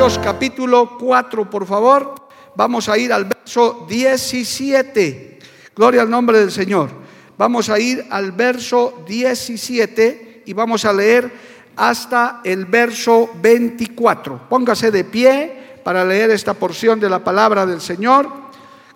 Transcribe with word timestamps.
Efesios 0.00 0.24
capítulo 0.24 0.96
4, 0.96 1.50
por 1.50 1.66
favor. 1.66 2.14
Vamos 2.56 2.88
a 2.88 2.96
ir 2.96 3.12
al 3.12 3.26
verso 3.26 3.84
17. 3.86 5.38
Gloria 5.76 6.00
al 6.00 6.08
nombre 6.08 6.38
del 6.38 6.50
Señor. 6.50 6.88
Vamos 7.36 7.68
a 7.68 7.78
ir 7.78 8.06
al 8.08 8.32
verso 8.32 9.04
17 9.06 10.44
y 10.46 10.52
vamos 10.54 10.86
a 10.86 10.94
leer 10.94 11.30
hasta 11.76 12.40
el 12.44 12.64
verso 12.64 13.28
24. 13.42 14.48
Póngase 14.48 14.90
de 14.90 15.04
pie 15.04 15.80
para 15.84 16.02
leer 16.02 16.30
esta 16.30 16.54
porción 16.54 16.98
de 16.98 17.10
la 17.10 17.22
palabra 17.22 17.66
del 17.66 17.82
Señor. 17.82 18.26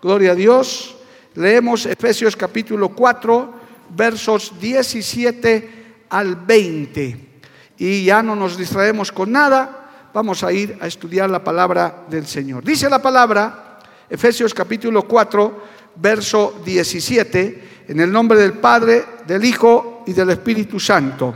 Gloria 0.00 0.32
a 0.32 0.34
Dios. 0.34 0.96
Leemos 1.34 1.84
Efesios 1.84 2.34
capítulo 2.34 2.88
4, 2.88 3.52
versos 3.90 4.58
17 4.58 6.06
al 6.08 6.34
20. 6.34 7.28
Y 7.76 8.04
ya 8.06 8.22
no 8.22 8.34
nos 8.34 8.56
distraemos 8.56 9.12
con 9.12 9.32
nada. 9.32 9.82
Vamos 10.14 10.44
a 10.44 10.52
ir 10.52 10.78
a 10.80 10.86
estudiar 10.86 11.28
la 11.28 11.42
palabra 11.42 12.04
del 12.08 12.24
Señor. 12.24 12.62
Dice 12.62 12.88
la 12.88 13.02
palabra, 13.02 13.80
Efesios 14.08 14.54
capítulo 14.54 15.02
4, 15.08 15.64
verso 15.96 16.60
17, 16.64 17.84
en 17.88 17.98
el 17.98 18.12
nombre 18.12 18.38
del 18.38 18.52
Padre, 18.52 19.04
del 19.26 19.44
Hijo 19.44 20.04
y 20.06 20.12
del 20.12 20.30
Espíritu 20.30 20.78
Santo. 20.78 21.34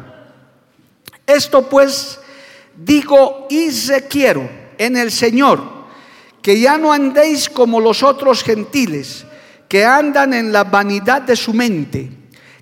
Esto 1.27 1.69
pues 1.69 2.21
digo 2.77 3.49
y 3.51 3.69
requiero 3.89 4.49
en 4.79 4.97
el 4.97 5.11
Señor, 5.11 5.61
que 6.41 6.61
ya 6.61 6.79
no 6.79 6.93
andéis 6.93 7.51
como 7.51 7.81
los 7.81 8.05
otros 8.05 8.45
gentiles, 8.45 9.27
que 9.69 9.85
andan 9.85 10.33
en 10.33 10.53
la 10.53 10.63
vanidad 10.63 11.23
de 11.23 11.35
su 11.35 11.53
mente, 11.53 12.13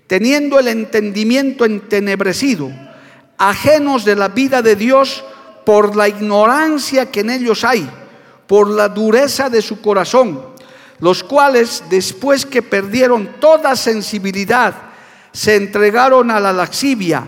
teniendo 0.06 0.58
el 0.58 0.68
entendimiento 0.68 1.66
entenebrecido, 1.66 2.70
ajenos 3.36 4.06
de 4.06 4.16
la 4.16 4.28
vida 4.28 4.62
de 4.62 4.76
Dios, 4.76 5.22
por 5.66 5.96
la 5.96 6.06
ignorancia 6.06 7.10
que 7.10 7.20
en 7.20 7.30
ellos 7.30 7.64
hay, 7.64 7.90
por 8.46 8.70
la 8.70 8.88
dureza 8.88 9.50
de 9.50 9.60
su 9.60 9.80
corazón, 9.80 10.40
los 11.00 11.24
cuales 11.24 11.82
después 11.90 12.46
que 12.46 12.62
perdieron 12.62 13.40
toda 13.40 13.74
sensibilidad, 13.74 14.74
se 15.32 15.56
entregaron 15.56 16.30
a 16.30 16.38
la 16.38 16.52
laxivia 16.52 17.26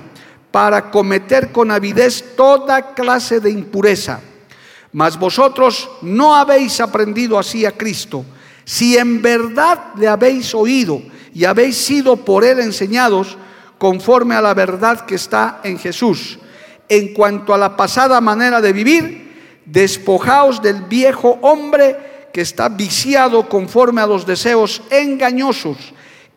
para 0.52 0.88
cometer 0.88 1.50
con 1.50 1.72
avidez 1.72 2.36
toda 2.36 2.94
clase 2.94 3.40
de 3.40 3.50
impureza. 3.50 4.20
Mas 4.92 5.18
vosotros 5.18 5.90
no 6.00 6.36
habéis 6.36 6.80
aprendido 6.80 7.40
así 7.40 7.66
a 7.66 7.72
Cristo. 7.72 8.24
Si 8.64 8.96
en 8.96 9.20
verdad 9.20 9.94
le 9.96 10.06
habéis 10.06 10.54
oído 10.54 11.02
y 11.34 11.44
habéis 11.44 11.76
sido 11.76 12.16
por 12.16 12.44
él 12.44 12.60
enseñados 12.60 13.36
conforme 13.78 14.36
a 14.36 14.40
la 14.40 14.54
verdad 14.54 15.04
que 15.06 15.16
está 15.16 15.60
en 15.64 15.76
Jesús 15.76 16.38
en 16.88 17.12
cuanto 17.12 17.52
a 17.54 17.58
la 17.58 17.76
pasada 17.76 18.20
manera 18.20 18.60
de 18.60 18.72
vivir, 18.72 19.62
despojaos 19.64 20.62
del 20.62 20.82
viejo 20.82 21.38
hombre 21.42 22.28
que 22.32 22.40
está 22.40 22.68
viciado 22.68 23.48
conforme 23.48 24.00
a 24.00 24.06
los 24.06 24.26
deseos 24.26 24.82
engañosos 24.90 25.76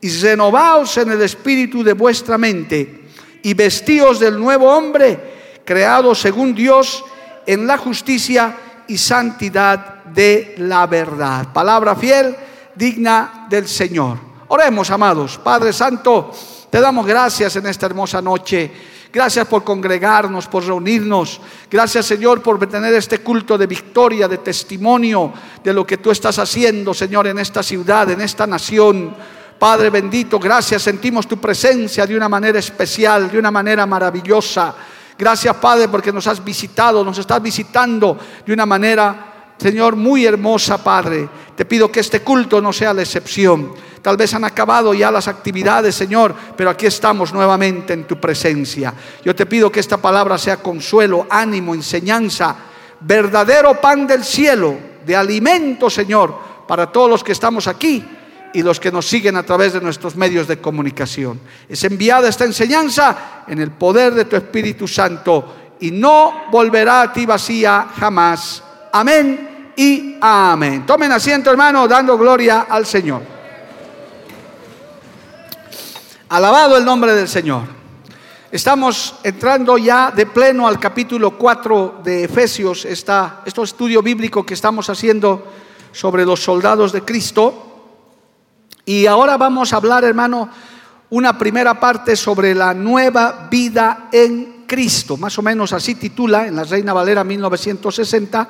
y 0.01 0.09
renovaos 0.09 0.97
en 0.97 1.11
el 1.11 1.21
espíritu 1.21 1.83
de 1.83 1.93
vuestra 1.93 2.37
mente 2.37 3.01
y 3.43 3.53
vestíos 3.53 4.19
del 4.19 4.39
nuevo 4.39 4.69
hombre 4.69 5.19
creado 5.63 6.13
según 6.15 6.53
Dios 6.53 7.03
en 7.45 7.67
la 7.67 7.77
justicia 7.77 8.57
y 8.87 8.97
santidad 8.97 10.03
de 10.05 10.55
la 10.57 10.85
verdad. 10.87 11.53
Palabra 11.53 11.95
fiel, 11.95 12.35
digna 12.75 13.47
del 13.49 13.67
Señor. 13.67 14.17
Oremos, 14.47 14.89
amados. 14.91 15.37
Padre 15.37 15.71
Santo, 15.71 16.31
te 16.69 16.81
damos 16.81 17.05
gracias 17.05 17.55
en 17.55 17.67
esta 17.67 17.85
hermosa 17.85 18.21
noche. 18.21 18.71
Gracias 19.13 19.45
por 19.47 19.63
congregarnos, 19.63 20.47
por 20.47 20.65
reunirnos. 20.65 21.41
Gracias 21.69 22.05
Señor 22.05 22.41
por 22.41 22.65
tener 22.67 22.93
este 22.93 23.19
culto 23.19 23.57
de 23.57 23.67
victoria, 23.67 24.27
de 24.27 24.37
testimonio 24.37 25.33
de 25.61 25.73
lo 25.73 25.85
que 25.85 25.97
tú 25.97 26.11
estás 26.11 26.39
haciendo, 26.39 26.93
Señor, 26.93 27.27
en 27.27 27.39
esta 27.39 27.61
ciudad, 27.61 28.09
en 28.09 28.21
esta 28.21 28.47
nación. 28.47 29.13
Padre 29.59 29.89
bendito, 29.89 30.39
gracias. 30.39 30.81
Sentimos 30.83 31.27
tu 31.27 31.37
presencia 31.37 32.07
de 32.07 32.15
una 32.15 32.29
manera 32.29 32.57
especial, 32.57 33.29
de 33.29 33.37
una 33.37 33.51
manera 33.51 33.85
maravillosa. 33.85 34.73
Gracias 35.17 35.55
Padre 35.57 35.89
porque 35.89 36.13
nos 36.13 36.25
has 36.27 36.43
visitado, 36.43 37.03
nos 37.03 37.17
estás 37.17 37.41
visitando 37.41 38.17
de 38.45 38.53
una 38.53 38.65
manera 38.65 39.40
Señor, 39.61 39.95
muy 39.95 40.25
hermosa, 40.25 40.83
Padre. 40.83 41.29
Te 41.55 41.65
pido 41.65 41.91
que 41.91 41.99
este 41.99 42.21
culto 42.21 42.59
no 42.59 42.73
sea 42.73 42.95
la 42.95 43.03
excepción. 43.03 43.73
Tal 44.01 44.17
vez 44.17 44.33
han 44.33 44.43
acabado 44.43 44.91
ya 44.91 45.11
las 45.11 45.27
actividades, 45.27 45.93
Señor, 45.93 46.33
pero 46.57 46.71
aquí 46.71 46.87
estamos 46.87 47.31
nuevamente 47.31 47.93
en 47.93 48.05
tu 48.05 48.19
presencia. 48.19 48.91
Yo 49.23 49.35
te 49.35 49.45
pido 49.45 49.71
que 49.71 49.79
esta 49.79 49.97
palabra 49.97 50.39
sea 50.39 50.57
consuelo, 50.57 51.27
ánimo, 51.29 51.75
enseñanza, 51.75 52.55
verdadero 53.01 53.79
pan 53.79 54.07
del 54.07 54.23
cielo, 54.23 54.75
de 55.05 55.15
alimento, 55.15 55.91
Señor, 55.91 56.33
para 56.67 56.91
todos 56.91 57.07
los 57.07 57.23
que 57.23 57.33
estamos 57.33 57.67
aquí 57.67 58.03
y 58.55 58.63
los 58.63 58.79
que 58.79 58.91
nos 58.91 59.05
siguen 59.05 59.35
a 59.35 59.43
través 59.43 59.73
de 59.73 59.81
nuestros 59.81 60.15
medios 60.15 60.47
de 60.47 60.57
comunicación. 60.57 61.39
Es 61.69 61.83
enviada 61.83 62.27
esta 62.27 62.45
enseñanza 62.45 63.43
en 63.47 63.59
el 63.59 63.69
poder 63.69 64.15
de 64.15 64.25
tu 64.25 64.35
Espíritu 64.35 64.87
Santo 64.87 65.75
y 65.79 65.91
no 65.91 66.45
volverá 66.49 67.03
a 67.03 67.13
ti 67.13 67.27
vacía 67.27 67.89
jamás. 67.95 68.63
Amén 68.91 69.50
y 69.81 70.17
amén. 70.21 70.85
Tomen 70.85 71.11
asiento, 71.11 71.49
hermano, 71.49 71.87
dando 71.87 72.15
gloria 72.15 72.67
al 72.69 72.85
Señor. 72.85 73.23
Alabado 76.29 76.77
el 76.77 76.85
nombre 76.85 77.15
del 77.15 77.27
Señor. 77.27 77.63
Estamos 78.51 79.15
entrando 79.23 79.79
ya 79.79 80.11
de 80.11 80.27
pleno 80.27 80.67
al 80.67 80.79
capítulo 80.79 81.35
4 81.35 82.01
de 82.03 82.25
Efesios, 82.25 82.85
esta, 82.85 83.41
este 83.43 83.63
estudio 83.63 84.03
bíblico 84.03 84.45
que 84.45 84.53
estamos 84.53 84.87
haciendo 84.87 85.47
sobre 85.91 86.25
los 86.25 86.43
soldados 86.43 86.91
de 86.91 87.01
Cristo. 87.01 87.95
Y 88.85 89.07
ahora 89.07 89.35
vamos 89.37 89.73
a 89.73 89.77
hablar, 89.77 90.03
hermano, 90.03 90.47
una 91.09 91.39
primera 91.39 91.79
parte 91.79 92.15
sobre 92.15 92.53
la 92.53 92.75
nueva 92.75 93.47
vida 93.49 94.09
en 94.11 94.65
Cristo. 94.67 95.17
Más 95.17 95.39
o 95.39 95.41
menos 95.41 95.73
así 95.73 95.95
titula 95.95 96.45
en 96.45 96.55
la 96.55 96.65
Reina 96.65 96.93
Valera 96.93 97.23
1960 97.23 98.47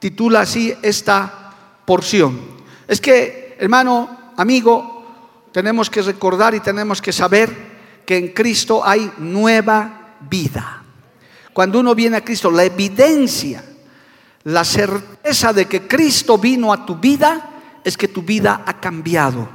titula 0.00 0.40
así 0.40 0.74
esta 0.82 1.52
porción. 1.84 2.40
Es 2.88 3.00
que, 3.00 3.56
hermano, 3.60 4.32
amigo, 4.36 5.04
tenemos 5.52 5.88
que 5.88 6.02
recordar 6.02 6.54
y 6.54 6.60
tenemos 6.60 7.00
que 7.00 7.12
saber 7.12 7.70
que 8.04 8.16
en 8.16 8.28
Cristo 8.28 8.84
hay 8.84 9.12
nueva 9.18 10.16
vida. 10.28 10.82
Cuando 11.52 11.78
uno 11.78 11.94
viene 11.94 12.16
a 12.16 12.24
Cristo, 12.24 12.50
la 12.50 12.64
evidencia, 12.64 13.62
la 14.44 14.64
certeza 14.64 15.52
de 15.52 15.66
que 15.66 15.86
Cristo 15.86 16.38
vino 16.38 16.72
a 16.72 16.86
tu 16.86 16.96
vida 16.96 17.50
es 17.84 17.96
que 17.96 18.08
tu 18.08 18.22
vida 18.22 18.62
ha 18.66 18.80
cambiado. 18.80 19.48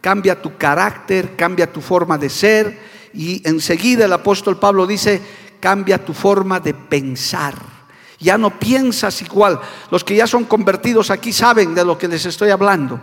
Cambia 0.00 0.40
tu 0.40 0.56
carácter, 0.56 1.34
cambia 1.34 1.72
tu 1.72 1.80
forma 1.80 2.18
de 2.18 2.28
ser 2.28 2.78
y 3.14 3.40
enseguida 3.48 4.04
el 4.04 4.12
apóstol 4.12 4.58
Pablo 4.58 4.86
dice, 4.86 5.20
cambia 5.58 6.04
tu 6.04 6.12
forma 6.12 6.60
de 6.60 6.74
pensar. 6.74 7.75
Ya 8.18 8.38
no 8.38 8.58
piensas 8.58 9.20
igual. 9.22 9.60
Los 9.90 10.04
que 10.04 10.16
ya 10.16 10.26
son 10.26 10.44
convertidos 10.44 11.10
aquí 11.10 11.32
saben 11.32 11.74
de 11.74 11.84
lo 11.84 11.98
que 11.98 12.08
les 12.08 12.24
estoy 12.24 12.50
hablando. 12.50 13.00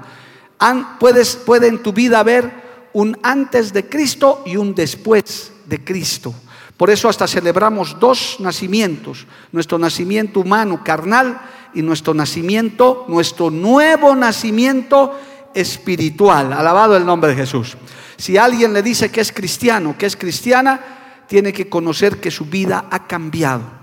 puedes, 0.99 1.35
puede 1.35 1.67
en 1.67 1.83
tu 1.83 1.93
vida 1.93 2.19
haber 2.19 2.63
un 2.93 3.17
antes 3.21 3.73
de 3.73 3.87
Cristo 3.87 4.43
y 4.45 4.55
un 4.57 4.73
después 4.73 5.51
de 5.65 5.83
Cristo. 5.83 6.33
Por 6.77 6.89
eso 6.89 7.07
hasta 7.07 7.27
celebramos 7.27 7.99
dos 7.99 8.37
nacimientos, 8.39 9.27
nuestro 9.51 9.77
nacimiento 9.77 10.39
humano 10.39 10.83
carnal 10.83 11.39
y 11.73 11.81
nuestro 11.81 12.13
nacimiento, 12.13 13.05
nuestro 13.07 13.51
nuevo 13.51 14.15
nacimiento 14.15 15.19
espiritual. 15.53 16.53
Alabado 16.53 16.97
el 16.97 17.05
nombre 17.05 17.31
de 17.31 17.37
Jesús. 17.37 17.77
Si 18.17 18.37
alguien 18.37 18.73
le 18.73 18.81
dice 18.81 19.11
que 19.11 19.21
es 19.21 19.31
cristiano, 19.31 19.95
que 19.97 20.07
es 20.07 20.17
cristiana, 20.17 20.79
tiene 21.27 21.53
que 21.53 21.69
conocer 21.69 22.19
que 22.19 22.31
su 22.31 22.45
vida 22.45 22.85
ha 22.89 23.07
cambiado 23.07 23.82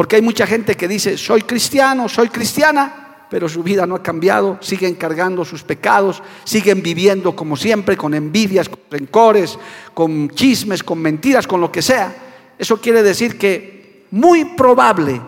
porque 0.00 0.16
hay 0.16 0.22
mucha 0.22 0.46
gente 0.46 0.78
que 0.78 0.88
dice, 0.88 1.18
soy 1.18 1.42
cristiano, 1.42 2.08
soy 2.08 2.30
cristiana, 2.30 3.26
pero 3.28 3.50
su 3.50 3.62
vida 3.62 3.84
no 3.84 3.96
ha 3.96 4.02
cambiado, 4.02 4.56
siguen 4.62 4.94
cargando 4.94 5.44
sus 5.44 5.62
pecados, 5.62 6.22
siguen 6.42 6.82
viviendo 6.82 7.36
como 7.36 7.54
siempre, 7.54 7.98
con 7.98 8.14
envidias, 8.14 8.70
con 8.70 8.78
rencores, 8.90 9.58
con 9.92 10.30
chismes, 10.30 10.82
con 10.82 11.00
mentiras, 11.00 11.46
con 11.46 11.60
lo 11.60 11.70
que 11.70 11.82
sea. 11.82 12.14
Eso 12.58 12.80
quiere 12.80 13.02
decir 13.02 13.36
que 13.36 14.06
muy 14.12 14.46
probable 14.46 15.20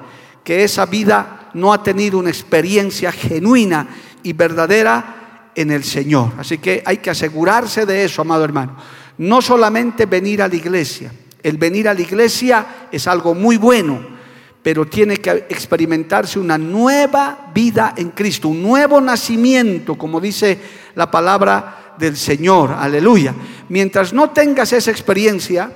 que 0.43 0.65
esa 0.65 0.87
vida 0.87 1.51
no 1.53 1.75
ha 1.75 1.83
tenido 1.83 2.19
una 2.19 2.31
experiencia 2.31 3.13
genuina 3.13 3.87
y 4.23 4.33
verdadera 4.33 5.51
en 5.55 5.71
el 5.71 5.85
Señor. 5.85 6.33
Así 6.39 6.57
que 6.57 6.83
hay 6.87 6.97
que 6.97 7.11
asegurarse 7.11 7.85
de 7.85 8.05
eso, 8.05 8.23
amado 8.23 8.43
hermano. 8.43 8.79
No 9.19 9.43
solamente 9.43 10.07
venir 10.07 10.41
a 10.41 10.49
la 10.49 10.57
iglesia. 10.57 11.13
El 11.43 11.59
venir 11.59 11.91
a 11.91 11.93
la 11.93 12.01
iglesia 12.01 12.89
es 12.91 13.07
algo 13.07 13.35
muy 13.35 13.59
bueno, 13.59 14.22
pero 14.63 14.87
tiene 14.87 15.17
que 15.17 15.31
experimentarse 15.49 16.39
una 16.39 16.57
nueva 16.57 17.51
vida 17.53 17.95
en 17.97 18.11
Cristo, 18.11 18.49
un 18.49 18.63
nuevo 18.63 19.01
nacimiento, 19.01 19.99
como 19.99 20.21
dice 20.21 20.59
la 20.95 21.11
palabra 21.11 21.95
del 21.99 22.17
Señor. 22.17 22.73
Aleluya. 22.73 23.35
Mientras 23.69 24.13
no 24.13 24.31
tengas 24.31 24.73
esa 24.73 24.91
experiencia, 24.91 25.73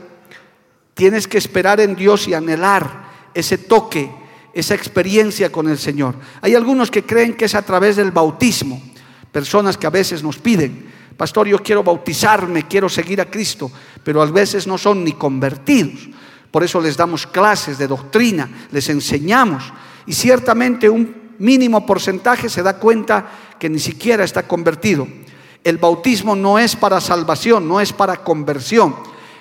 tienes 0.95 1.27
que 1.27 1.39
esperar 1.39 1.81
en 1.81 1.97
Dios 1.97 2.29
y 2.29 2.35
anhelar 2.35 3.07
ese 3.35 3.59
toque, 3.59 4.11
esa 4.55 4.75
experiencia 4.75 5.51
con 5.51 5.69
el 5.69 5.79
Señor. 5.79 6.15
Hay 6.41 6.55
algunos 6.55 6.91
que 6.91 7.05
creen 7.05 7.35
que 7.35 7.47
es 7.47 7.55
a 7.55 7.63
través 7.63 7.97
del 7.97 8.13
bautismo, 8.13 8.81
personas 9.33 9.77
que 9.77 9.87
a 9.87 9.91
veces 9.91 10.23
nos 10.23 10.39
piden, 10.39 10.87
pastor, 11.17 11.49
yo 11.49 11.59
quiero 11.59 11.83
bautizarme, 11.83 12.67
quiero 12.69 12.89
seguir 12.89 13.21
a 13.21 13.31
Cristo, 13.31 13.71
pero 14.05 14.23
a 14.23 14.27
veces 14.27 14.67
no 14.67 14.79
son 14.79 15.03
ni 15.03 15.13
convertidos. 15.13 16.09
Por 16.51 16.65
eso 16.65 16.81
les 16.81 16.97
damos 16.97 17.27
clases 17.27 17.79
de 17.79 17.89
doctrina, 17.89 18.49
les 18.71 18.89
enseñamos. 18.89 19.73
Y 20.07 20.13
ciertamente 20.13 20.89
un 20.89 21.35
mínimo 21.39 21.85
porcentaje 21.85 22.49
se 22.49 22.63
da 22.63 22.79
cuenta 22.79 23.27
que 23.59 23.69
ni 23.69 23.79
siquiera 23.79 24.25
está 24.25 24.47
convertido. 24.47 25.07
El 25.65 25.79
bautismo 25.79 26.37
no 26.37 26.59
es 26.59 26.77
para 26.77 27.01
salvación, 27.01 27.67
no 27.69 27.81
es 27.81 27.93
para 27.93 28.19
conversión. 28.19 28.95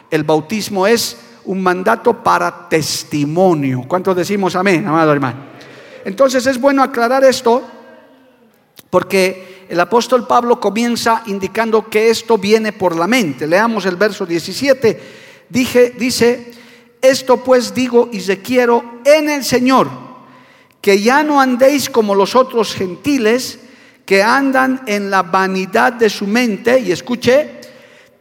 El 0.09 0.23
bautismo 0.23 0.87
es 0.87 1.17
un 1.45 1.61
mandato 1.61 2.23
para 2.23 2.67
testimonio. 2.67 3.83
¿Cuántos 3.87 4.15
decimos 4.15 4.55
amén, 4.55 4.87
amado 4.87 5.11
hermano? 5.11 5.37
Entonces 6.03 6.45
es 6.47 6.59
bueno 6.59 6.83
aclarar 6.83 7.23
esto 7.23 7.63
porque 8.89 9.65
el 9.69 9.79
apóstol 9.79 10.27
Pablo 10.27 10.59
comienza 10.59 11.23
indicando 11.25 11.89
que 11.89 12.09
esto 12.09 12.37
viene 12.37 12.71
por 12.71 12.95
la 12.95 13.07
mente. 13.07 13.47
Leamos 13.47 13.85
el 13.85 13.95
verso 13.95 14.25
17. 14.25 15.01
Dije, 15.49 15.93
dice, 15.97 16.53
esto 17.09 17.43
pues 17.43 17.73
digo 17.73 18.09
y 18.11 18.19
quiero 18.37 19.01
en 19.03 19.29
el 19.29 19.43
Señor, 19.43 19.89
que 20.81 21.01
ya 21.01 21.23
no 21.23 21.41
andéis 21.41 21.89
como 21.89 22.15
los 22.15 22.35
otros 22.35 22.73
gentiles 22.73 23.59
que 24.05 24.21
andan 24.21 24.83
en 24.85 25.09
la 25.09 25.23
vanidad 25.23 25.93
de 25.93 26.09
su 26.09 26.27
mente, 26.27 26.79
y 26.79 26.91
escuche, 26.91 27.61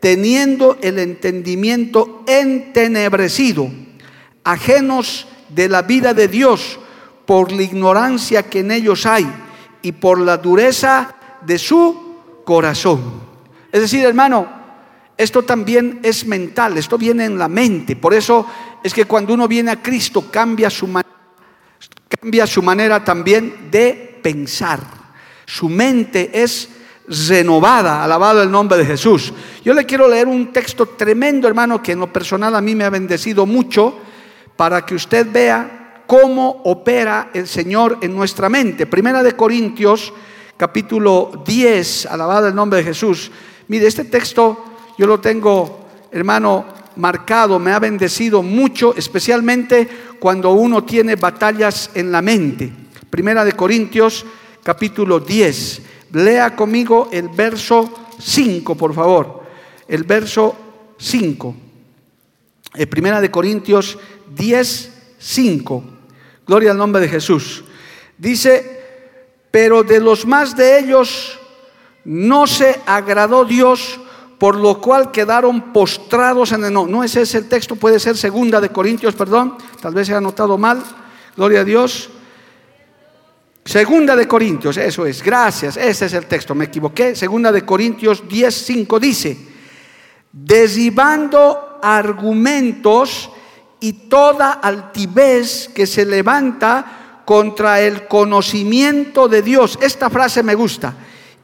teniendo 0.01 0.79
el 0.83 0.99
entendimiento 0.99 2.23
entenebrecido, 2.27 3.71
ajenos 4.45 5.27
de 5.49 5.69
la 5.69 5.83
vida 5.83 6.15
de 6.15 6.29
Dios 6.29 6.79
por 7.27 7.53
la 7.53 7.63
ignorancia 7.63 8.45
que 8.45 8.61
en 8.61 8.71
ellos 8.71 9.07
hay 9.07 9.27
y 9.83 9.93
por 9.93 10.19
la 10.19 10.39
dureza 10.39 11.15
de 11.43 11.59
su 11.59 12.17
corazón. 12.45 13.23
Es 13.71 13.81
decir, 13.83 14.05
hermano, 14.05 14.64
esto 15.17 15.43
también 15.43 16.01
es 16.03 16.27
mental, 16.27 16.77
esto 16.77 16.99
viene 16.99 17.25
en 17.25 17.39
la 17.39 17.49
mente. 17.49 17.95
Por 17.95 18.15
eso 18.15 18.47
es 18.83 18.93
que 18.93 19.05
cuando 19.05 19.35
uno 19.35 19.47
viene 19.47 19.71
a 19.71 19.83
Cristo 19.83 20.27
cambia 20.31 20.69
su, 20.71 20.89
manera 22.63 23.05
también 23.05 23.71
de 23.71 24.19
pensar. 24.23 24.81
Su 25.47 25.69
mente 25.69 26.31
es 26.33 26.69
renovada, 27.07 28.03
alabado 28.03 28.43
el 28.43 28.51
nombre 28.51 28.79
de 28.79 28.87
Jesús. 28.87 29.33
Yo 29.65 29.73
le 29.73 29.87
quiero 29.87 30.09
leer 30.09 30.27
un 30.27 30.53
texto 30.53 30.87
tremendo, 30.87 31.47
hermano, 31.47 31.81
que 31.83 31.93
en 31.93 32.01
lo 32.01 32.13
personal 32.13 32.57
a 32.57 32.61
mí 32.61 32.75
me 32.75 32.85
ha 32.85 32.91
bendecido 32.91 33.47
mucho, 33.47 34.01
para 34.57 34.85
que 34.85 34.95
usted 34.95 35.31
vea 35.31 36.03
cómo 36.07 36.63
opera 36.65 37.31
el 37.35 37.47
Señor 37.47 37.99
en 38.01 38.15
nuestra 38.15 38.49
mente. 38.49 38.87
Primera 38.87 39.23
de 39.23 39.37
Corintios, 39.37 40.13
capítulo 40.57 41.43
10, 41.47 42.07
alabado 42.07 42.49
el 42.49 42.55
nombre 42.55 42.79
de 42.79 42.85
Jesús. 42.85 43.31
Mire, 43.69 43.87
este 43.87 44.05
texto 44.05 44.74
yo 44.97 45.07
lo 45.07 45.21
tengo, 45.21 45.87
hermano, 46.13 46.67
marcado, 46.97 47.59
me 47.59 47.73
ha 47.73 47.79
bendecido 47.79 48.43
mucho, 48.43 48.95
especialmente 48.97 49.89
cuando 50.21 50.53
uno 50.53 50.85
tiene 50.85 51.17
batallas 51.17 51.91
en 51.95 52.13
la 52.13 52.23
mente. 52.23 52.73
Primera 53.11 53.45
de 53.45 53.53
Corintios, 53.53 54.25
capítulo 54.63 55.21
10. 55.21 55.83
Lea 56.13 56.55
conmigo 56.55 57.09
el 57.13 57.29
verso 57.29 57.93
5, 58.19 58.77
por 58.77 58.95
favor. 58.95 59.43
El 59.89 60.05
verso 60.05 60.57
5. 60.99 61.55
Eh, 62.77 62.87
Primera 62.87 63.21
de 63.21 63.31
Corintios 63.31 63.99
10, 64.35 64.93
5. 65.19 65.85
Gloria 66.47 66.71
al 66.71 66.79
nombre 66.79 67.03
de 67.03 67.09
Jesús. 67.09 67.65
Dice, 68.17 68.83
pero 69.51 69.83
de 69.83 70.01
los 70.01 70.27
más 70.27 70.57
de 70.57 70.79
ellos 70.79 71.39
no 72.05 72.47
se 72.47 72.81
agradó 72.87 73.45
Dios 73.45 74.01
por 74.45 74.57
lo 74.57 74.79
cual 74.79 75.11
quedaron 75.11 75.73
postrados 75.73 76.53
en 76.53 76.65
el 76.65 76.71
no. 76.75 76.87
No 76.87 77.03
ese 77.03 77.23
es 77.23 77.35
el 77.35 77.49
texto, 77.49 77.77
puede 77.77 77.99
ser 77.99 78.15
segunda 78.15 78.61
de 78.61 78.69
Corintios, 78.69 79.15
perdón, 79.15 79.57
tal 79.81 79.95
vez 79.95 80.11
ha 80.11 80.19
anotado 80.19 80.59
mal. 80.59 80.83
Gloria 81.35 81.61
a 81.61 81.65
Dios. 81.65 82.11
Segunda 83.65 84.15
de 84.15 84.29
Corintios, 84.29 84.77
eso 84.77 85.07
es, 85.07 85.23
gracias, 85.23 85.79
ese 85.79 86.05
es 86.05 86.13
el 86.13 86.27
texto, 86.27 86.55
me 86.55 86.67
equivoqué. 86.67 87.17
Segunda 87.17 87.51
de 87.51 87.65
Corintios 87.65 88.29
10, 88.29 88.55
5 88.55 89.01
dice, 89.01 89.39
desibando 90.31 91.79
argumentos 91.83 93.31
y 93.81 93.95
toda 94.11 94.53
altivez 94.53 95.71
que 95.75 95.87
se 95.87 96.05
levanta 96.05 97.23
contra 97.25 97.81
el 97.81 98.07
conocimiento 98.07 99.27
de 99.27 99.41
Dios. 99.41 99.79
Esta 99.81 100.11
frase 100.11 100.43
me 100.43 100.55
gusta 100.55 100.95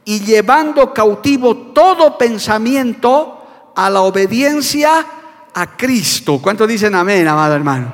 y 0.05 0.19
llevando 0.21 0.93
cautivo 0.93 1.55
todo 1.73 2.17
pensamiento 2.17 3.71
a 3.75 3.89
la 3.89 4.01
obediencia 4.01 5.05
a 5.53 5.77
Cristo. 5.77 6.39
¿Cuántos 6.41 6.67
dicen 6.67 6.95
amén, 6.95 7.27
amado 7.27 7.55
hermano? 7.55 7.93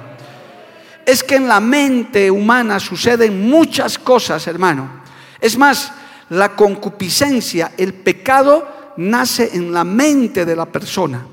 Es 1.05 1.23
que 1.23 1.35
en 1.35 1.47
la 1.47 1.59
mente 1.59 2.29
humana 2.29 2.79
suceden 2.79 3.49
muchas 3.49 3.97
cosas, 3.97 4.45
hermano. 4.47 5.01
Es 5.39 5.57
más, 5.57 5.91
la 6.29 6.55
concupiscencia, 6.55 7.71
el 7.77 7.93
pecado, 7.93 8.93
nace 8.97 9.51
en 9.53 9.71
la 9.71 9.83
mente 9.83 10.45
de 10.45 10.55
la 10.55 10.65
persona. 10.65 11.25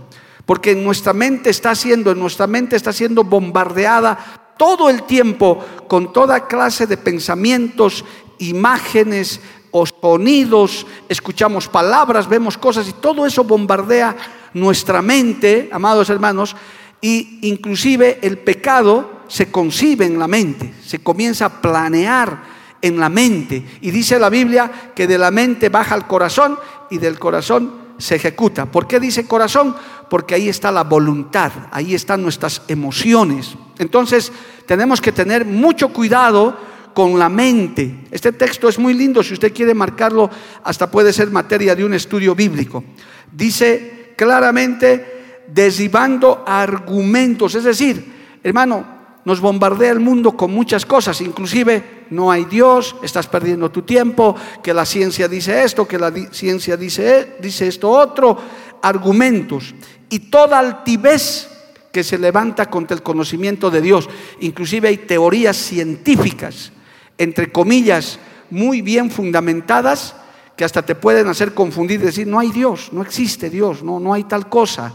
Porque 0.47 0.73
en 0.73 0.85
nuestra 0.85 1.12
mente 1.12 1.50
está 1.50 1.75
siendo, 1.75 2.12
en 2.12 2.21
nuestra 2.21 2.47
mente 2.47 2.76
está 2.76 2.93
siendo 2.93 3.25
bombardeada 3.25 4.52
todo 4.57 4.90
el 4.90 5.02
tiempo 5.04 5.64
con 5.88 6.12
toda 6.12 6.47
clase 6.47 6.87
de 6.87 6.97
pensamientos, 6.97 8.04
imágenes, 8.38 9.40
o 9.76 9.85
sonidos, 9.85 10.87
escuchamos 11.09 11.66
palabras, 11.66 12.28
vemos 12.28 12.57
cosas 12.57 12.88
y 12.88 12.93
todo 12.93 13.26
eso 13.26 13.43
bombardea 13.43 14.14
nuestra 14.54 15.02
mente, 15.02 15.69
amados 15.73 16.11
hermanos, 16.11 16.54
y 17.00 17.40
inclusive 17.43 18.21
el 18.23 18.38
pecado 18.38 19.23
se 19.26 19.50
concibe 19.50 20.07
en 20.07 20.16
la 20.16 20.28
mente, 20.28 20.73
se 20.87 21.00
comienza 21.00 21.47
a 21.47 21.61
planear 21.61 22.45
en 22.81 23.00
la 23.00 23.09
mente. 23.09 23.66
Y 23.81 23.90
dice 23.90 24.16
la 24.21 24.31
Biblia 24.31 24.93
que 24.95 25.09
de 25.09 25.19
la 25.19 25.33
mente 25.33 25.71
baja 25.71 25.97
al 25.97 26.07
corazón 26.07 26.57
y 26.88 26.99
del 26.99 27.19
corazón 27.19 27.73
se 27.99 28.14
ejecuta. 28.14 28.66
¿Por 28.66 28.87
qué 28.87 29.00
dice 29.00 29.26
corazón? 29.26 29.75
Porque 30.09 30.37
ahí 30.37 30.49
está 30.49 30.71
la 30.71 30.85
voluntad, 30.85 31.50
ahí 31.73 31.97
están 31.97 32.23
nuestras 32.23 32.62
emociones. 32.69 33.57
Entonces 33.78 34.31
tenemos 34.66 35.00
que 35.00 35.11
tener 35.11 35.45
mucho 35.45 35.88
cuidado 35.88 36.57
con 36.94 37.18
la 37.18 37.28
mente. 37.28 38.06
Este 38.10 38.32
texto 38.32 38.68
es 38.68 38.78
muy 38.78 38.94
lindo, 38.94 39.22
si 39.22 39.34
usted 39.34 39.52
quiere 39.52 39.74
marcarlo, 39.74 40.30
hasta 40.62 40.90
puede 40.90 41.12
ser 41.12 41.30
materia 41.30 41.74
de 41.74 41.84
un 41.84 41.92
estudio 41.92 42.34
bíblico. 42.34 42.84
Dice 43.30 44.14
claramente, 44.16 45.42
desibando 45.48 46.44
argumentos, 46.46 47.54
es 47.56 47.64
decir, 47.64 48.38
hermano, 48.42 48.94
nos 49.24 49.40
bombardea 49.40 49.90
el 49.90 50.00
mundo 50.00 50.32
con 50.32 50.52
muchas 50.52 50.86
cosas, 50.86 51.20
inclusive 51.20 52.04
no 52.10 52.30
hay 52.30 52.44
Dios, 52.44 52.94
estás 53.02 53.26
perdiendo 53.26 53.70
tu 53.70 53.82
tiempo, 53.82 54.36
que 54.62 54.74
la 54.74 54.84
ciencia 54.84 55.28
dice 55.28 55.64
esto, 55.64 55.88
que 55.88 55.98
la 55.98 56.12
ciencia 56.30 56.76
dice, 56.76 57.36
dice 57.40 57.66
esto 57.66 57.90
otro, 57.90 58.38
argumentos 58.82 59.74
y 60.10 60.30
toda 60.30 60.58
altivez 60.58 61.48
que 61.90 62.04
se 62.04 62.18
levanta 62.18 62.66
contra 62.68 62.96
el 62.96 63.02
conocimiento 63.02 63.70
de 63.70 63.80
Dios. 63.80 64.08
Inclusive 64.40 64.88
hay 64.88 64.98
teorías 64.98 65.56
científicas 65.56 66.72
entre 67.18 67.50
comillas, 67.52 68.18
muy 68.50 68.83
bien 68.83 69.11
fundamentadas, 69.11 70.14
que 70.56 70.64
hasta 70.64 70.83
te 70.83 70.94
pueden 70.94 71.28
hacer 71.28 71.54
confundir 71.54 72.00
decir, 72.00 72.26
no 72.26 72.38
hay 72.38 72.50
Dios, 72.50 72.90
no 72.92 73.02
existe 73.02 73.50
Dios, 73.50 73.83
no, 73.83 73.99
no 73.99 74.14
hay 74.14 74.25
tal 74.25 74.49
cosa, 74.49 74.92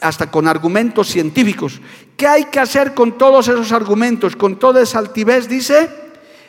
hasta 0.00 0.30
con 0.30 0.46
argumentos 0.46 1.08
científicos. 1.08 1.80
¿Qué 2.16 2.26
hay 2.26 2.44
que 2.44 2.60
hacer 2.60 2.94
con 2.94 3.18
todos 3.18 3.48
esos 3.48 3.72
argumentos, 3.72 4.36
con 4.36 4.58
toda 4.58 4.82
esa 4.82 4.98
altivez? 4.98 5.48
Dice, 5.48 5.90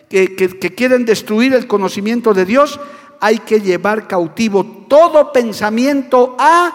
que, 0.09 0.35
que 0.35 0.75
quieren 0.75 1.05
destruir 1.05 1.53
el 1.53 1.67
conocimiento 1.67 2.33
de 2.33 2.45
Dios, 2.45 2.79
hay 3.19 3.39
que 3.39 3.59
llevar 3.59 4.07
cautivo 4.07 4.85
todo 4.87 5.33
pensamiento 5.33 6.35
a 6.37 6.73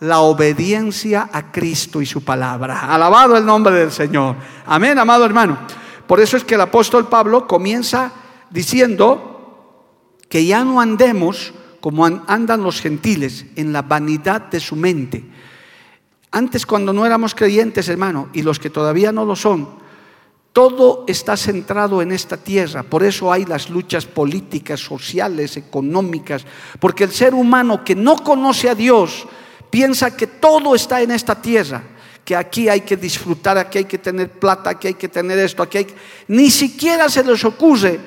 la 0.00 0.20
obediencia 0.20 1.28
a 1.32 1.52
Cristo 1.52 2.00
y 2.00 2.06
su 2.06 2.24
palabra. 2.24 2.92
Alabado 2.92 3.36
el 3.36 3.46
nombre 3.46 3.74
del 3.74 3.92
Señor. 3.92 4.36
Amén, 4.66 4.98
amado 4.98 5.24
hermano. 5.24 5.58
Por 6.06 6.20
eso 6.20 6.36
es 6.36 6.44
que 6.44 6.54
el 6.54 6.60
apóstol 6.60 7.08
Pablo 7.08 7.46
comienza 7.46 8.12
diciendo 8.50 9.32
que 10.28 10.44
ya 10.44 10.64
no 10.64 10.80
andemos 10.80 11.52
como 11.80 12.06
andan 12.06 12.62
los 12.62 12.80
gentiles, 12.80 13.44
en 13.56 13.72
la 13.72 13.82
vanidad 13.82 14.42
de 14.42 14.60
su 14.60 14.76
mente. 14.76 15.24
Antes 16.30 16.64
cuando 16.64 16.92
no 16.92 17.04
éramos 17.04 17.34
creyentes, 17.34 17.88
hermano, 17.88 18.28
y 18.32 18.42
los 18.42 18.60
que 18.60 18.70
todavía 18.70 19.10
no 19.10 19.24
lo 19.24 19.34
son, 19.34 19.68
todo 20.52 21.04
está 21.08 21.36
centrado 21.36 22.00
en 22.00 22.12
esta 22.12 22.36
tierra. 22.36 22.84
Por 22.84 23.02
eso 23.02 23.32
hay 23.32 23.44
las 23.46 23.68
luchas 23.68 24.06
políticas, 24.06 24.78
sociales, 24.78 25.56
económicas, 25.56 26.44
porque 26.78 27.02
el 27.02 27.10
ser 27.10 27.34
humano 27.34 27.84
que 27.84 27.96
no 27.96 28.16
conoce 28.16 28.70
a 28.70 28.76
Dios 28.76 29.26
piensa 29.68 30.16
que 30.16 30.28
todo 30.28 30.76
está 30.76 31.02
en 31.02 31.10
esta 31.10 31.42
tierra 31.42 31.82
que 32.24 32.36
aquí 32.36 32.68
hay 32.68 32.82
que 32.82 32.96
disfrutar, 32.96 33.58
aquí 33.58 33.78
hay 33.78 33.84
que 33.84 33.98
tener 33.98 34.30
plata, 34.30 34.70
aquí 34.70 34.88
hay 34.88 34.94
que 34.94 35.08
tener 35.08 35.38
esto, 35.38 35.62
aquí 35.62 35.78
hay. 35.78 35.86
Ni 36.28 36.50
siquiera 36.50 37.08
se 37.08 37.24
les 37.24 37.44
ocurre 37.44 37.98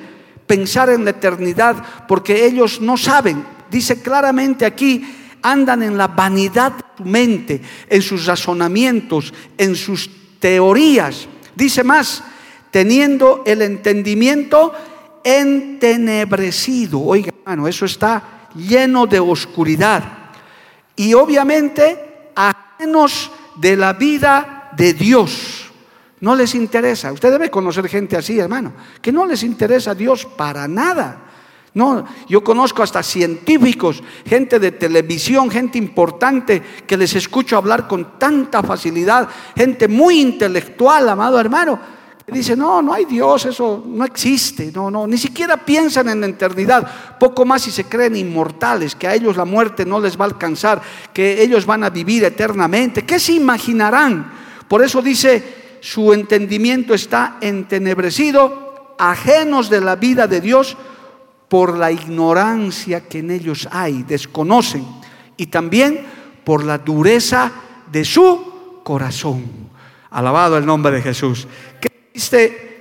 pensar 0.46 0.90
en 0.90 1.04
la 1.04 1.10
eternidad 1.10 1.76
porque 2.08 2.46
ellos 2.46 2.80
no 2.80 2.96
saben. 2.96 3.44
Dice 3.70 4.00
claramente 4.00 4.64
aquí, 4.64 5.04
andan 5.42 5.82
en 5.82 5.98
la 5.98 6.08
vanidad 6.08 6.72
de 6.72 6.84
su 6.96 7.04
mente, 7.04 7.60
en 7.88 8.02
sus 8.02 8.26
razonamientos, 8.26 9.34
en 9.58 9.74
sus 9.74 10.10
teorías. 10.38 11.28
Dice 11.54 11.84
más, 11.84 12.22
teniendo 12.70 13.42
el 13.46 13.62
entendimiento 13.62 14.72
entenebrecido. 15.24 17.00
Oiga, 17.00 17.32
hermano, 17.38 17.68
eso 17.68 17.84
está 17.84 18.48
lleno 18.54 19.06
de 19.06 19.20
oscuridad. 19.20 20.30
Y 20.94 21.12
obviamente 21.14 22.30
ajenos 22.34 23.30
de 23.56 23.76
la 23.76 23.92
vida 23.92 24.70
de 24.76 24.92
Dios. 24.92 25.70
No 26.20 26.34
les 26.34 26.54
interesa. 26.54 27.12
Usted 27.12 27.30
debe 27.30 27.50
conocer 27.50 27.88
gente 27.88 28.16
así, 28.16 28.38
hermano, 28.38 28.72
que 29.02 29.12
no 29.12 29.26
les 29.26 29.42
interesa 29.42 29.90
a 29.90 29.94
Dios 29.94 30.24
para 30.24 30.66
nada. 30.66 31.22
No, 31.74 32.06
yo 32.26 32.42
conozco 32.42 32.82
hasta 32.82 33.02
científicos, 33.02 34.02
gente 34.24 34.58
de 34.58 34.72
televisión, 34.72 35.50
gente 35.50 35.76
importante 35.76 36.62
que 36.86 36.96
les 36.96 37.14
escucho 37.14 37.54
hablar 37.58 37.86
con 37.86 38.18
tanta 38.18 38.62
facilidad, 38.62 39.28
gente 39.54 39.86
muy 39.86 40.20
intelectual, 40.20 41.06
amado 41.06 41.38
hermano, 41.38 41.78
dice, 42.26 42.56
"No, 42.56 42.82
no 42.82 42.92
hay 42.92 43.04
Dios, 43.04 43.46
eso 43.46 43.84
no 43.86 44.04
existe." 44.04 44.72
No, 44.72 44.90
no, 44.90 45.06
ni 45.06 45.16
siquiera 45.16 45.56
piensan 45.56 46.08
en 46.08 46.20
la 46.20 46.26
eternidad, 46.26 47.18
poco 47.18 47.44
más 47.44 47.62
si 47.62 47.70
se 47.70 47.84
creen 47.84 48.16
inmortales, 48.16 48.94
que 48.94 49.06
a 49.06 49.14
ellos 49.14 49.36
la 49.36 49.44
muerte 49.44 49.84
no 49.84 50.00
les 50.00 50.18
va 50.18 50.24
a 50.24 50.28
alcanzar, 50.28 50.82
que 51.12 51.42
ellos 51.42 51.66
van 51.66 51.84
a 51.84 51.90
vivir 51.90 52.24
eternamente. 52.24 53.04
¿Qué 53.04 53.18
se 53.20 53.32
imaginarán? 53.32 54.32
Por 54.68 54.82
eso 54.82 55.00
dice, 55.00 55.78
su 55.80 56.12
entendimiento 56.12 56.94
está 56.94 57.36
entenebrecido, 57.40 58.94
ajenos 58.98 59.70
de 59.70 59.80
la 59.80 59.96
vida 59.96 60.26
de 60.26 60.40
Dios 60.40 60.76
por 61.48 61.76
la 61.76 61.92
ignorancia 61.92 63.08
que 63.08 63.20
en 63.20 63.30
ellos 63.30 63.68
hay, 63.70 64.02
desconocen, 64.02 64.84
y 65.36 65.46
también 65.46 66.04
por 66.44 66.64
la 66.64 66.78
dureza 66.78 67.52
de 67.90 68.04
su 68.04 68.80
corazón. 68.82 69.44
Alabado 70.10 70.56
el 70.56 70.66
nombre 70.66 70.92
de 70.92 71.02
Jesús. 71.02 71.46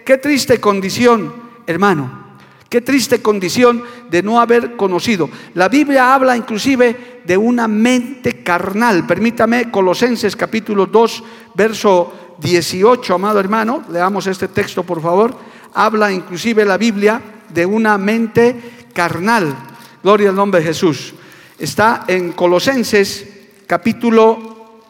Qué 0.06 0.18
triste, 0.22 0.60
condición, 0.60 1.34
hermano. 1.68 2.26
Qué 2.70 2.82
triste 2.82 3.22
condición 3.22 3.84
de 4.10 4.24
no 4.24 4.40
haber 4.40 4.76
conocido. 4.76 5.30
La 5.54 5.70
Biblia 5.70 6.14
habla 6.14 6.36
inclusive 6.36 7.22
de 7.24 7.38
una 7.38 7.68
mente 7.68 8.44
carnal. 8.44 9.06
Permítame, 9.06 9.72
Colosenses 9.72 10.36
capítulo 10.36 10.86
2, 10.86 11.24
verso 11.54 12.36
18, 12.40 13.14
amado 13.14 13.40
hermano, 13.40 13.84
leamos 13.90 14.28
este 14.28 14.48
texto 14.48 14.84
por 14.84 15.02
favor. 15.02 15.38
Habla 15.74 16.12
inclusive 16.12 16.66
la 16.66 16.78
Biblia 16.78 17.22
de 17.50 17.66
una 17.66 17.98
mente 17.98 18.88
carnal. 18.94 19.56
Gloria 20.04 20.30
al 20.30 20.36
nombre 20.36 20.62
de 20.62 20.68
Jesús. 20.68 21.14
Está 21.58 22.06
en 22.08 22.34
Colosenses 22.34 23.28
capítulo 23.68 24.82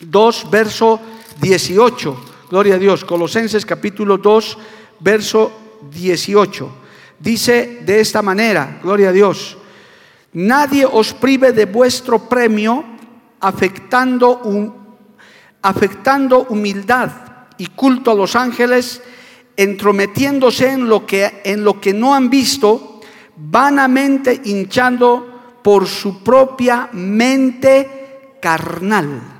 2, 0.00 0.50
verso 0.50 1.00
18. 1.40 2.33
Gloria 2.54 2.76
a 2.76 2.78
Dios. 2.78 3.04
Colosenses 3.04 3.66
capítulo 3.66 4.16
2, 4.16 4.58
verso 5.00 5.50
18. 5.90 6.70
Dice 7.18 7.82
de 7.84 7.98
esta 7.98 8.22
manera, 8.22 8.78
gloria 8.80 9.08
a 9.08 9.12
Dios, 9.12 9.58
nadie 10.34 10.86
os 10.86 11.12
prive 11.14 11.50
de 11.50 11.66
vuestro 11.66 12.30
premio 12.30 12.84
afectando, 13.40 14.38
afectando 15.62 16.46
humildad 16.48 17.10
y 17.58 17.66
culto 17.74 18.12
a 18.12 18.14
los 18.14 18.36
ángeles 18.36 19.02
entrometiéndose 19.56 20.70
en 20.70 20.88
lo 20.88 21.04
que, 21.04 21.42
en 21.42 21.64
lo 21.64 21.80
que 21.80 21.92
no 21.92 22.14
han 22.14 22.30
visto, 22.30 23.00
vanamente 23.34 24.42
hinchando 24.44 25.58
por 25.60 25.88
su 25.88 26.22
propia 26.22 26.88
mente 26.92 28.38
carnal. 28.40 29.33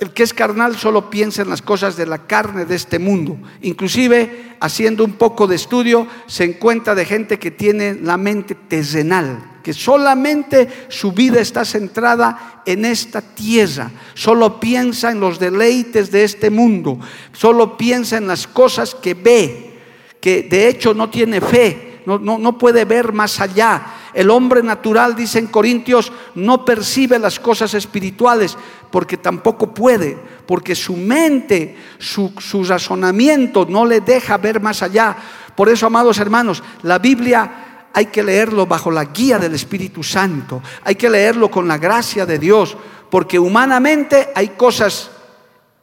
El 0.00 0.12
que 0.12 0.22
es 0.22 0.32
carnal 0.32 0.76
solo 0.76 1.10
piensa 1.10 1.42
en 1.42 1.50
las 1.50 1.60
cosas 1.60 1.94
de 1.94 2.06
la 2.06 2.26
carne 2.26 2.64
de 2.64 2.74
este 2.74 2.98
mundo. 2.98 3.36
Inclusive, 3.60 4.56
haciendo 4.58 5.04
un 5.04 5.12
poco 5.12 5.46
de 5.46 5.56
estudio, 5.56 6.06
se 6.26 6.44
encuentra 6.44 6.94
de 6.94 7.04
gente 7.04 7.38
que 7.38 7.50
tiene 7.50 7.94
la 7.94 8.16
mente 8.16 8.54
terrenal, 8.54 9.58
que 9.62 9.74
solamente 9.74 10.86
su 10.88 11.12
vida 11.12 11.38
está 11.38 11.66
centrada 11.66 12.62
en 12.64 12.86
esta 12.86 13.20
tierra, 13.20 13.90
solo 14.14 14.58
piensa 14.58 15.10
en 15.10 15.20
los 15.20 15.38
deleites 15.38 16.10
de 16.10 16.24
este 16.24 16.48
mundo, 16.48 16.98
solo 17.32 17.76
piensa 17.76 18.16
en 18.16 18.26
las 18.26 18.46
cosas 18.46 18.94
que 18.94 19.12
ve, 19.12 19.78
que 20.18 20.44
de 20.44 20.68
hecho 20.68 20.94
no 20.94 21.10
tiene 21.10 21.42
fe, 21.42 22.00
no, 22.06 22.18
no, 22.18 22.58
puede 22.58 22.86
ver 22.86 23.12
más 23.12 23.38
allá. 23.38 23.82
El 24.12 24.30
hombre 24.30 24.62
natural, 24.62 25.14
dice 25.14 25.38
en 25.38 25.46
Corintios, 25.46 26.12
no 26.34 26.64
percibe 26.64 27.18
las 27.18 27.38
cosas 27.38 27.74
espirituales 27.74 28.56
porque 28.90 29.16
tampoco 29.16 29.72
puede, 29.72 30.18
porque 30.46 30.74
su 30.74 30.96
mente, 30.96 31.76
su, 31.98 32.32
su 32.38 32.64
razonamiento 32.64 33.66
no 33.68 33.86
le 33.86 34.00
deja 34.00 34.36
ver 34.36 34.60
más 34.60 34.82
allá. 34.82 35.16
Por 35.54 35.68
eso, 35.68 35.86
amados 35.86 36.18
hermanos, 36.18 36.62
la 36.82 36.98
Biblia 36.98 37.86
hay 37.92 38.06
que 38.06 38.22
leerlo 38.22 38.66
bajo 38.66 38.90
la 38.90 39.04
guía 39.06 39.38
del 39.38 39.54
Espíritu 39.54 40.02
Santo, 40.02 40.62
hay 40.84 40.94
que 40.94 41.10
leerlo 41.10 41.50
con 41.50 41.66
la 41.66 41.78
gracia 41.78 42.26
de 42.26 42.38
Dios, 42.38 42.76
porque 43.10 43.38
humanamente 43.38 44.28
hay 44.34 44.50
cosas 44.50 45.10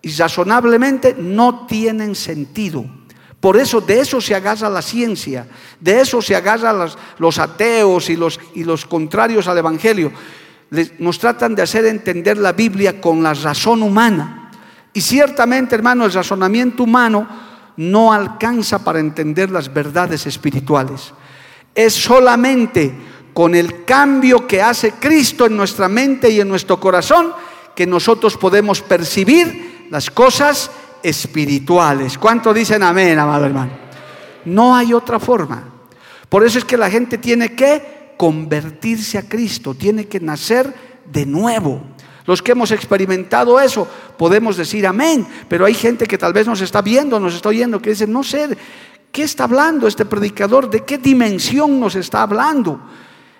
y 0.01 0.11
razonablemente 0.11 1.15
no 1.17 1.65
tienen 1.65 2.15
sentido. 2.15 2.85
Por 3.39 3.57
eso 3.57 3.81
de 3.81 3.99
eso 3.99 4.19
se 4.19 4.33
agarra 4.33 4.69
la 4.69 4.81
ciencia, 4.81 5.47
de 5.79 6.01
eso 6.01 6.21
se 6.21 6.35
agarran 6.35 6.89
los, 7.19 7.39
ateos 7.39 8.09
y 8.09 8.15
los, 8.15 8.39
y 8.55 8.63
los 8.63 8.85
contrarios 8.85 9.47
al 9.47 9.59
Evangelio. 9.59 10.11
nos 10.99 11.19
tratan 11.19 11.53
de 11.53 11.61
hacer 11.61 11.85
entender 11.85 12.37
la 12.37 12.53
Biblia 12.53 12.99
con 12.99 13.21
la 13.21 13.33
razón 13.33 13.83
humana. 13.83 14.51
Y 14.91 15.01
ciertamente, 15.01 15.75
hermano, 15.75 16.05
el 16.05 16.13
razonamiento 16.13 16.83
humano 16.83 17.27
no 17.77 18.11
alcanza 18.11 18.83
para 18.83 18.99
entender 18.99 19.51
las 19.51 19.71
verdades 19.71 20.25
espirituales. 20.25 21.13
Es 21.75 21.93
solamente 21.93 22.91
con 23.33 23.53
el 23.53 23.85
cambio 23.85 24.47
que 24.47 24.63
hace 24.63 24.93
Cristo 24.93 25.45
en 25.45 25.55
nuestra 25.55 25.87
mente 25.87 26.31
y 26.31 26.41
en 26.41 26.49
nuestro 26.49 26.79
corazón 26.79 27.31
que 27.75 27.85
nosotros 27.85 28.35
podemos 28.35 28.81
percibir 28.81 29.85
las 29.91 30.09
cosas 30.09 30.71
espirituales. 31.07 32.17
¿Cuánto 32.17 32.53
dicen 32.53 32.83
amén, 32.83 33.17
amado 33.17 33.45
hermano? 33.45 33.71
No 34.45 34.75
hay 34.75 34.93
otra 34.93 35.19
forma. 35.19 35.63
Por 36.29 36.45
eso 36.45 36.57
es 36.57 36.65
que 36.65 36.77
la 36.77 36.89
gente 36.89 37.17
tiene 37.17 37.55
que 37.55 38.13
convertirse 38.17 39.17
a 39.17 39.27
Cristo, 39.27 39.73
tiene 39.73 40.07
que 40.07 40.19
nacer 40.19 40.73
de 41.05 41.25
nuevo. 41.25 41.81
Los 42.25 42.41
que 42.41 42.51
hemos 42.51 42.71
experimentado 42.71 43.59
eso 43.59 43.87
podemos 44.17 44.57
decir 44.57 44.85
amén, 44.85 45.25
pero 45.47 45.65
hay 45.65 45.73
gente 45.73 46.05
que 46.05 46.17
tal 46.17 46.33
vez 46.33 46.45
nos 46.45 46.59
está 46.59 46.81
viendo, 46.81 47.19
nos 47.19 47.35
está 47.35 47.49
oyendo, 47.49 47.81
que 47.81 47.91
dice, 47.91 48.05
no 48.05 48.23
sé, 48.23 48.57
qué 49.11 49.23
está 49.23 49.45
hablando 49.45 49.87
este 49.87 50.05
predicador? 50.05 50.69
¿De 50.69 50.83
qué 50.83 50.97
dimensión 50.97 51.79
nos 51.79 51.95
está 51.95 52.23
hablando? 52.23 52.81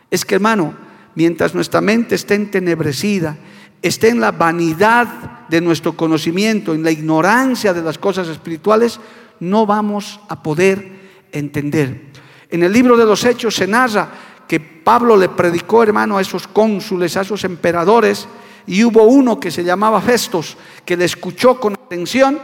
Es 0.09 0.23
que, 0.23 0.35
hermano, 0.35 0.73
mientras 1.15 1.53
nuestra 1.53 1.81
mente 1.81 2.15
esté 2.15 2.35
entenebrecida, 2.35 3.35
esté 3.81 4.09
en 4.09 4.19
la 4.19 4.31
vanidad 4.31 5.47
de 5.49 5.61
nuestro 5.61 5.93
conocimiento, 5.93 6.73
en 6.73 6.83
la 6.83 6.91
ignorancia 6.91 7.73
de 7.73 7.81
las 7.81 7.97
cosas 7.97 8.27
espirituales, 8.27 8.99
no 9.39 9.65
vamos 9.65 10.19
a 10.29 10.41
poder 10.41 10.91
entender. 11.31 12.07
En 12.49 12.63
el 12.63 12.71
libro 12.71 12.97
de 12.97 13.05
los 13.05 13.23
Hechos 13.23 13.55
se 13.55 13.67
narra 13.67 14.09
que 14.47 14.59
Pablo 14.59 15.17
le 15.17 15.29
predicó, 15.29 15.83
hermano, 15.83 16.17
a 16.17 16.21
esos 16.21 16.47
cónsules, 16.47 17.17
a 17.17 17.21
esos 17.21 17.43
emperadores, 17.43 18.27
y 18.65 18.83
hubo 18.83 19.03
uno 19.03 19.39
que 19.39 19.51
se 19.51 19.63
llamaba 19.63 20.01
Festos, 20.01 20.57
que 20.85 20.97
le 20.97 21.05
escuchó 21.05 21.59
con 21.59 21.73
atención 21.73 22.39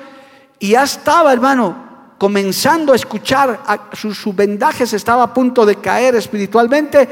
y 0.59 0.69
ya 0.69 0.83
estaba, 0.83 1.33
hermano, 1.33 2.15
comenzando 2.17 2.93
a 2.93 2.95
escuchar, 2.95 3.63
su, 3.91 4.13
su 4.13 4.31
vendaje 4.31 4.87
se 4.87 4.95
estaba 4.95 5.23
a 5.23 5.33
punto 5.33 5.65
de 5.65 5.75
caer 5.75 6.15
espiritualmente 6.15 7.09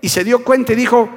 y 0.00 0.08
se 0.08 0.24
dio 0.24 0.42
cuenta 0.42 0.72
y 0.72 0.76
dijo, 0.76 1.08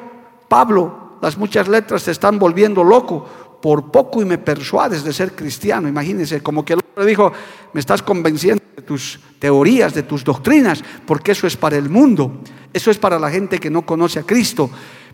Pablo, 0.49 1.06
las 1.21 1.37
muchas 1.37 1.67
letras 1.67 2.03
te 2.03 2.11
están 2.11 2.39
volviendo 2.39 2.83
loco, 2.83 3.27
por 3.61 3.91
poco 3.91 4.21
y 4.21 4.25
me 4.25 4.37
persuades 4.37 5.03
de 5.03 5.13
ser 5.13 5.33
cristiano. 5.33 5.87
Imagínense, 5.87 6.41
como 6.41 6.63
que 6.63 6.73
el 6.73 6.79
hombre 6.79 7.05
dijo, 7.05 7.31
me 7.73 7.79
estás 7.79 8.01
convenciendo 8.01 8.63
de 8.75 8.83
tus 8.83 9.19
teorías, 9.39 9.93
de 9.93 10.03
tus 10.03 10.23
doctrinas, 10.23 10.83
porque 11.05 11.31
eso 11.31 11.47
es 11.47 11.57
para 11.57 11.77
el 11.77 11.89
mundo, 11.89 12.41
eso 12.71 12.91
es 12.91 12.97
para 12.97 13.19
la 13.19 13.29
gente 13.29 13.59
que 13.59 13.69
no 13.69 13.85
conoce 13.85 14.19
a 14.19 14.23
Cristo. 14.23 14.69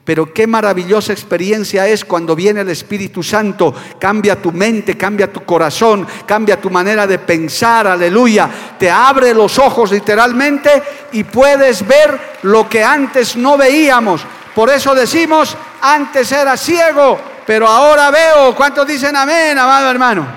Pero 0.05 0.33
qué 0.33 0.47
maravillosa 0.47 1.13
experiencia 1.13 1.87
es 1.87 2.03
cuando 2.03 2.35
viene 2.35 2.59
el 2.59 2.69
Espíritu 2.69 3.23
Santo, 3.23 3.73
cambia 3.97 4.41
tu 4.41 4.51
mente, 4.51 4.97
cambia 4.97 5.31
tu 5.31 5.45
corazón, 5.45 6.05
cambia 6.25 6.59
tu 6.59 6.69
manera 6.69 7.07
de 7.07 7.19
pensar, 7.19 7.87
aleluya, 7.87 8.49
te 8.77 8.91
abre 8.91 9.33
los 9.33 9.57
ojos 9.59 9.93
literalmente 9.93 10.69
y 11.13 11.23
puedes 11.23 11.87
ver 11.87 12.19
lo 12.41 12.67
que 12.67 12.83
antes 12.83 13.37
no 13.37 13.57
veíamos. 13.57 14.25
Por 14.53 14.69
eso 14.69 14.93
decimos, 14.93 15.55
antes 15.83 16.31
era 16.31 16.55
ciego, 16.55 17.19
pero 17.45 17.67
ahora 17.67 18.09
veo. 18.09 18.55
¿Cuántos 18.55 18.87
dicen 18.87 19.15
amén, 19.15 19.57
amado 19.57 19.91
hermano? 19.91 20.27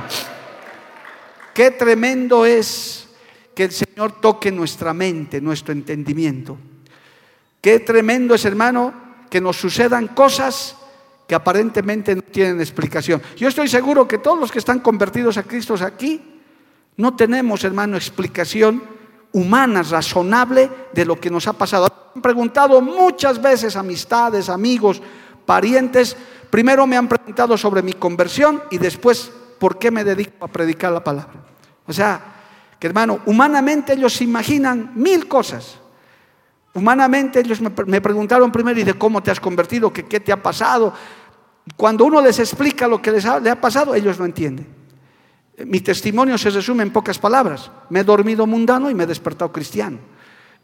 Qué 1.55 1.71
tremendo 1.71 2.45
es 2.45 3.07
que 3.55 3.65
el 3.65 3.73
Señor 3.73 4.21
toque 4.21 4.51
nuestra 4.51 4.93
mente, 4.93 5.41
nuestro 5.41 5.73
entendimiento. 5.73 6.59
Qué 7.61 7.81
tremendo 7.81 8.35
es, 8.35 8.45
hermano, 8.45 8.93
que 9.31 9.41
nos 9.41 9.57
sucedan 9.57 10.09
cosas 10.09 10.77
que 11.27 11.35
aparentemente 11.35 12.15
no 12.15 12.23
tienen 12.23 12.61
explicación. 12.61 13.23
Yo 13.37 13.49
estoy 13.49 13.69
seguro 13.69 14.07
que 14.07 14.19
todos 14.19 14.39
los 14.39 14.53
que 14.53 14.59
están 14.59 14.81
convertidos 14.81 15.37
a 15.39 15.45
Cristo 15.45 15.75
aquí, 15.81 16.41
no 16.97 17.15
tenemos, 17.15 17.63
hermano, 17.65 17.97
explicación 17.97 18.83
humana, 19.33 19.83
razonable 19.83 20.71
de 20.93 21.05
lo 21.05 21.21
que 21.21 21.31
nos 21.31 21.47
ha 21.47 21.53
pasado. 21.53 22.13
Han 22.15 22.23
preguntado 22.23 22.81
muchas 22.81 23.41
veces 23.41 23.77
amistades, 23.77 24.49
amigos, 24.49 25.01
parientes, 25.47 26.17
primero 26.51 26.87
me 26.87 26.97
han 26.97 27.09
preguntado 27.09 27.57
sobre 27.57 27.83
mi 27.83 27.95
conversión 27.95 28.63
y 28.71 28.79
después 28.79 29.33
por 29.59 29.79
qué 29.79 29.91
me 29.91 30.05
dedico 30.05 30.45
a 30.45 30.49
predicar 30.49 30.93
la 30.93 31.03
palabra. 31.03 31.45
O 31.87 31.93
sea, 31.93 32.21
que 32.79 32.87
hermano, 32.87 33.21
humanamente 33.27 33.95
ellos 33.95 34.21
imaginan 34.21 34.93
mil 34.95 35.29
cosas. 35.29 35.79
Humanamente 36.75 37.41
ellos 37.41 37.61
me, 37.61 37.71
preguntaron 38.01 38.53
primero, 38.53 38.79
¿y 38.79 38.85
de 38.85 38.95
cómo 38.95 39.23
te 39.23 39.31
has 39.31 39.41
convertido? 39.41 39.93
¿Qué, 39.93 40.05
qué 40.05 40.21
te 40.21 40.31
ha 40.31 40.43
pasado? 40.43 40.93
Cuando 41.75 42.05
uno 42.05 42.21
les 42.21 42.39
explica 42.39 42.87
lo 42.87 43.01
que 43.01 43.13
les 43.13 43.25
ha, 43.25 43.41
le 43.41 43.49
ha 43.49 43.59
pasado, 43.59 43.95
ellos 43.95 44.19
no 44.19 44.27
entienden. 44.27 44.67
Mi 45.65 45.81
testimonio 45.81 46.37
se 46.37 46.51
resume 46.51 46.83
en 46.83 46.93
pocas 46.93 47.19
palabras. 47.19 47.71
Me 47.89 48.01
he 48.01 48.05
dormido 48.05 48.47
mundano 48.47 48.91
y 48.91 48.95
me 48.95 49.05
he 49.05 49.07
despertado 49.07 49.51
cristiano. 49.51 49.99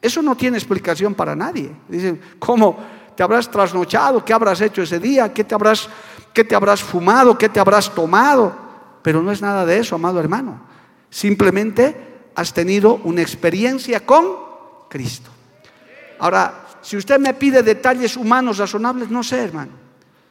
Eso 0.03 0.21
no 0.21 0.37
tiene 0.37 0.59
explicación 0.59 1.15
para 1.15 1.35
nadie. 1.35 1.73
Dicen, 1.89 2.21
¿cómo 2.39 2.79
te 3.17 3.23
habrás 3.23 3.51
trasnochado? 3.51 4.25
¿Qué 4.25 4.33
habrás 4.33 4.61
hecho 4.61 4.83
ese 4.83 4.99
día? 4.99 5.33
¿Qué 5.33 5.45
te 5.45 5.55
habrás, 5.55 5.89
qué 6.33 6.45
te 6.45 6.55
habrás 6.55 6.83
fumado? 6.83 7.37
¿Qué 7.37 7.49
te 7.49 7.61
habrás 7.61 7.95
tomado? 7.95 8.55
Pero 9.03 9.23
no 9.23 9.31
es 9.31 9.43
nada 9.43 9.67
de 9.67 9.79
eso, 9.79 9.97
amado 9.97 10.21
hermano. 10.21 10.61
Simplemente 11.11 12.31
has 12.35 12.53
tenido 12.53 13.01
una 13.05 13.21
experiencia 13.21 14.05
con 14.07 14.25
Cristo. 14.89 15.31
Ahora, 16.19 16.67
si 16.81 16.97
usted 16.97 17.19
me 17.19 17.35
pide 17.35 17.63
detalles 17.63 18.17
humanos 18.17 18.59
razonables, 18.59 19.11
no 19.11 19.23
sé, 19.23 19.43
hermano. 19.43 19.73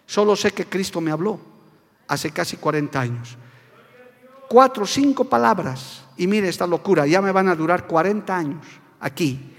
Solo 0.06 0.36
sé 0.36 0.52
que 0.52 0.66
Cristo 0.66 1.00
me 1.00 1.12
habló 1.12 1.40
hace 2.08 2.32
casi 2.32 2.58
40 2.58 3.00
años. 3.00 3.38
Cuatro, 4.50 4.86
cinco 4.86 5.24
palabras. 5.26 6.04
Y 6.18 6.28
mire 6.28 6.50
esta 6.50 6.68
locura, 6.68 7.08
ya 7.08 7.22
me 7.22 7.32
van 7.32 7.48
a 7.48 7.56
durar 7.56 7.88
40 7.88 8.36
años 8.36 8.66
aquí. 9.00 9.56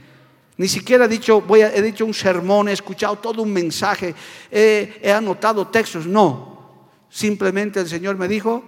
Ni 0.56 0.68
siquiera 0.68 1.06
he 1.06 1.08
dicho, 1.08 1.40
voy 1.40 1.62
a, 1.62 1.70
dicho 1.70 2.04
un 2.04 2.14
sermón, 2.14 2.68
he 2.68 2.72
escuchado 2.72 3.16
todo 3.16 3.42
un 3.42 3.52
mensaje, 3.52 4.14
he 4.50 5.12
anotado 5.12 5.66
textos. 5.68 6.06
No, 6.06 6.88
simplemente 7.08 7.80
el 7.80 7.88
Señor 7.88 8.16
me 8.16 8.28
dijo, 8.28 8.62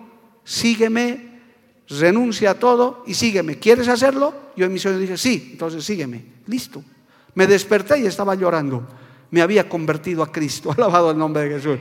sígueme, 0.45 1.35
renuncia 1.89 2.51
a 2.51 2.55
todo 2.55 3.03
y 3.07 3.15
sígueme. 3.15 3.59
¿Quieres 3.59 3.89
hacerlo? 3.89 4.35
Yo 4.57 4.67
en 4.67 4.73
mi 4.73 4.79
sueño 4.79 4.99
dije, 4.99 5.17
sí, 5.17 5.51
entonces 5.53 5.85
sígueme. 5.85 6.25
Listo. 6.47 6.83
Me 7.35 7.47
desperté 7.47 7.99
y 7.99 8.07
estaba 8.07 8.35
llorando. 8.35 8.87
Me 9.31 9.43
había 9.43 9.69
convertido 9.69 10.23
a 10.23 10.31
Cristo. 10.31 10.73
Alabado 10.77 11.11
el 11.11 11.19
nombre 11.19 11.49
de 11.49 11.57
Jesús. 11.57 11.79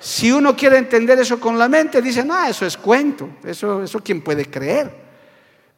Si 0.00 0.32
uno 0.32 0.56
quiere 0.56 0.78
entender 0.78 1.18
eso 1.20 1.38
con 1.38 1.58
la 1.58 1.68
mente, 1.68 2.02
dice, 2.02 2.24
no, 2.24 2.44
eso 2.44 2.66
es 2.66 2.76
cuento. 2.76 3.28
Eso, 3.44 3.82
eso 3.82 4.00
quién 4.00 4.22
puede 4.22 4.46
creer. 4.46 5.02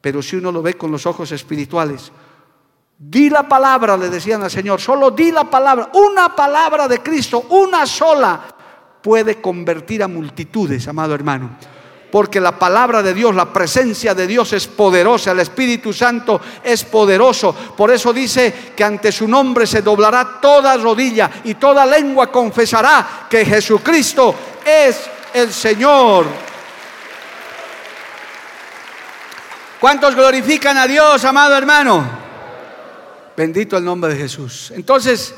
Pero 0.01 0.23
si 0.23 0.37
uno 0.37 0.53
lo 0.53 0.63
ve 0.63 0.75
con 0.75 0.91
los 0.91 1.07
ojos 1.07 1.33
espirituales, 1.33 2.13
di 2.97 3.29
la 3.29 3.49
palabra, 3.49 3.97
le 3.97 4.09
decían 4.09 4.43
al 4.43 4.51
Señor, 4.51 4.81
solo 4.81 5.11
di 5.11 5.31
la 5.31 5.45
palabra, 5.45 5.91
una 5.95 6.35
palabra 6.35 6.89
de 6.89 7.01
Cristo, 7.01 7.47
una 7.51 7.87
sola, 7.87 8.41
puede 9.03 9.41
convertir 9.41 10.03
a 10.03 10.09
multitudes, 10.09 10.89
amado 10.89 11.15
hermano 11.15 11.57
porque 12.15 12.41
la 12.41 12.57
palabra 12.57 13.03
de 13.03 13.13
Dios, 13.13 13.35
la 13.35 13.53
presencia 13.53 14.15
de 14.15 14.29
Dios 14.29 14.53
es 14.53 14.69
poderosa, 14.69 15.33
el 15.33 15.41
Espíritu 15.41 15.93
Santo 15.93 16.41
es 16.63 16.85
poderoso. 16.85 17.53
Por 17.53 17.91
eso 17.91 18.13
dice 18.13 18.73
que 18.77 18.85
ante 18.85 19.11
su 19.11 19.27
nombre 19.27 19.67
se 19.67 19.83
doblará 19.83 20.39
toda 20.41 20.77
rodilla 20.77 21.29
y 21.43 21.55
toda 21.55 21.85
lengua 21.85 22.31
confesará 22.31 23.27
que 23.29 23.45
Jesucristo 23.45 24.33
es 24.65 25.11
el 25.33 25.53
Señor. 25.53 26.27
¿Cuántos 29.81 30.15
glorifican 30.15 30.79
a 30.79 30.87
Dios, 30.87 31.25
amado 31.25 31.57
hermano? 31.57 32.24
Bendito 33.37 33.77
el 33.77 33.85
nombre 33.85 34.13
de 34.15 34.21
Jesús. 34.21 34.73
Entonces, 34.75 35.35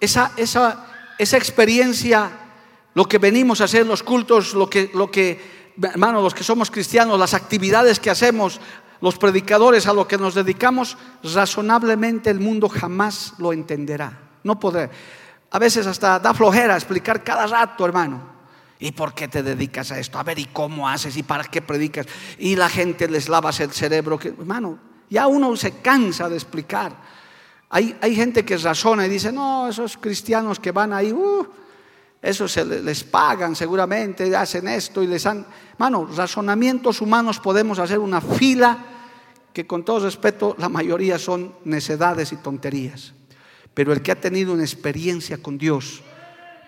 esa, 0.00 0.32
esa, 0.36 0.86
esa 1.18 1.36
experiencia, 1.36 2.30
lo 2.94 3.04
que 3.06 3.18
venimos 3.18 3.60
a 3.60 3.64
hacer 3.64 3.82
en 3.82 3.88
los 3.88 4.02
cultos, 4.02 4.54
lo 4.54 4.68
que, 4.68 4.90
lo 4.94 5.10
que 5.10 5.54
los 5.76 6.34
que 6.34 6.44
somos 6.44 6.70
cristianos, 6.70 7.18
las 7.18 7.34
actividades 7.34 7.98
que 7.98 8.10
hacemos, 8.10 8.60
los 9.00 9.18
predicadores 9.18 9.86
a 9.86 9.92
lo 9.92 10.06
que 10.06 10.18
nos 10.18 10.34
dedicamos, 10.34 10.96
razonablemente 11.22 12.30
el 12.30 12.40
mundo 12.40 12.68
jamás 12.68 13.34
lo 13.38 13.52
entenderá. 13.52 14.20
No 14.44 14.58
podrá. 14.58 14.90
A 15.50 15.58
veces 15.58 15.86
hasta 15.86 16.18
da 16.18 16.34
flojera 16.34 16.74
explicar 16.74 17.22
cada 17.22 17.46
rato, 17.46 17.84
hermano. 17.84 18.34
¿Y 18.78 18.92
por 18.92 19.14
qué 19.14 19.28
te 19.28 19.42
dedicas 19.42 19.92
a 19.92 19.98
esto? 19.98 20.18
A 20.18 20.22
ver, 20.22 20.38
¿y 20.38 20.46
cómo 20.46 20.88
haces? 20.88 21.16
¿Y 21.16 21.22
para 21.22 21.44
qué 21.44 21.62
predicas? 21.62 22.06
Y 22.38 22.56
la 22.56 22.68
gente 22.68 23.08
les 23.08 23.28
lavas 23.28 23.60
el 23.60 23.70
cerebro. 23.70 24.18
Que, 24.18 24.28
hermano, 24.28 24.78
ya 25.08 25.26
uno 25.26 25.54
se 25.56 25.78
cansa 25.78 26.28
de 26.28 26.34
explicar. 26.34 26.92
Hay, 27.70 27.96
hay 28.00 28.14
gente 28.14 28.44
que 28.44 28.56
razona 28.56 29.06
y 29.06 29.08
dice, 29.08 29.32
no, 29.32 29.68
esos 29.68 29.96
cristianos 29.96 30.60
que 30.60 30.70
van 30.70 30.92
ahí, 30.92 31.12
uh, 31.12 31.46
eso 32.24 32.48
se 32.48 32.64
les 32.64 33.04
pagan 33.04 33.54
seguramente, 33.54 34.34
hacen 34.34 34.66
esto 34.68 35.02
y 35.02 35.06
les 35.06 35.26
han... 35.26 35.46
Mano, 35.76 36.06
razonamientos 36.06 37.02
humanos 37.02 37.38
podemos 37.38 37.78
hacer 37.78 37.98
una 37.98 38.22
fila 38.22 38.78
que 39.52 39.66
con 39.66 39.84
todo 39.84 40.00
respeto 40.00 40.56
la 40.58 40.70
mayoría 40.70 41.18
son 41.18 41.54
necedades 41.64 42.32
y 42.32 42.36
tonterías. 42.36 43.12
Pero 43.74 43.92
el 43.92 44.00
que 44.00 44.12
ha 44.12 44.20
tenido 44.20 44.54
una 44.54 44.62
experiencia 44.62 45.38
con 45.38 45.58
Dios 45.58 46.02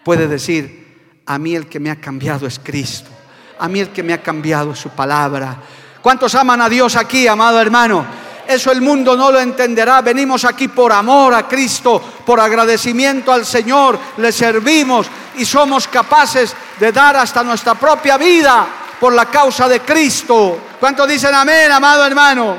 puede 0.05 0.29
decir, 0.29 1.23
a 1.25 1.39
mí 1.39 1.55
el 1.55 1.69
que 1.69 1.81
me 1.81 1.91
ha 1.91 2.01
cambiado 2.01 2.47
es 2.47 2.59
Cristo. 2.59 3.11
A 3.59 3.69
mí 3.69 3.81
el 3.81 3.89
que 3.89 4.03
me 4.03 4.13
ha 4.13 4.23
cambiado 4.23 4.73
es 4.73 4.79
su 4.79 4.91
palabra. 4.91 5.63
¿Cuántos 6.03 6.35
aman 6.35 6.61
a 6.61 6.69
Dios 6.69 6.97
aquí, 6.97 7.27
amado 7.27 7.61
hermano? 7.61 8.26
Eso 8.49 8.71
el 8.71 8.81
mundo 8.81 9.17
no 9.17 9.33
lo 9.33 9.41
entenderá. 9.41 10.03
Venimos 10.03 10.45
aquí 10.45 10.69
por 10.69 10.93
amor 10.93 11.35
a 11.35 11.49
Cristo, 11.49 12.01
por 12.25 12.39
agradecimiento 12.39 13.33
al 13.33 13.45
Señor. 13.45 13.99
Le 14.19 14.31
servimos 14.31 15.09
y 15.37 15.45
somos 15.45 15.89
capaces 15.89 16.55
de 16.79 16.93
dar 16.93 17.17
hasta 17.17 17.43
nuestra 17.43 17.75
propia 17.75 18.17
vida 18.17 18.67
por 19.01 19.13
la 19.13 19.27
causa 19.27 19.69
de 19.69 19.81
Cristo. 19.81 20.59
¿Cuántos 20.79 21.09
dicen 21.09 21.35
amén, 21.35 21.71
amado 21.73 22.07
hermano? 22.07 22.57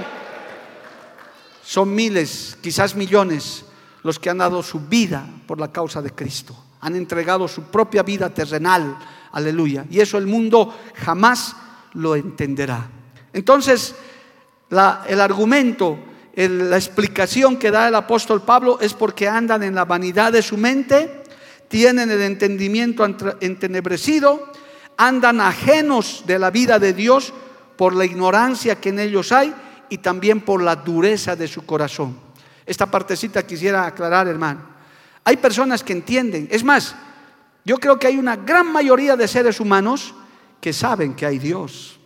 Son 1.63 1.93
miles, 1.93 2.58
quizás 2.62 2.95
millones, 2.95 3.65
los 4.04 4.19
que 4.19 4.30
han 4.30 4.38
dado 4.38 4.63
su 4.63 4.80
vida 4.80 5.26
por 5.45 5.60
la 5.60 5.71
causa 5.71 6.02
de 6.02 6.12
Cristo. 6.12 6.56
Han 6.82 6.95
entregado 6.95 7.47
su 7.47 7.63
propia 7.63 8.04
vida 8.04 8.30
terrenal. 8.30 8.97
Aleluya. 9.32 9.86
Y 9.89 10.00
eso 10.00 10.17
el 10.17 10.28
mundo 10.28 10.73
jamás 10.95 11.56
lo 11.93 12.15
entenderá. 12.15 12.88
Entonces, 13.34 13.95
el 14.69 15.21
argumento, 15.21 15.97
la 16.36 16.75
explicación 16.75 17.58
que 17.58 17.71
da 17.71 17.88
el 17.88 17.95
apóstol 17.95 18.41
Pablo 18.41 18.80
es 18.80 18.93
porque 18.93 19.27
andan 19.27 19.63
en 19.63 19.75
la 19.75 19.86
vanidad 19.86 20.32
de 20.32 20.41
su 20.41 20.58
mente, 20.58 21.23
tienen 21.67 22.12
el 22.12 22.21
entendimiento 22.21 23.06
entenebrecido, 23.39 24.51
andan 24.97 25.41
ajenos 25.41 26.23
de 26.25 26.39
la 26.39 26.51
vida 26.51 26.80
de 26.80 26.93
Dios 26.93 27.34
por 27.75 27.95
la 27.95 28.06
ignorancia 28.06 28.75
que 28.75 28.89
en 28.89 28.99
ellos 28.99 29.32
hay 29.32 29.53
y 29.89 29.99
también 29.99 30.41
por 30.41 30.62
la 30.62 30.75
dureza 30.75 31.36
de 31.36 31.47
su 31.47 31.65
corazón. 31.65 32.17
Esta 32.65 32.86
partecita 32.86 33.45
quisiera 33.45 33.86
aclarar, 33.86 34.27
hermano. 34.27 34.62
Hay 35.23 35.38
personas 35.38 35.84
que 35.84 35.93
entienden, 35.93 36.47
es 36.51 36.63
más, 36.63 36.95
yo 37.63 37.77
creo 37.77 37.99
que 37.99 38.08
hay 38.08 38.17
una 38.17 38.36
gran 38.36 38.71
mayoría 38.71 39.15
de 39.15 39.27
seres 39.27 39.60
humanos 39.60 40.13
que 40.60 40.73
saben 40.73 41.13
que 41.15 41.25
hay 41.25 41.38
Dios, 41.38 41.99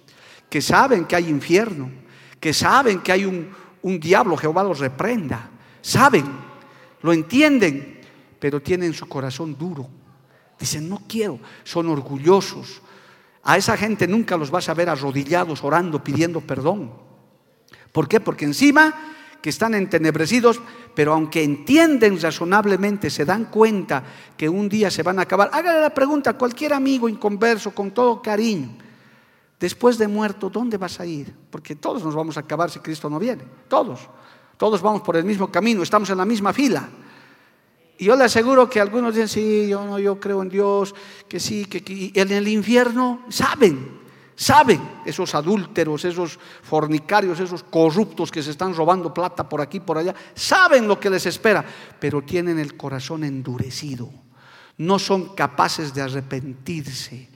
que 0.49 0.61
saben 0.61 1.05
que 1.05 1.15
hay 1.15 1.29
infierno, 1.29 2.00
que 2.41 2.53
saben 2.53 2.99
que 2.99 3.11
hay 3.13 3.23
un, 3.23 3.49
un 3.83 3.99
diablo, 3.99 4.35
Jehová 4.35 4.63
los 4.63 4.79
reprenda. 4.79 5.49
Saben, 5.79 6.25
lo 7.01 7.13
entienden, 7.13 8.01
pero 8.39 8.61
tienen 8.61 8.93
su 8.93 9.07
corazón 9.07 9.55
duro. 9.57 9.87
Dicen, 10.59 10.89
no 10.89 11.03
quiero, 11.07 11.39
son 11.63 11.87
orgullosos. 11.87 12.81
A 13.43 13.57
esa 13.57 13.77
gente 13.77 14.07
nunca 14.07 14.37
los 14.37 14.51
vas 14.51 14.69
a 14.69 14.73
ver 14.73 14.89
arrodillados, 14.89 15.63
orando, 15.63 16.03
pidiendo 16.03 16.41
perdón. 16.41 16.91
¿Por 17.91 18.07
qué? 18.07 18.19
Porque 18.19 18.45
encima 18.45 18.93
que 19.41 19.49
están 19.49 19.73
entenebrecidos, 19.73 20.61
pero 20.95 21.13
aunque 21.13 21.43
entienden 21.43 22.19
razonablemente, 22.19 23.09
se 23.09 23.25
dan 23.25 23.45
cuenta 23.45 24.03
que 24.37 24.49
un 24.49 24.67
día 24.67 24.91
se 24.91 25.03
van 25.03 25.19
a 25.19 25.23
acabar. 25.23 25.49
Hágale 25.53 25.81
la 25.81 25.93
pregunta 25.93 26.31
a 26.31 26.37
cualquier 26.37 26.73
amigo 26.73 27.07
inconverso, 27.07 27.71
con 27.71 27.91
todo 27.91 28.21
cariño. 28.21 28.77
Después 29.61 29.99
de 29.99 30.07
muerto, 30.07 30.49
¿dónde 30.49 30.75
vas 30.75 30.99
a 30.99 31.05
ir? 31.05 31.31
Porque 31.51 31.75
todos 31.75 32.03
nos 32.03 32.15
vamos 32.15 32.35
a 32.35 32.39
acabar 32.39 32.71
si 32.71 32.79
Cristo 32.79 33.11
no 33.11 33.19
viene. 33.19 33.43
Todos. 33.67 33.99
Todos 34.57 34.81
vamos 34.81 35.03
por 35.03 35.15
el 35.15 35.23
mismo 35.23 35.51
camino, 35.51 35.83
estamos 35.83 36.09
en 36.09 36.17
la 36.17 36.25
misma 36.25 36.51
fila. 36.51 36.89
Y 37.99 38.05
yo 38.05 38.15
le 38.15 38.23
aseguro 38.23 38.67
que 38.67 38.79
algunos 38.79 39.13
dicen, 39.13 39.27
sí, 39.27 39.67
yo 39.69 39.85
no, 39.85 39.99
yo 39.99 40.19
creo 40.19 40.41
en 40.41 40.49
Dios, 40.49 40.95
que 41.27 41.39
sí, 41.39 41.65
que, 41.65 41.83
que 41.83 42.11
en 42.15 42.31
el 42.31 42.47
infierno 42.47 43.21
saben, 43.29 43.99
saben 44.35 44.81
esos 45.05 45.35
adúlteros, 45.35 46.05
esos 46.05 46.39
fornicarios, 46.63 47.39
esos 47.39 47.61
corruptos 47.61 48.31
que 48.31 48.41
se 48.41 48.49
están 48.49 48.75
robando 48.75 49.13
plata 49.13 49.47
por 49.47 49.61
aquí, 49.61 49.79
por 49.79 49.99
allá, 49.99 50.15
saben 50.33 50.87
lo 50.87 50.99
que 50.99 51.11
les 51.11 51.27
espera, 51.27 51.63
pero 51.99 52.23
tienen 52.23 52.57
el 52.57 52.75
corazón 52.75 53.23
endurecido, 53.23 54.09
no 54.77 54.97
son 54.97 55.35
capaces 55.35 55.93
de 55.93 56.01
arrepentirse. 56.01 57.30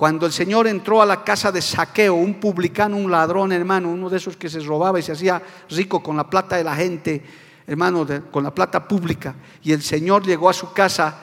Cuando 0.00 0.24
el 0.24 0.32
Señor 0.32 0.66
entró 0.66 1.02
a 1.02 1.04
la 1.04 1.22
casa 1.22 1.52
de 1.52 1.60
saqueo, 1.60 2.14
un 2.14 2.40
publicano, 2.40 2.96
un 2.96 3.10
ladrón, 3.10 3.52
hermano, 3.52 3.90
uno 3.90 4.08
de 4.08 4.16
esos 4.16 4.34
que 4.34 4.48
se 4.48 4.60
robaba 4.60 4.98
y 4.98 5.02
se 5.02 5.12
hacía 5.12 5.42
rico 5.68 6.02
con 6.02 6.16
la 6.16 6.30
plata 6.30 6.56
de 6.56 6.64
la 6.64 6.74
gente, 6.74 7.22
hermano, 7.66 8.06
con 8.30 8.42
la 8.42 8.54
plata 8.54 8.88
pública, 8.88 9.34
y 9.62 9.72
el 9.72 9.82
Señor 9.82 10.24
llegó 10.24 10.48
a 10.48 10.54
su 10.54 10.72
casa, 10.72 11.18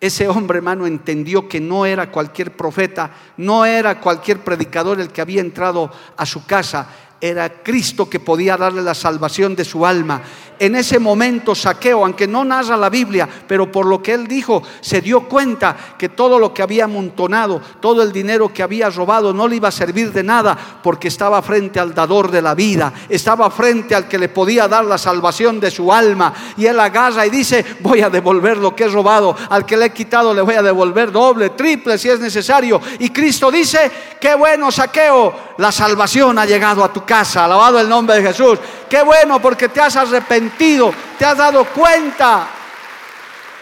ese 0.00 0.26
hombre, 0.26 0.58
hermano, 0.58 0.88
entendió 0.88 1.48
que 1.48 1.60
no 1.60 1.86
era 1.86 2.10
cualquier 2.10 2.56
profeta, 2.56 3.12
no 3.36 3.64
era 3.64 4.00
cualquier 4.00 4.40
predicador 4.40 5.00
el 5.00 5.12
que 5.12 5.20
había 5.20 5.40
entrado 5.40 5.88
a 6.16 6.26
su 6.26 6.44
casa, 6.44 6.88
era 7.20 7.62
Cristo 7.62 8.08
que 8.08 8.20
podía 8.20 8.56
darle 8.56 8.82
la 8.82 8.94
salvación 8.94 9.54
de 9.54 9.64
su 9.64 9.84
alma. 9.84 10.22
En 10.60 10.76
ese 10.76 10.98
momento 10.98 11.54
Saqueo, 11.54 12.04
aunque 12.04 12.28
no 12.28 12.44
narra 12.44 12.76
la 12.76 12.90
Biblia, 12.90 13.26
pero 13.48 13.72
por 13.72 13.86
lo 13.86 14.02
que 14.02 14.12
él 14.12 14.26
dijo, 14.26 14.62
se 14.82 15.00
dio 15.00 15.26
cuenta 15.26 15.74
que 15.96 16.10
todo 16.10 16.38
lo 16.38 16.52
que 16.52 16.62
había 16.62 16.84
amontonado, 16.84 17.62
todo 17.80 18.02
el 18.02 18.12
dinero 18.12 18.52
que 18.52 18.62
había 18.62 18.90
robado 18.90 19.32
no 19.32 19.48
le 19.48 19.56
iba 19.56 19.68
a 19.68 19.72
servir 19.72 20.12
de 20.12 20.22
nada 20.22 20.58
porque 20.82 21.08
estaba 21.08 21.40
frente 21.40 21.80
al 21.80 21.94
dador 21.94 22.30
de 22.30 22.42
la 22.42 22.54
vida, 22.54 22.92
estaba 23.08 23.50
frente 23.50 23.94
al 23.94 24.06
que 24.06 24.18
le 24.18 24.28
podía 24.28 24.68
dar 24.68 24.84
la 24.84 24.98
salvación 24.98 25.60
de 25.60 25.70
su 25.70 25.90
alma. 25.90 26.34
Y 26.58 26.66
él 26.66 26.78
agarra 26.78 27.24
y 27.24 27.30
dice, 27.30 27.64
voy 27.80 28.02
a 28.02 28.10
devolver 28.10 28.58
lo 28.58 28.76
que 28.76 28.84
he 28.84 28.88
robado, 28.88 29.34
al 29.48 29.64
que 29.64 29.78
le 29.78 29.86
he 29.86 29.92
quitado 29.94 30.34
le 30.34 30.42
voy 30.42 30.56
a 30.56 30.62
devolver 30.62 31.10
doble, 31.10 31.50
triple 31.50 31.96
si 31.96 32.10
es 32.10 32.20
necesario. 32.20 32.82
Y 32.98 33.08
Cristo 33.08 33.50
dice, 33.50 33.90
qué 34.20 34.34
bueno 34.34 34.70
Saqueo, 34.70 35.34
la 35.56 35.72
salvación 35.72 36.38
ha 36.38 36.44
llegado 36.44 36.84
a 36.84 36.92
tu 36.92 37.02
casa, 37.10 37.44
alabado 37.44 37.80
el 37.80 37.88
nombre 37.88 38.14
de 38.14 38.22
Jesús. 38.22 38.56
Qué 38.88 39.02
bueno 39.02 39.42
porque 39.42 39.68
te 39.68 39.80
has 39.80 39.96
arrepentido, 39.96 40.94
te 41.18 41.24
has 41.24 41.36
dado 41.36 41.64
cuenta. 41.64 42.48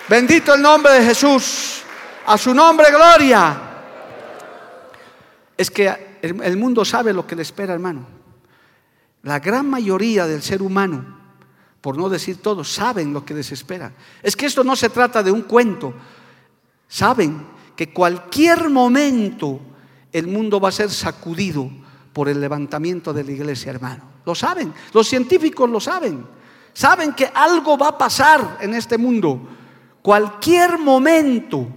Bendito 0.06 0.52
el 0.52 0.60
nombre 0.60 0.92
de 0.92 1.06
Jesús. 1.06 1.82
A 2.26 2.36
su 2.36 2.52
nombre, 2.52 2.90
gloria. 2.90 3.58
Es 5.56 5.70
que 5.70 6.18
el, 6.20 6.58
mundo 6.58 6.84
sabe 6.84 7.14
lo 7.14 7.26
que 7.26 7.36
le 7.36 7.40
espera, 7.40 7.72
hermano. 7.72 8.06
La 9.22 9.38
gran 9.38 9.70
mayoría 9.70 10.26
del 10.26 10.42
ser 10.42 10.60
humano, 10.60 11.18
por 11.80 11.96
no 11.96 12.10
decir 12.10 12.42
todo, 12.42 12.64
saben 12.64 13.14
lo 13.14 13.24
que 13.24 13.32
les 13.32 13.50
espera. 13.50 13.94
Es 14.22 14.36
que 14.36 14.44
esto 14.44 14.62
no 14.62 14.76
se 14.76 14.90
trata 14.90 15.22
de 15.22 15.32
un 15.32 15.42
cuento. 15.42 15.94
Saben 16.86 17.46
que 17.74 17.94
cualquier 17.94 18.68
momento 18.68 19.58
el 20.12 20.26
mundo 20.26 20.60
va 20.60 20.68
a 20.68 20.72
ser 20.72 20.90
sacudido 20.90 21.70
por 22.18 22.28
el 22.28 22.40
levantamiento 22.40 23.12
de 23.12 23.22
la 23.22 23.30
iglesia, 23.30 23.70
hermano. 23.70 24.02
Lo 24.26 24.34
saben, 24.34 24.74
los 24.92 25.06
científicos 25.06 25.70
lo 25.70 25.78
saben. 25.78 26.26
Saben 26.72 27.12
que 27.12 27.30
algo 27.32 27.78
va 27.78 27.90
a 27.90 27.96
pasar 27.96 28.58
en 28.60 28.74
este 28.74 28.98
mundo, 28.98 29.40
cualquier 30.02 30.80
momento. 30.80 31.68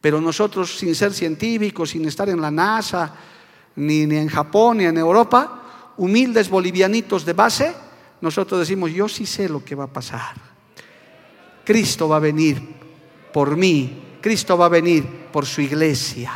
Pero 0.00 0.18
nosotros, 0.18 0.78
sin 0.78 0.94
ser 0.94 1.12
científicos, 1.12 1.90
sin 1.90 2.06
estar 2.06 2.30
en 2.30 2.40
la 2.40 2.50
NASA, 2.50 3.14
ni, 3.76 4.06
ni 4.06 4.16
en 4.16 4.28
Japón, 4.28 4.78
ni 4.78 4.86
en 4.86 4.96
Europa, 4.96 5.92
humildes 5.98 6.48
bolivianitos 6.48 7.26
de 7.26 7.34
base, 7.34 7.74
nosotros 8.22 8.60
decimos, 8.60 8.92
yo 8.92 9.10
sí 9.10 9.26
sé 9.26 9.50
lo 9.50 9.62
que 9.62 9.74
va 9.74 9.84
a 9.84 9.92
pasar. 9.92 10.36
Cristo 11.66 12.08
va 12.08 12.16
a 12.16 12.20
venir 12.20 12.62
por 13.30 13.58
mí, 13.58 14.16
Cristo 14.22 14.56
va 14.56 14.64
a 14.64 14.70
venir 14.70 15.06
por 15.30 15.44
su 15.44 15.60
iglesia. 15.60 16.32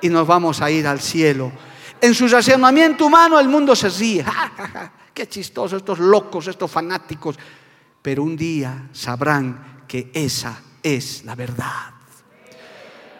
Y 0.00 0.08
nos 0.08 0.26
vamos 0.26 0.60
a 0.60 0.68
ir 0.68 0.88
al 0.88 0.98
cielo 0.98 1.52
en 2.00 2.14
su 2.14 2.28
racionamiento 2.28 3.06
humano 3.06 3.38
el 3.38 3.48
mundo 3.48 3.74
se 3.74 3.88
ríe. 3.88 4.24
Qué 5.14 5.28
chistoso, 5.28 5.76
estos 5.76 5.98
locos, 5.98 6.46
estos 6.46 6.70
fanáticos. 6.70 7.38
Pero 8.02 8.22
un 8.22 8.36
día 8.36 8.88
sabrán 8.92 9.84
que 9.88 10.10
esa 10.12 10.60
es 10.82 11.24
la 11.24 11.34
verdad. 11.34 11.94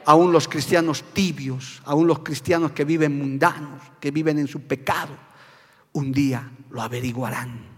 Aún 0.04 0.30
los 0.30 0.46
cristianos 0.46 1.04
tibios, 1.12 1.82
aún 1.84 2.06
los 2.06 2.20
cristianos 2.20 2.72
que 2.72 2.84
viven 2.84 3.18
mundanos, 3.18 3.82
que 3.98 4.10
viven 4.10 4.38
en 4.38 4.46
su 4.46 4.62
pecado, 4.62 5.16
un 5.94 6.12
día 6.12 6.48
lo 6.70 6.82
averiguarán. 6.82 7.76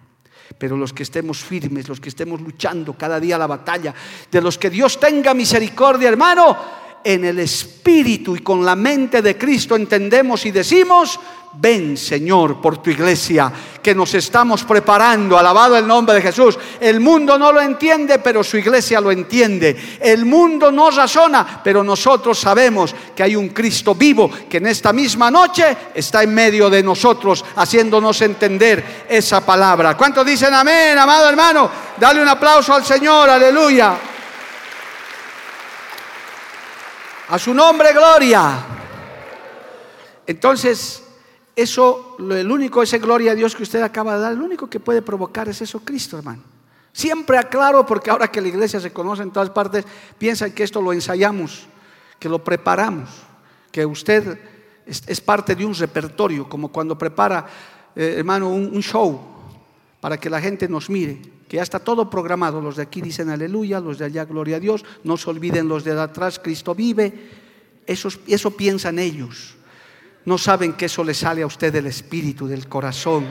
Pero 0.58 0.76
los 0.76 0.92
que 0.92 1.04
estemos 1.04 1.38
firmes, 1.38 1.88
los 1.88 2.00
que 2.00 2.08
estemos 2.08 2.40
luchando 2.40 2.94
cada 2.94 3.20
día 3.20 3.38
la 3.38 3.46
batalla, 3.46 3.94
de 4.30 4.42
los 4.42 4.58
que 4.58 4.68
Dios 4.68 4.98
tenga 4.98 5.32
misericordia, 5.32 6.08
hermano, 6.08 6.56
en 7.04 7.24
el 7.24 7.38
espíritu 7.38 8.36
y 8.36 8.40
con 8.40 8.64
la 8.64 8.76
mente 8.76 9.22
de 9.22 9.36
Cristo 9.36 9.76
entendemos 9.76 10.44
y 10.46 10.50
decimos, 10.50 11.18
ven 11.54 11.96
Señor 11.96 12.60
por 12.60 12.78
tu 12.78 12.90
iglesia, 12.90 13.52
que 13.82 13.94
nos 13.94 14.14
estamos 14.14 14.64
preparando, 14.64 15.38
alabado 15.38 15.76
el 15.76 15.86
nombre 15.86 16.16
de 16.16 16.22
Jesús. 16.22 16.58
El 16.80 17.00
mundo 17.00 17.38
no 17.38 17.52
lo 17.52 17.60
entiende, 17.60 18.18
pero 18.18 18.44
su 18.44 18.58
iglesia 18.58 19.00
lo 19.00 19.10
entiende. 19.10 19.98
El 20.00 20.24
mundo 20.24 20.70
no 20.70 20.90
razona, 20.90 21.60
pero 21.62 21.82
nosotros 21.82 22.38
sabemos 22.38 22.94
que 23.14 23.22
hay 23.22 23.36
un 23.36 23.48
Cristo 23.48 23.94
vivo 23.94 24.30
que 24.48 24.58
en 24.58 24.66
esta 24.66 24.92
misma 24.92 25.30
noche 25.30 25.76
está 25.94 26.22
en 26.22 26.34
medio 26.34 26.68
de 26.68 26.82
nosotros, 26.82 27.44
haciéndonos 27.56 28.20
entender 28.22 29.06
esa 29.08 29.44
palabra. 29.44 29.96
¿Cuántos 29.96 30.26
dicen 30.26 30.52
amén, 30.52 30.98
amado 30.98 31.28
hermano? 31.28 31.70
Dale 31.98 32.22
un 32.22 32.28
aplauso 32.28 32.74
al 32.74 32.84
Señor, 32.84 33.28
aleluya. 33.28 33.96
A 37.28 37.38
su 37.38 37.52
nombre, 37.52 37.92
gloria. 37.92 38.58
Entonces, 40.26 41.02
eso, 41.54 42.16
el 42.18 42.50
único, 42.50 42.82
ese 42.82 42.98
gloria 42.98 43.32
a 43.32 43.34
Dios 43.34 43.54
que 43.54 43.62
usted 43.62 43.82
acaba 43.82 44.14
de 44.14 44.20
dar, 44.20 44.32
el 44.32 44.40
único 44.40 44.68
que 44.68 44.80
puede 44.80 45.02
provocar 45.02 45.48
es 45.48 45.60
eso 45.60 45.80
Cristo, 45.80 46.16
hermano. 46.16 46.42
Siempre 46.92 47.36
aclaro, 47.36 47.84
porque 47.84 48.10
ahora 48.10 48.28
que 48.28 48.40
la 48.40 48.48
iglesia 48.48 48.80
se 48.80 48.92
conoce 48.92 49.22
en 49.22 49.30
todas 49.30 49.50
partes, 49.50 49.84
piensan 50.16 50.52
que 50.52 50.62
esto 50.62 50.80
lo 50.80 50.92
ensayamos, 50.92 51.66
que 52.18 52.30
lo 52.30 52.42
preparamos, 52.42 53.10
que 53.70 53.84
usted 53.84 54.38
es, 54.86 55.20
parte 55.20 55.54
de 55.54 55.66
un 55.66 55.74
repertorio, 55.74 56.48
como 56.48 56.72
cuando 56.72 56.96
prepara, 56.96 57.46
eh, 57.94 58.14
hermano, 58.16 58.48
un 58.48 58.82
show 58.82 59.20
para 60.00 60.18
que 60.18 60.30
la 60.30 60.40
gente 60.40 60.66
nos 60.66 60.88
mire 60.88 61.37
que 61.48 61.56
ya 61.56 61.62
está 61.62 61.78
todo 61.78 62.10
programado. 62.10 62.60
Los 62.60 62.76
de 62.76 62.82
aquí 62.82 63.00
dicen 63.00 63.30
aleluya, 63.30 63.80
los 63.80 63.98
de 63.98 64.04
allá 64.04 64.24
gloria 64.24 64.56
a 64.56 64.60
Dios, 64.60 64.84
no 65.04 65.16
se 65.16 65.30
olviden 65.30 65.66
los 65.66 65.82
de 65.82 65.98
atrás, 65.98 66.38
Cristo 66.38 66.74
vive. 66.74 67.12
Eso, 67.86 68.10
eso 68.26 68.50
piensan 68.50 68.98
ellos. 68.98 69.54
No 70.26 70.36
saben 70.36 70.74
que 70.74 70.84
eso 70.84 71.02
le 71.02 71.14
sale 71.14 71.42
a 71.42 71.46
usted 71.46 71.72
del 71.72 71.86
espíritu, 71.86 72.46
del 72.46 72.68
corazón. 72.68 73.26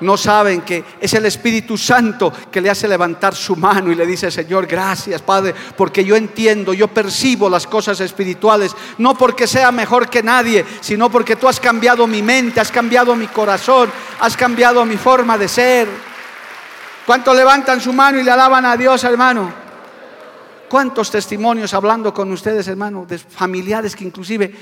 No 0.00 0.16
saben 0.16 0.62
que 0.62 0.82
es 0.98 1.12
el 1.12 1.26
Espíritu 1.26 1.76
Santo 1.76 2.32
que 2.50 2.60
le 2.62 2.70
hace 2.70 2.88
levantar 2.88 3.34
su 3.34 3.54
mano 3.54 3.92
y 3.92 3.94
le 3.94 4.06
dice, 4.06 4.30
Señor, 4.30 4.66
gracias, 4.66 5.20
Padre, 5.20 5.54
porque 5.76 6.02
yo 6.02 6.16
entiendo, 6.16 6.72
yo 6.72 6.88
percibo 6.88 7.50
las 7.50 7.66
cosas 7.66 8.00
espirituales, 8.00 8.74
no 8.96 9.14
porque 9.14 9.46
sea 9.46 9.70
mejor 9.70 10.08
que 10.08 10.22
nadie, 10.22 10.64
sino 10.80 11.10
porque 11.10 11.36
tú 11.36 11.48
has 11.48 11.60
cambiado 11.60 12.06
mi 12.06 12.22
mente, 12.22 12.60
has 12.60 12.72
cambiado 12.72 13.14
mi 13.14 13.26
corazón, 13.26 13.90
has 14.20 14.36
cambiado 14.38 14.86
mi 14.86 14.96
forma 14.96 15.36
de 15.36 15.48
ser. 15.48 16.09
¿Cuántos 17.10 17.34
levantan 17.34 17.80
su 17.80 17.92
mano 17.92 18.20
y 18.20 18.22
le 18.22 18.30
alaban 18.30 18.64
a 18.64 18.76
Dios, 18.76 19.02
hermano? 19.02 19.52
¿Cuántos 20.68 21.10
testimonios 21.10 21.74
hablando 21.74 22.14
con 22.14 22.30
ustedes, 22.30 22.68
hermano, 22.68 23.04
de 23.04 23.18
familiares 23.18 23.96
que 23.96 24.04
inclusive 24.04 24.54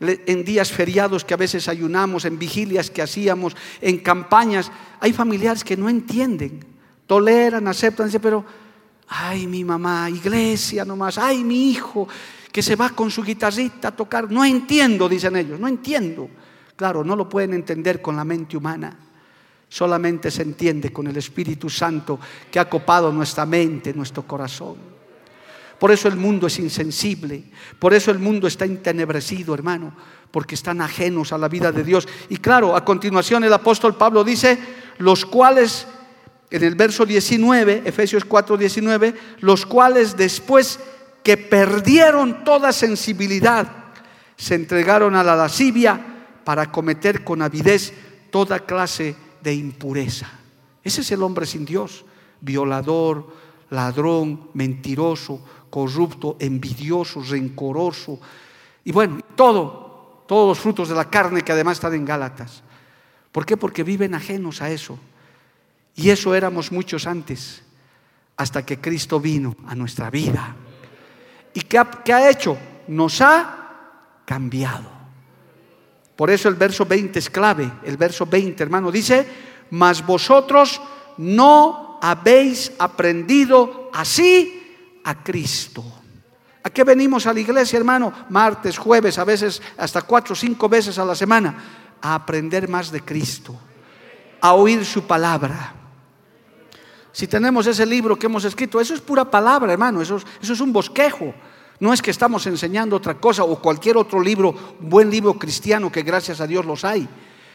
en 0.00 0.44
días 0.44 0.70
feriados 0.70 1.24
que 1.24 1.32
a 1.32 1.38
veces 1.38 1.66
ayunamos, 1.66 2.26
en 2.26 2.38
vigilias 2.38 2.90
que 2.90 3.00
hacíamos, 3.00 3.56
en 3.80 4.00
campañas, 4.00 4.70
hay 5.00 5.14
familiares 5.14 5.64
que 5.64 5.78
no 5.78 5.88
entienden, 5.88 6.62
toleran, 7.06 7.66
aceptan, 7.68 8.08
dicen, 8.08 8.20
pero, 8.20 8.44
ay, 9.08 9.46
mi 9.46 9.64
mamá, 9.64 10.10
iglesia 10.10 10.84
nomás, 10.84 11.16
ay, 11.16 11.42
mi 11.42 11.70
hijo, 11.70 12.06
que 12.52 12.60
se 12.60 12.76
va 12.76 12.90
con 12.90 13.10
su 13.10 13.22
guitarrita 13.22 13.88
a 13.88 13.96
tocar, 13.96 14.30
no 14.30 14.44
entiendo, 14.44 15.08
dicen 15.08 15.36
ellos, 15.36 15.58
no 15.58 15.68
entiendo. 15.68 16.28
Claro, 16.76 17.02
no 17.02 17.16
lo 17.16 17.30
pueden 17.30 17.54
entender 17.54 18.02
con 18.02 18.14
la 18.14 18.24
mente 18.24 18.58
humana. 18.58 19.03
Solamente 19.68 20.30
se 20.30 20.42
entiende 20.42 20.92
con 20.92 21.06
el 21.06 21.16
Espíritu 21.16 21.68
Santo 21.68 22.18
que 22.50 22.60
ha 22.60 22.68
copado 22.68 23.12
nuestra 23.12 23.44
mente, 23.44 23.92
nuestro 23.92 24.24
corazón. 24.26 24.94
Por 25.78 25.90
eso 25.90 26.08
el 26.08 26.16
mundo 26.16 26.46
es 26.46 26.58
insensible, 26.58 27.44
por 27.78 27.92
eso 27.92 28.10
el 28.10 28.18
mundo 28.18 28.46
está 28.46 28.64
entenebrecido, 28.64 29.54
hermano, 29.54 29.94
porque 30.30 30.54
están 30.54 30.80
ajenos 30.80 31.32
a 31.32 31.38
la 31.38 31.48
vida 31.48 31.72
de 31.72 31.84
Dios. 31.84 32.08
Y 32.28 32.38
claro, 32.38 32.76
a 32.76 32.84
continuación 32.84 33.44
el 33.44 33.52
apóstol 33.52 33.96
Pablo 33.96 34.24
dice, 34.24 34.58
los 34.98 35.26
cuales, 35.26 35.86
en 36.50 36.62
el 36.62 36.74
verso 36.74 37.04
19, 37.04 37.82
Efesios 37.84 38.24
4, 38.24 38.56
19, 38.56 39.14
los 39.40 39.66
cuales 39.66 40.16
después 40.16 40.78
que 41.22 41.36
perdieron 41.36 42.44
toda 42.44 42.72
sensibilidad, 42.72 43.66
se 44.36 44.54
entregaron 44.54 45.14
a 45.14 45.24
la 45.24 45.36
lascivia 45.36 46.00
para 46.44 46.70
cometer 46.70 47.24
con 47.24 47.42
avidez 47.42 47.92
toda 48.30 48.60
clase 48.60 49.04
de 49.04 49.23
impureza. 49.52 50.30
Ese 50.82 51.00
es 51.00 51.12
el 51.12 51.22
hombre 51.22 51.46
sin 51.46 51.64
Dios, 51.64 52.04
violador, 52.40 53.34
ladrón, 53.70 54.50
mentiroso, 54.54 55.40
corrupto, 55.70 56.36
envidioso, 56.38 57.22
rencoroso. 57.22 58.20
Y 58.84 58.92
bueno, 58.92 59.20
todo, 59.34 60.24
todos 60.26 60.48
los 60.48 60.58
frutos 60.58 60.88
de 60.88 60.94
la 60.94 61.10
carne 61.10 61.42
que 61.42 61.52
además 61.52 61.78
están 61.78 61.94
en 61.94 62.04
Gálatas. 62.04 62.62
¿Por 63.32 63.44
qué? 63.44 63.56
Porque 63.56 63.82
viven 63.82 64.14
ajenos 64.14 64.62
a 64.62 64.70
eso. 64.70 64.98
Y 65.96 66.10
eso 66.10 66.34
éramos 66.34 66.70
muchos 66.72 67.06
antes, 67.06 67.62
hasta 68.36 68.64
que 68.64 68.80
Cristo 68.80 69.20
vino 69.20 69.56
a 69.66 69.74
nuestra 69.74 70.10
vida. 70.10 70.54
¿Y 71.54 71.60
qué 71.62 71.78
ha 71.78 72.30
hecho? 72.30 72.56
Nos 72.88 73.20
ha 73.20 74.22
cambiado. 74.24 74.93
Por 76.16 76.30
eso 76.30 76.48
el 76.48 76.54
verso 76.54 76.86
20 76.86 77.18
es 77.18 77.30
clave. 77.30 77.70
El 77.84 77.96
verso 77.96 78.26
20, 78.26 78.62
hermano, 78.62 78.90
dice, 78.90 79.26
mas 79.70 80.04
vosotros 80.04 80.80
no 81.18 81.98
habéis 82.00 82.72
aprendido 82.78 83.90
así 83.92 85.00
a 85.04 85.22
Cristo. 85.22 85.84
¿A 86.62 86.70
qué 86.70 86.84
venimos 86.84 87.26
a 87.26 87.32
la 87.32 87.40
iglesia, 87.40 87.78
hermano? 87.78 88.12
Martes, 88.30 88.78
jueves, 88.78 89.18
a 89.18 89.24
veces 89.24 89.60
hasta 89.76 90.02
cuatro 90.02 90.32
o 90.32 90.36
cinco 90.36 90.68
veces 90.68 90.98
a 90.98 91.04
la 91.04 91.14
semana. 91.14 91.54
A 92.00 92.14
aprender 92.14 92.68
más 92.68 92.90
de 92.90 93.00
Cristo, 93.02 93.54
a 94.40 94.54
oír 94.54 94.84
su 94.84 95.06
palabra. 95.06 95.74
Si 97.12 97.26
tenemos 97.26 97.66
ese 97.66 97.86
libro 97.86 98.18
que 98.18 98.26
hemos 98.26 98.44
escrito, 98.44 98.80
eso 98.80 98.94
es 98.94 99.00
pura 99.00 99.24
palabra, 99.30 99.72
hermano, 99.72 100.02
eso 100.02 100.16
es, 100.16 100.26
eso 100.42 100.52
es 100.52 100.60
un 100.60 100.72
bosquejo. 100.72 101.34
No 101.80 101.92
es 101.92 102.00
que 102.00 102.10
estamos 102.10 102.46
enseñando 102.46 102.96
otra 102.96 103.14
cosa 103.14 103.44
o 103.44 103.60
cualquier 103.60 103.96
otro 103.96 104.20
libro, 104.20 104.54
buen 104.80 105.10
libro 105.10 105.34
cristiano 105.34 105.90
que 105.90 106.02
gracias 106.02 106.40
a 106.40 106.46
Dios 106.46 106.64
los 106.64 106.84
hay. 106.84 107.08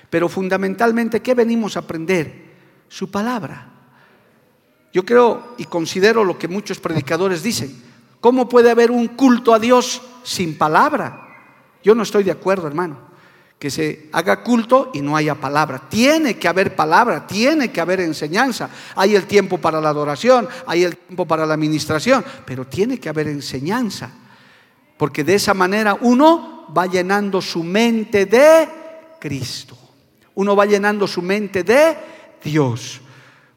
Pero 0.10 0.28
fundamentalmente, 0.28 1.22
¿qué 1.22 1.34
venimos 1.34 1.76
a 1.76 1.80
aprender? 1.80 2.50
Su 2.88 3.10
palabra. 3.10 3.72
Yo 4.92 5.06
creo 5.06 5.56
y 5.58 5.66
considero 5.66 6.24
lo 6.24 6.38
que 6.38 6.48
muchos 6.48 6.80
predicadores 6.80 7.44
dicen. 7.44 7.84
¿Cómo 8.20 8.50
puede 8.50 8.72
haber 8.72 8.92
un 8.92 9.08
culto 9.10 9.54
a 9.54 9.60
Dios 9.60 10.02
sin 10.24 10.58
palabra? 10.58 11.28
Yo 11.84 11.96
no 11.96 12.04
estoy 12.04 12.24
de 12.24 12.32
acuerdo, 12.32 12.68
hermano. 12.68 13.09
Que 13.60 13.70
se 13.70 14.10
haga 14.14 14.42
culto 14.42 14.90
y 14.94 15.02
no 15.02 15.18
haya 15.18 15.36
palabra. 15.36 15.90
Tiene 15.90 16.38
que 16.38 16.48
haber 16.48 16.76
palabra, 16.76 17.28
tiene 17.28 17.72
que 17.72 17.82
haber 17.82 18.00
enseñanza. 18.00 18.70
Hay 18.96 19.16
el 19.16 19.26
tiempo 19.26 19.58
para 19.58 19.82
la 19.82 19.90
adoración, 19.90 20.48
hay 20.66 20.86
el 20.86 20.96
tiempo 20.96 21.26
para 21.26 21.46
la 21.46 21.56
administración, 21.56 22.24
pero 22.46 22.66
tiene 22.66 23.00
que 23.00 23.10
haber 23.10 23.28
enseñanza. 23.28 24.12
Porque 24.98 25.24
de 25.24 25.36
esa 25.36 25.54
manera 25.54 25.98
uno 26.00 26.68
va 26.76 26.86
llenando 26.86 27.42
su 27.42 27.64
mente 27.64 28.26
de 28.26 28.68
Cristo. 29.20 29.78
Uno 30.36 30.56
va 30.56 30.66
llenando 30.66 31.06
su 31.06 31.22
mente 31.22 31.64
de 31.64 31.98
Dios. 32.44 33.02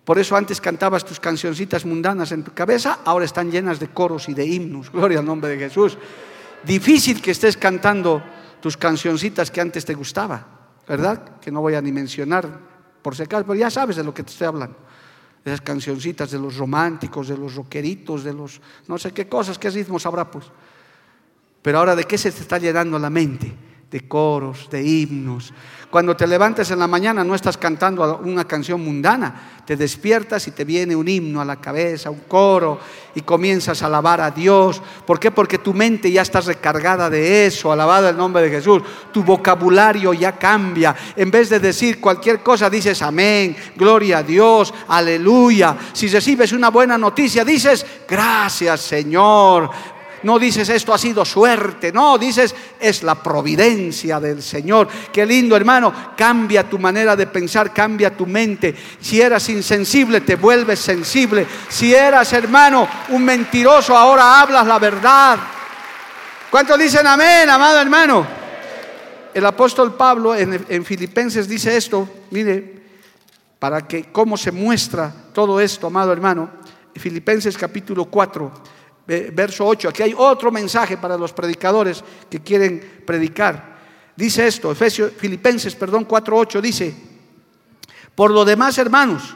Por 0.04 0.18
eso 0.18 0.36
antes 0.36 0.60
cantabas 0.60 1.04
tus 1.04 1.20
cancioncitas 1.20 1.84
mundanas 1.84 2.32
en 2.32 2.42
tu 2.42 2.52
cabeza, 2.52 2.98
ahora 3.04 3.24
están 3.24 3.50
llenas 3.50 3.78
de 3.78 3.88
coros 3.88 4.28
y 4.28 4.34
de 4.34 4.44
himnos. 4.44 4.90
Gloria 4.92 5.20
al 5.20 5.26
nombre 5.26 5.50
de 5.50 5.58
Jesús. 5.58 5.96
Difícil 6.64 7.22
que 7.22 7.30
estés 7.30 7.56
cantando 7.56 8.22
tus 8.62 8.76
cancioncitas 8.76 9.50
que 9.50 9.60
antes 9.60 9.84
te 9.84 9.92
gustaba, 9.92 10.46
¿verdad? 10.86 11.40
Que 11.40 11.50
no 11.50 11.60
voy 11.60 11.74
a 11.74 11.82
ni 11.82 11.90
mencionar 11.90 12.48
por 13.02 13.16
si 13.16 13.24
acaso, 13.24 13.44
pero 13.44 13.56
ya 13.56 13.70
sabes 13.70 13.96
de 13.96 14.04
lo 14.04 14.14
que 14.14 14.22
te 14.22 14.30
estoy 14.30 14.46
hablando. 14.46 14.76
Esas 15.44 15.60
cancioncitas 15.60 16.30
de 16.30 16.38
los 16.38 16.56
románticos, 16.56 17.26
de 17.26 17.36
los 17.36 17.56
rockeritos, 17.56 18.22
de 18.22 18.32
los 18.32 18.60
no 18.86 18.96
sé 18.98 19.10
qué 19.10 19.28
cosas, 19.28 19.58
qué 19.58 19.68
ritmos 19.68 20.06
habrá 20.06 20.30
pues. 20.30 20.46
Pero 21.60 21.78
ahora, 21.78 21.96
¿de 21.96 22.04
qué 22.04 22.16
se 22.16 22.30
te 22.30 22.40
está 22.40 22.58
llenando 22.58 22.96
la 23.00 23.10
mente? 23.10 23.52
De 23.92 24.08
coros, 24.08 24.70
de 24.70 24.82
himnos. 24.82 25.52
Cuando 25.90 26.16
te 26.16 26.26
levantes 26.26 26.70
en 26.70 26.78
la 26.78 26.86
mañana 26.86 27.22
no 27.22 27.34
estás 27.34 27.58
cantando 27.58 28.22
una 28.24 28.46
canción 28.46 28.82
mundana, 28.82 29.60
te 29.66 29.76
despiertas 29.76 30.48
y 30.48 30.52
te 30.52 30.64
viene 30.64 30.96
un 30.96 31.06
himno 31.06 31.42
a 31.42 31.44
la 31.44 31.56
cabeza, 31.56 32.08
un 32.08 32.20
coro, 32.20 32.80
y 33.14 33.20
comienzas 33.20 33.82
a 33.82 33.86
alabar 33.86 34.22
a 34.22 34.30
Dios. 34.30 34.80
¿Por 35.06 35.20
qué? 35.20 35.30
Porque 35.30 35.58
tu 35.58 35.74
mente 35.74 36.10
ya 36.10 36.22
está 36.22 36.40
recargada 36.40 37.10
de 37.10 37.44
eso, 37.44 37.70
alabada 37.70 38.08
el 38.08 38.16
nombre 38.16 38.42
de 38.42 38.48
Jesús. 38.48 38.82
Tu 39.12 39.22
vocabulario 39.22 40.14
ya 40.14 40.32
cambia. 40.32 40.96
En 41.14 41.30
vez 41.30 41.50
de 41.50 41.60
decir 41.60 42.00
cualquier 42.00 42.42
cosa, 42.42 42.70
dices 42.70 43.02
amén, 43.02 43.54
gloria 43.76 44.18
a 44.18 44.22
Dios, 44.22 44.72
aleluya. 44.88 45.76
Si 45.92 46.08
recibes 46.08 46.52
una 46.52 46.70
buena 46.70 46.96
noticia, 46.96 47.44
dices 47.44 47.84
gracias 48.08 48.80
Señor, 48.80 49.70
no 50.22 50.38
dices 50.38 50.68
esto 50.68 50.94
ha 50.94 50.98
sido 50.98 51.24
suerte, 51.24 51.92
no, 51.92 52.18
dices 52.18 52.54
es 52.78 53.02
la 53.02 53.14
providencia 53.14 54.20
del 54.20 54.42
Señor. 54.42 54.88
Qué 55.12 55.26
lindo 55.26 55.56
hermano, 55.56 55.92
cambia 56.16 56.68
tu 56.68 56.78
manera 56.78 57.16
de 57.16 57.26
pensar, 57.26 57.72
cambia 57.72 58.16
tu 58.16 58.26
mente. 58.26 58.74
Si 59.00 59.20
eras 59.20 59.48
insensible, 59.48 60.20
te 60.20 60.36
vuelves 60.36 60.78
sensible. 60.78 61.46
Si 61.68 61.94
eras 61.94 62.32
hermano 62.32 62.88
un 63.10 63.24
mentiroso, 63.24 63.96
ahora 63.96 64.40
hablas 64.40 64.66
la 64.66 64.78
verdad. 64.78 65.38
¿Cuántos 66.50 66.78
dicen 66.78 67.06
amén, 67.06 67.48
amado 67.48 67.80
hermano? 67.80 68.26
El 69.34 69.46
apóstol 69.46 69.94
Pablo 69.94 70.34
en, 70.34 70.64
en 70.68 70.84
Filipenses 70.84 71.48
dice 71.48 71.76
esto, 71.76 72.08
mire, 72.30 72.82
para 73.58 73.86
que 73.86 74.06
cómo 74.12 74.36
se 74.36 74.52
muestra 74.52 75.12
todo 75.32 75.60
esto, 75.60 75.86
amado 75.86 76.12
hermano. 76.12 76.50
Filipenses 76.94 77.56
capítulo 77.56 78.04
4 78.04 78.52
verso 79.06 79.66
8. 79.66 79.88
Aquí 79.88 80.02
hay 80.02 80.14
otro 80.16 80.50
mensaje 80.50 80.96
para 80.96 81.16
los 81.16 81.32
predicadores 81.32 82.02
que 82.30 82.40
quieren 82.40 83.02
predicar. 83.06 83.72
Dice 84.16 84.46
esto, 84.46 84.70
Efesios, 84.70 85.12
Filipenses, 85.16 85.74
perdón, 85.74 86.06
4.8 86.06 86.60
dice, 86.60 86.94
por 88.14 88.30
lo 88.30 88.44
demás, 88.44 88.76
hermanos, 88.78 89.34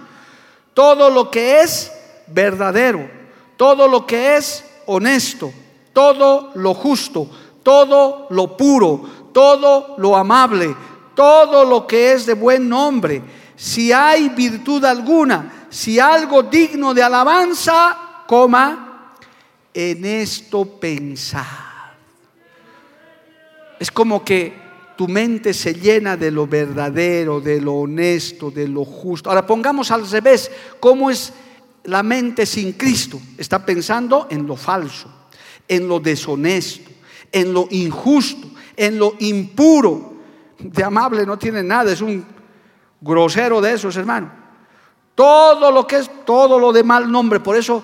todo 0.74 1.08
lo 1.08 1.30
que 1.30 1.60
es 1.60 1.90
verdadero, 2.26 3.08
todo 3.56 3.88
lo 3.88 4.06
que 4.06 4.36
es 4.36 4.64
honesto, 4.86 5.52
todo 5.92 6.52
lo 6.54 6.74
justo, 6.74 7.30
todo 7.62 8.26
lo 8.30 8.56
puro, 8.56 9.30
todo 9.32 9.94
lo 9.96 10.16
amable, 10.16 10.76
todo 11.14 11.64
lo 11.64 11.86
que 11.86 12.12
es 12.12 12.26
de 12.26 12.34
buen 12.34 12.68
nombre, 12.68 13.22
si 13.56 13.90
hay 13.90 14.28
virtud 14.28 14.84
alguna, 14.84 15.66
si 15.70 15.98
algo 15.98 16.42
digno 16.42 16.92
de 16.92 17.02
alabanza, 17.02 18.24
coma, 18.26 18.85
en 19.76 20.06
esto 20.06 20.64
pensar. 20.64 21.94
Es 23.78 23.90
como 23.90 24.24
que 24.24 24.54
tu 24.96 25.06
mente 25.06 25.52
se 25.52 25.74
llena 25.74 26.16
de 26.16 26.30
lo 26.30 26.46
verdadero, 26.46 27.42
de 27.42 27.60
lo 27.60 27.74
honesto, 27.74 28.50
de 28.50 28.66
lo 28.66 28.86
justo. 28.86 29.28
Ahora 29.28 29.46
pongamos 29.46 29.90
al 29.90 30.08
revés, 30.08 30.50
¿cómo 30.80 31.10
es 31.10 31.30
la 31.84 32.02
mente 32.02 32.46
sin 32.46 32.72
Cristo? 32.72 33.20
Está 33.36 33.66
pensando 33.66 34.28
en 34.30 34.46
lo 34.46 34.56
falso, 34.56 35.10
en 35.68 35.86
lo 35.86 36.00
deshonesto, 36.00 36.90
en 37.30 37.52
lo 37.52 37.68
injusto, 37.70 38.48
en 38.74 38.98
lo 38.98 39.14
impuro. 39.18 40.14
De 40.58 40.82
amable 40.82 41.26
no 41.26 41.38
tiene 41.38 41.62
nada, 41.62 41.92
es 41.92 42.00
un 42.00 42.24
grosero 43.02 43.60
de 43.60 43.74
esos, 43.74 43.94
hermano. 43.98 44.32
Todo 45.14 45.70
lo 45.70 45.86
que 45.86 45.96
es, 45.96 46.10
todo 46.24 46.58
lo 46.58 46.72
de 46.72 46.82
mal 46.82 47.12
nombre. 47.12 47.40
Por 47.40 47.56
eso 47.56 47.82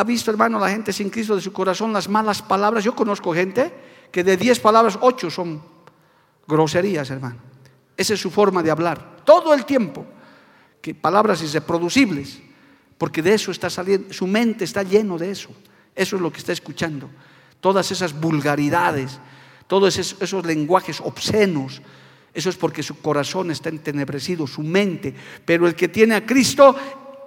¿Ha 0.00 0.04
visto, 0.04 0.30
hermano, 0.30 0.58
la 0.58 0.70
gente 0.70 0.94
sin 0.94 1.10
Cristo 1.10 1.36
de 1.36 1.42
su 1.42 1.52
corazón 1.52 1.92
las 1.92 2.08
malas 2.08 2.40
palabras? 2.40 2.82
Yo 2.82 2.94
conozco 2.94 3.34
gente 3.34 3.70
que 4.10 4.24
de 4.24 4.38
10 4.38 4.58
palabras, 4.60 4.98
8 4.98 5.30
son 5.30 5.62
groserías, 6.48 7.10
hermano. 7.10 7.36
Esa 7.98 8.14
es 8.14 8.20
su 8.20 8.30
forma 8.30 8.62
de 8.62 8.70
hablar. 8.70 9.18
Todo 9.26 9.52
el 9.52 9.66
tiempo. 9.66 10.06
Que 10.80 10.94
palabras 10.94 11.42
irreproducibles. 11.42 12.40
Porque 12.96 13.20
de 13.20 13.34
eso 13.34 13.50
está 13.50 13.68
saliendo. 13.68 14.10
Su 14.14 14.26
mente 14.26 14.64
está 14.64 14.82
lleno 14.82 15.18
de 15.18 15.32
eso. 15.32 15.50
Eso 15.94 16.16
es 16.16 16.22
lo 16.22 16.32
que 16.32 16.38
está 16.38 16.52
escuchando. 16.52 17.10
Todas 17.60 17.92
esas 17.92 18.18
vulgaridades. 18.18 19.20
Todos 19.66 19.98
esos, 19.98 20.22
esos 20.22 20.46
lenguajes 20.46 21.02
obscenos. 21.02 21.82
Eso 22.32 22.48
es 22.48 22.56
porque 22.56 22.82
su 22.82 23.02
corazón 23.02 23.50
está 23.50 23.68
entenebrecido, 23.68 24.46
su 24.46 24.62
mente. 24.62 25.14
Pero 25.44 25.66
el 25.66 25.74
que 25.74 25.88
tiene 25.88 26.14
a 26.14 26.24
Cristo 26.24 26.74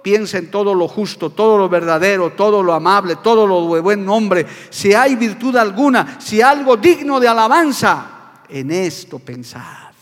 piensa 0.04 0.36
en 0.36 0.50
todo 0.50 0.74
lo 0.74 0.86
justo, 0.86 1.30
todo 1.30 1.56
lo 1.56 1.66
verdadero, 1.66 2.32
todo 2.32 2.62
lo 2.62 2.74
amable, 2.74 3.16
todo 3.16 3.46
lo 3.46 3.74
de 3.74 3.80
buen 3.80 4.04
nombre, 4.04 4.46
si 4.68 4.92
hay 4.92 5.16
virtud 5.16 5.56
alguna, 5.56 6.20
si 6.20 6.42
algo 6.42 6.76
digno 6.76 7.18
de 7.18 7.26
alabanza, 7.26 8.42
en 8.50 8.70
esto 8.70 9.18
pensad. 9.18 9.94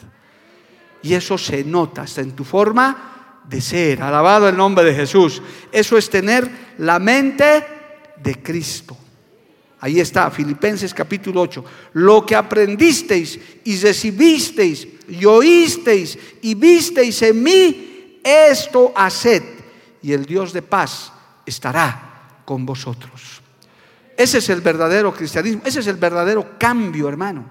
Y 1.03 1.15
eso 1.15 1.39
se 1.39 1.63
nota 1.63 2.03
hasta 2.03 2.21
en 2.21 2.33
tu 2.33 2.43
forma 2.43 3.43
de 3.49 3.61
ser. 3.61 4.03
Alabado 4.03 4.49
el 4.49 4.57
nombre 4.57 4.85
de 4.85 4.95
Jesús. 4.95 5.41
Eso 5.71 5.97
es 5.97 6.11
tener 6.11 6.51
la 6.79 6.99
mente 6.99 7.65
de 8.17 8.43
Cristo. 8.43 8.97
Ahí 9.79 10.01
está, 10.01 10.31
Filipenses 10.33 10.93
capítulo 10.93 11.43
8. 11.43 11.65
Lo 11.95 12.27
que 12.27 12.35
aprendisteis 12.35 13.39
y 13.63 13.79
recibisteis 13.79 14.89
y 15.09 15.25
oísteis 15.25 16.19
y 16.41 16.55
visteis 16.55 17.23
en 17.23 17.43
mí, 17.43 18.19
esto 18.25 18.93
haced. 18.97 19.43
Y 20.03 20.13
el 20.13 20.27
Dios 20.27 20.53
de 20.53 20.63
paz 20.63 21.13
estará 21.47 22.41
con 22.45 22.67
vosotros. 22.67 23.41
Ese 24.17 24.39
es 24.39 24.49
el 24.51 24.61
verdadero 24.61 25.13
cristianismo, 25.13 25.63
ese 25.65 25.81
es 25.81 25.87
el 25.87 25.97
verdadero 25.97 26.59
cambio, 26.59 27.09
hermano. 27.09 27.45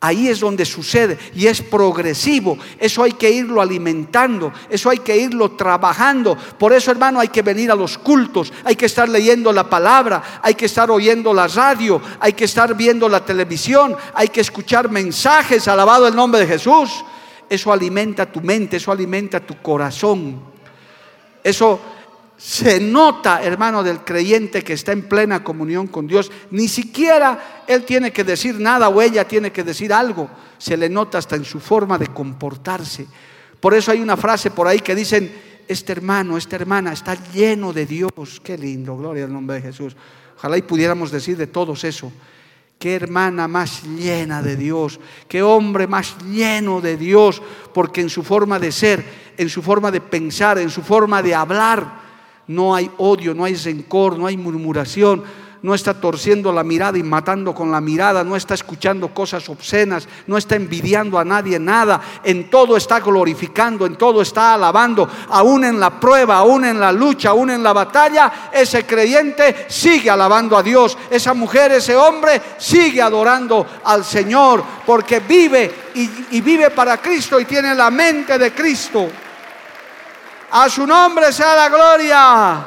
Ahí 0.00 0.28
es 0.28 0.40
donde 0.40 0.66
sucede 0.66 1.18
y 1.34 1.46
es 1.46 1.62
progresivo. 1.62 2.58
Eso 2.78 3.02
hay 3.02 3.12
que 3.12 3.30
irlo 3.30 3.62
alimentando, 3.62 4.52
eso 4.68 4.90
hay 4.90 4.98
que 4.98 5.16
irlo 5.16 5.52
trabajando. 5.52 6.36
Por 6.36 6.74
eso, 6.74 6.90
hermano, 6.90 7.20
hay 7.20 7.28
que 7.28 7.40
venir 7.40 7.70
a 7.70 7.74
los 7.74 7.96
cultos, 7.96 8.52
hay 8.64 8.76
que 8.76 8.84
estar 8.84 9.08
leyendo 9.08 9.50
la 9.50 9.70
palabra, 9.70 10.40
hay 10.42 10.54
que 10.56 10.66
estar 10.66 10.90
oyendo 10.90 11.32
la 11.32 11.48
radio, 11.48 12.02
hay 12.20 12.34
que 12.34 12.44
estar 12.44 12.76
viendo 12.76 13.08
la 13.08 13.24
televisión, 13.24 13.96
hay 14.12 14.28
que 14.28 14.42
escuchar 14.42 14.90
mensajes, 14.90 15.68
alabado 15.68 16.06
el 16.06 16.14
nombre 16.14 16.40
de 16.40 16.48
Jesús. 16.48 17.02
Eso 17.48 17.72
alimenta 17.72 18.30
tu 18.30 18.42
mente, 18.42 18.76
eso 18.76 18.92
alimenta 18.92 19.40
tu 19.40 19.56
corazón. 19.62 20.53
Eso 21.44 21.78
se 22.36 22.80
nota, 22.80 23.42
hermano, 23.42 23.82
del 23.82 24.00
creyente 24.00 24.64
que 24.64 24.72
está 24.72 24.92
en 24.92 25.02
plena 25.02 25.44
comunión 25.44 25.86
con 25.86 26.06
Dios. 26.06 26.32
Ni 26.50 26.66
siquiera 26.68 27.64
él 27.66 27.84
tiene 27.84 28.12
que 28.12 28.24
decir 28.24 28.58
nada 28.58 28.88
o 28.88 29.00
ella 29.00 29.28
tiene 29.28 29.52
que 29.52 29.62
decir 29.62 29.92
algo. 29.92 30.28
Se 30.58 30.76
le 30.76 30.88
nota 30.88 31.18
hasta 31.18 31.36
en 31.36 31.44
su 31.44 31.60
forma 31.60 31.98
de 31.98 32.08
comportarse. 32.08 33.06
Por 33.60 33.74
eso 33.74 33.92
hay 33.92 34.00
una 34.00 34.16
frase 34.16 34.50
por 34.50 34.66
ahí 34.66 34.80
que 34.80 34.94
dicen, 34.94 35.32
este 35.68 35.92
hermano, 35.92 36.36
esta 36.36 36.56
hermana 36.56 36.92
está 36.92 37.14
lleno 37.32 37.72
de 37.72 37.86
Dios. 37.86 38.40
Qué 38.42 38.58
lindo, 38.58 38.96
gloria 38.96 39.24
al 39.24 39.32
nombre 39.32 39.56
de 39.56 39.62
Jesús. 39.62 39.96
Ojalá 40.36 40.58
y 40.58 40.62
pudiéramos 40.62 41.10
decir 41.10 41.36
de 41.36 41.46
todos 41.46 41.84
eso. 41.84 42.12
Qué 42.78 42.96
hermana 42.96 43.48
más 43.48 43.84
llena 43.84 44.42
de 44.42 44.56
Dios, 44.56 45.00
qué 45.28 45.42
hombre 45.42 45.86
más 45.86 46.16
lleno 46.24 46.80
de 46.80 46.96
Dios, 46.96 47.40
porque 47.72 48.02
en 48.02 48.10
su 48.10 48.22
forma 48.22 48.58
de 48.58 48.72
ser, 48.72 49.04
en 49.36 49.48
su 49.48 49.62
forma 49.62 49.90
de 49.90 50.00
pensar, 50.00 50.58
en 50.58 50.70
su 50.70 50.82
forma 50.82 51.22
de 51.22 51.34
hablar, 51.34 52.04
no 52.46 52.74
hay 52.74 52.90
odio, 52.98 53.34
no 53.34 53.44
hay 53.44 53.54
rencor, 53.54 54.18
no 54.18 54.26
hay 54.26 54.36
murmuración, 54.36 55.22
no 55.64 55.74
está 55.74 55.94
torciendo 55.94 56.52
la 56.52 56.62
mirada 56.62 56.98
y 56.98 57.02
matando 57.02 57.54
con 57.54 57.72
la 57.72 57.80
mirada, 57.80 58.22
no 58.22 58.36
está 58.36 58.52
escuchando 58.52 59.14
cosas 59.14 59.48
obscenas, 59.48 60.06
no 60.26 60.36
está 60.36 60.56
envidiando 60.56 61.18
a 61.18 61.24
nadie 61.24 61.58
nada, 61.58 62.02
en 62.22 62.50
todo 62.50 62.76
está 62.76 63.00
glorificando, 63.00 63.86
en 63.86 63.96
todo 63.96 64.20
está 64.20 64.52
alabando, 64.52 65.08
aún 65.30 65.64
en 65.64 65.80
la 65.80 65.98
prueba, 65.98 66.36
aún 66.36 66.66
en 66.66 66.78
la 66.78 66.92
lucha, 66.92 67.30
aún 67.30 67.48
en 67.48 67.62
la 67.62 67.72
batalla, 67.72 68.50
ese 68.52 68.84
creyente 68.84 69.64
sigue 69.70 70.10
alabando 70.10 70.58
a 70.58 70.62
Dios, 70.62 70.98
esa 71.08 71.32
mujer, 71.32 71.72
ese 71.72 71.96
hombre 71.96 72.42
sigue 72.58 73.00
adorando 73.00 73.66
al 73.84 74.04
Señor, 74.04 74.62
porque 74.84 75.20
vive 75.20 75.74
y, 75.94 76.36
y 76.36 76.42
vive 76.42 76.68
para 76.72 76.98
Cristo 76.98 77.40
y 77.40 77.46
tiene 77.46 77.74
la 77.74 77.90
mente 77.90 78.38
de 78.38 78.52
Cristo. 78.52 79.08
A 80.56 80.70
su 80.70 80.86
nombre 80.86 81.32
sea 81.32 81.56
la 81.56 81.68
gloria. 81.68 82.66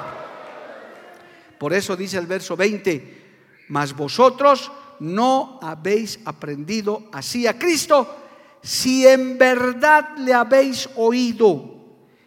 Por 1.58 1.72
eso 1.72 1.96
dice 1.96 2.18
el 2.18 2.28
verso 2.28 2.58
20, 2.58 3.66
mas 3.70 3.96
vosotros 3.96 4.70
no 5.00 5.58
habéis 5.62 6.20
aprendido 6.26 7.04
así 7.14 7.48
a 7.48 7.58
Cristo 7.58 8.14
si 8.62 9.08
en 9.08 9.38
verdad 9.38 10.18
le 10.18 10.34
habéis 10.34 10.90
oído 10.98 11.78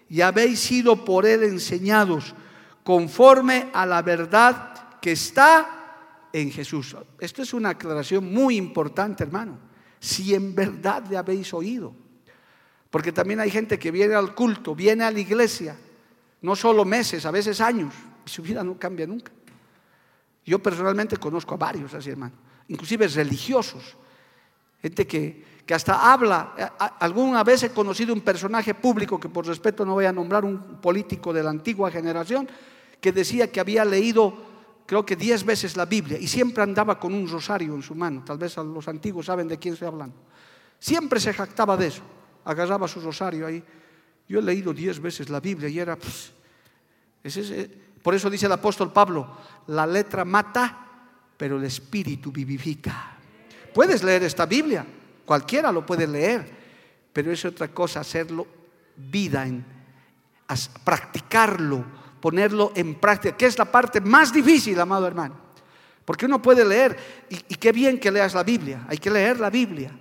y 0.08 0.22
habéis 0.22 0.60
sido 0.60 1.04
por 1.04 1.26
él 1.26 1.42
enseñados 1.42 2.34
conforme 2.82 3.68
a 3.74 3.84
la 3.84 4.00
verdad 4.00 4.98
que 4.98 5.12
está 5.12 6.28
en 6.32 6.50
Jesús. 6.50 6.96
Esto 7.18 7.42
es 7.42 7.52
una 7.52 7.70
aclaración 7.70 8.32
muy 8.32 8.56
importante, 8.56 9.24
hermano. 9.24 9.58
Si 9.98 10.34
en 10.34 10.54
verdad 10.54 11.04
le 11.10 11.18
habéis 11.18 11.52
oído. 11.52 11.94
Porque 12.90 13.12
también 13.12 13.40
hay 13.40 13.50
gente 13.50 13.78
que 13.78 13.90
viene 13.90 14.14
al 14.14 14.34
culto, 14.34 14.74
viene 14.74 15.04
a 15.04 15.10
la 15.10 15.20
iglesia, 15.20 15.76
no 16.42 16.56
solo 16.56 16.84
meses, 16.84 17.24
a 17.24 17.30
veces 17.30 17.60
años, 17.60 17.94
y 18.26 18.28
su 18.28 18.42
vida 18.42 18.64
no 18.64 18.78
cambia 18.78 19.06
nunca. 19.06 19.30
Yo 20.44 20.58
personalmente 20.58 21.16
conozco 21.16 21.54
a 21.54 21.56
varios 21.56 21.94
así, 21.94 22.10
hermano, 22.10 22.34
inclusive 22.66 23.06
religiosos, 23.06 23.96
gente 24.82 25.06
que, 25.06 25.62
que 25.64 25.74
hasta 25.74 26.12
habla. 26.12 26.76
Alguna 26.98 27.44
vez 27.44 27.62
he 27.62 27.70
conocido 27.70 28.12
un 28.12 28.22
personaje 28.22 28.74
público, 28.74 29.20
que 29.20 29.28
por 29.28 29.46
respeto 29.46 29.86
no 29.86 29.94
voy 29.94 30.06
a 30.06 30.12
nombrar, 30.12 30.44
un 30.44 30.80
político 30.80 31.32
de 31.32 31.44
la 31.44 31.50
antigua 31.50 31.92
generación, 31.92 32.48
que 33.00 33.12
decía 33.12 33.50
que 33.52 33.60
había 33.60 33.84
leído 33.84 34.50
creo 34.84 35.06
que 35.06 35.14
diez 35.14 35.44
veces 35.44 35.76
la 35.76 35.86
Biblia 35.86 36.18
y 36.18 36.26
siempre 36.26 36.64
andaba 36.64 36.98
con 36.98 37.14
un 37.14 37.28
rosario 37.28 37.76
en 37.76 37.82
su 37.82 37.94
mano. 37.94 38.24
Tal 38.26 38.36
vez 38.36 38.56
los 38.56 38.88
antiguos 38.88 39.26
saben 39.26 39.46
de 39.46 39.56
quién 39.56 39.74
estoy 39.74 39.86
hablando. 39.86 40.16
Siempre 40.80 41.20
se 41.20 41.32
jactaba 41.32 41.76
de 41.76 41.86
eso 41.86 42.02
agarraba 42.44 42.88
su 42.88 43.00
rosario 43.00 43.46
ahí. 43.46 43.62
Yo 44.28 44.38
he 44.38 44.42
leído 44.42 44.72
diez 44.72 45.00
veces 45.00 45.28
la 45.28 45.40
Biblia 45.40 45.68
y 45.68 45.78
era... 45.78 45.96
Pues, 45.96 46.32
por 48.02 48.14
eso 48.14 48.30
dice 48.30 48.46
el 48.46 48.52
apóstol 48.52 48.92
Pablo, 48.92 49.36
la 49.66 49.86
letra 49.86 50.24
mata, 50.24 50.86
pero 51.36 51.58
el 51.58 51.64
espíritu 51.64 52.32
vivifica. 52.32 53.18
Puedes 53.74 54.02
leer 54.02 54.22
esta 54.22 54.46
Biblia, 54.46 54.86
cualquiera 55.24 55.70
lo 55.70 55.84
puede 55.84 56.06
leer, 56.06 56.50
pero 57.12 57.30
es 57.32 57.44
otra 57.44 57.68
cosa 57.68 58.00
hacerlo 58.00 58.46
vida, 58.96 59.46
en, 59.46 59.64
practicarlo, 60.84 61.84
ponerlo 62.20 62.72
en 62.74 62.94
práctica, 62.94 63.36
que 63.36 63.46
es 63.46 63.58
la 63.58 63.66
parte 63.66 64.00
más 64.00 64.32
difícil, 64.32 64.78
amado 64.80 65.06
hermano. 65.06 65.38
Porque 66.04 66.26
uno 66.26 66.40
puede 66.40 66.64
leer, 66.64 66.96
y, 67.28 67.36
y 67.36 67.54
qué 67.56 67.72
bien 67.72 68.00
que 68.00 68.10
leas 68.10 68.34
la 68.34 68.42
Biblia, 68.42 68.84
hay 68.88 68.98
que 68.98 69.10
leer 69.10 69.38
la 69.38 69.50
Biblia, 69.50 69.92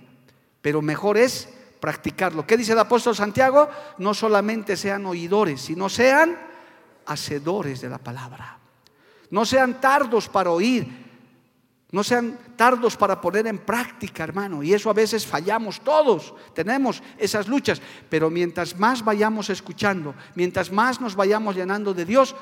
pero 0.62 0.82
mejor 0.82 1.18
es 1.18 1.48
practicarlo. 1.80 2.46
¿Qué 2.46 2.56
dice 2.56 2.72
el 2.72 2.78
apóstol 2.78 3.16
Santiago? 3.16 3.68
No 3.98 4.14
solamente 4.14 4.76
sean 4.76 5.06
oidores, 5.06 5.62
sino 5.62 5.88
sean 5.88 6.38
hacedores 7.06 7.80
de 7.80 7.88
la 7.88 7.98
palabra. 7.98 8.58
No 9.30 9.44
sean 9.44 9.80
tardos 9.80 10.28
para 10.28 10.50
oír, 10.50 10.86
no 11.92 12.04
sean 12.04 12.38
tardos 12.56 12.96
para 12.96 13.20
poner 13.20 13.46
en 13.46 13.58
práctica, 13.58 14.24
hermano. 14.24 14.62
Y 14.62 14.74
eso 14.74 14.90
a 14.90 14.94
veces 14.94 15.26
fallamos 15.26 15.80
todos, 15.80 16.34
tenemos 16.54 17.02
esas 17.18 17.48
luchas. 17.48 17.80
Pero 18.08 18.30
mientras 18.30 18.78
más 18.78 19.04
vayamos 19.04 19.50
escuchando, 19.50 20.14
mientras 20.34 20.70
más 20.70 21.00
nos 21.00 21.14
vayamos 21.14 21.56
llenando 21.56 21.94
de 21.94 22.04
Dios, 22.04 22.36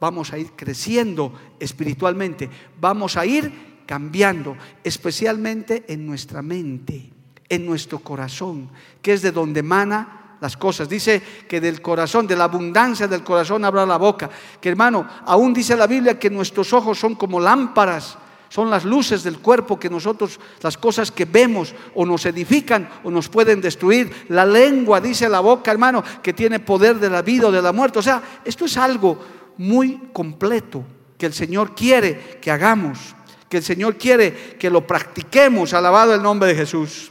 vamos 0.00 0.32
a 0.32 0.38
ir 0.38 0.52
creciendo 0.52 1.32
espiritualmente, 1.58 2.48
vamos 2.80 3.16
a 3.16 3.26
ir 3.26 3.74
cambiando, 3.86 4.56
especialmente 4.82 5.84
en 5.88 6.06
nuestra 6.06 6.40
mente 6.42 7.13
en 7.54 7.66
nuestro 7.66 7.98
corazón, 7.98 8.68
que 9.00 9.12
es 9.12 9.22
de 9.22 9.32
donde 9.32 9.62
mana 9.62 10.24
las 10.44 10.58
cosas. 10.58 10.88
Dice 10.88 11.22
que 11.48 11.58
del 11.58 11.80
corazón, 11.80 12.26
de 12.26 12.36
la 12.36 12.44
abundancia 12.44 13.08
del 13.08 13.24
corazón 13.24 13.64
habla 13.64 13.86
la 13.86 13.96
boca. 13.96 14.28
Que 14.60 14.68
hermano, 14.68 15.08
aún 15.24 15.54
dice 15.54 15.74
la 15.74 15.86
Biblia 15.86 16.18
que 16.18 16.28
nuestros 16.28 16.72
ojos 16.74 16.98
son 16.98 17.14
como 17.14 17.40
lámparas, 17.40 18.18
son 18.50 18.68
las 18.68 18.84
luces 18.84 19.22
del 19.22 19.38
cuerpo 19.38 19.80
que 19.80 19.88
nosotros, 19.88 20.38
las 20.60 20.76
cosas 20.76 21.10
que 21.10 21.24
vemos 21.24 21.74
o 21.94 22.04
nos 22.04 22.26
edifican 22.26 22.88
o 23.02 23.10
nos 23.10 23.30
pueden 23.30 23.62
destruir. 23.62 24.26
La 24.28 24.44
lengua, 24.44 25.00
dice 25.00 25.30
la 25.30 25.40
boca, 25.40 25.70
hermano, 25.70 26.04
que 26.22 26.34
tiene 26.34 26.60
poder 26.60 27.00
de 27.00 27.08
la 27.08 27.22
vida 27.22 27.48
o 27.48 27.52
de 27.52 27.62
la 27.62 27.72
muerte. 27.72 27.98
O 27.98 28.02
sea, 28.02 28.22
esto 28.44 28.66
es 28.66 28.76
algo 28.76 29.18
muy 29.56 30.10
completo 30.12 30.84
que 31.16 31.24
el 31.24 31.32
Señor 31.32 31.74
quiere 31.74 32.38
que 32.40 32.50
hagamos, 32.50 33.16
que 33.48 33.56
el 33.56 33.62
Señor 33.62 33.96
quiere 33.96 34.56
que 34.58 34.68
lo 34.68 34.86
practiquemos. 34.86 35.72
Alabado 35.72 36.14
el 36.14 36.22
nombre 36.22 36.50
de 36.50 36.54
Jesús 36.54 37.10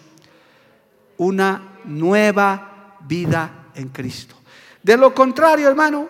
una 1.18 1.80
nueva 1.86 2.98
vida 3.08 3.68
en 3.76 3.90
Cristo. 3.90 4.36
De 4.82 4.98
lo 4.98 5.14
contrario, 5.14 5.68
hermano, 5.68 6.10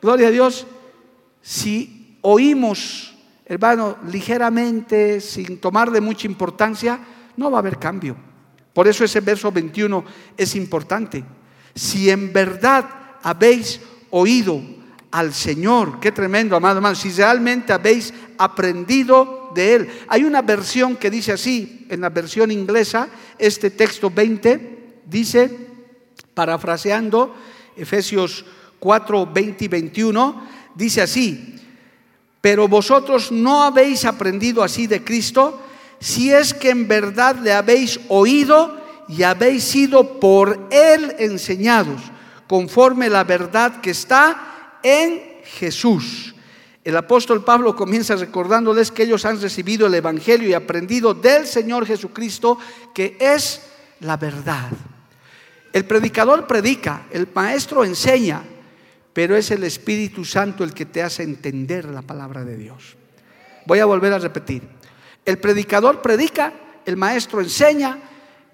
gloria 0.00 0.28
a 0.28 0.30
Dios, 0.30 0.66
si 1.40 2.18
oímos, 2.22 3.14
hermano, 3.44 3.98
ligeramente, 4.08 5.20
sin 5.20 5.58
tomar 5.58 5.90
de 5.90 6.00
mucha 6.00 6.26
importancia, 6.26 6.98
no 7.36 7.50
va 7.50 7.58
a 7.58 7.60
haber 7.60 7.78
cambio. 7.78 8.16
Por 8.72 8.88
eso 8.88 9.04
ese 9.04 9.20
verso 9.20 9.50
21 9.50 10.04
es 10.36 10.54
importante. 10.54 11.24
Si 11.74 12.10
en 12.10 12.32
verdad 12.32 12.88
habéis 13.22 13.80
oído 14.10 14.60
al 15.10 15.34
Señor, 15.34 16.00
qué 16.00 16.12
tremendo, 16.12 16.56
amado 16.56 16.76
hermano, 16.76 16.94
si 16.94 17.10
realmente 17.10 17.72
habéis 17.72 18.14
aprendido 18.38 19.41
Hay 20.08 20.24
una 20.24 20.42
versión 20.42 20.96
que 20.96 21.10
dice 21.10 21.32
así, 21.32 21.86
en 21.88 22.00
la 22.00 22.10
versión 22.10 22.50
inglesa, 22.50 23.08
este 23.38 23.70
texto 23.70 24.10
20 24.10 25.00
dice, 25.06 25.50
parafraseando 26.34 27.34
Efesios 27.76 28.44
4, 28.78 29.26
20 29.32 29.64
y 29.64 29.68
21, 29.68 30.46
dice 30.74 31.02
así, 31.02 31.54
pero 32.40 32.66
vosotros 32.66 33.30
no 33.30 33.62
habéis 33.62 34.04
aprendido 34.04 34.62
así 34.62 34.86
de 34.86 35.04
Cristo, 35.04 35.60
si 36.00 36.32
es 36.32 36.52
que 36.52 36.70
en 36.70 36.88
verdad 36.88 37.36
le 37.36 37.52
habéis 37.52 38.00
oído 38.08 38.80
y 39.08 39.22
habéis 39.22 39.62
sido 39.64 40.18
por 40.18 40.68
Él 40.70 41.14
enseñados, 41.18 42.00
conforme 42.48 43.08
la 43.08 43.24
verdad 43.24 43.80
que 43.80 43.90
está 43.90 44.78
en 44.82 45.22
Jesús. 45.44 46.31
El 46.84 46.96
apóstol 46.96 47.44
Pablo 47.44 47.76
comienza 47.76 48.16
recordándoles 48.16 48.90
que 48.90 49.04
ellos 49.04 49.24
han 49.24 49.40
recibido 49.40 49.86
el 49.86 49.94
Evangelio 49.94 50.48
y 50.48 50.54
aprendido 50.54 51.14
del 51.14 51.46
Señor 51.46 51.86
Jesucristo, 51.86 52.58
que 52.92 53.16
es 53.20 53.62
la 54.00 54.16
verdad. 54.16 54.70
El 55.72 55.84
predicador 55.84 56.46
predica, 56.46 57.06
el 57.12 57.28
maestro 57.32 57.84
enseña, 57.84 58.42
pero 59.12 59.36
es 59.36 59.50
el 59.52 59.62
Espíritu 59.62 60.24
Santo 60.24 60.64
el 60.64 60.74
que 60.74 60.86
te 60.86 61.02
hace 61.02 61.22
entender 61.22 61.84
la 61.84 62.02
palabra 62.02 62.44
de 62.44 62.56
Dios. 62.56 62.96
Voy 63.66 63.78
a 63.78 63.86
volver 63.86 64.12
a 64.12 64.18
repetir. 64.18 64.62
El 65.24 65.38
predicador 65.38 66.02
predica, 66.02 66.52
el 66.84 66.96
maestro 66.96 67.40
enseña, 67.40 67.98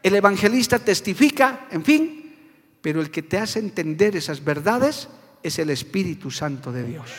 el 0.03 0.15
evangelista 0.15 0.79
testifica, 0.79 1.67
en 1.71 1.83
fin, 1.83 2.37
pero 2.83 3.01
el 3.01 3.11
que 3.11 3.23
te 3.23 3.39
hace 3.39 3.59
entender 3.59 4.17
esas 4.17 4.45
verdades 4.45 5.09
es 5.43 5.59
el 5.59 5.71
Espíritu 5.71 6.31
Santo 6.31 6.71
de 6.71 6.85
Dios. 6.85 7.11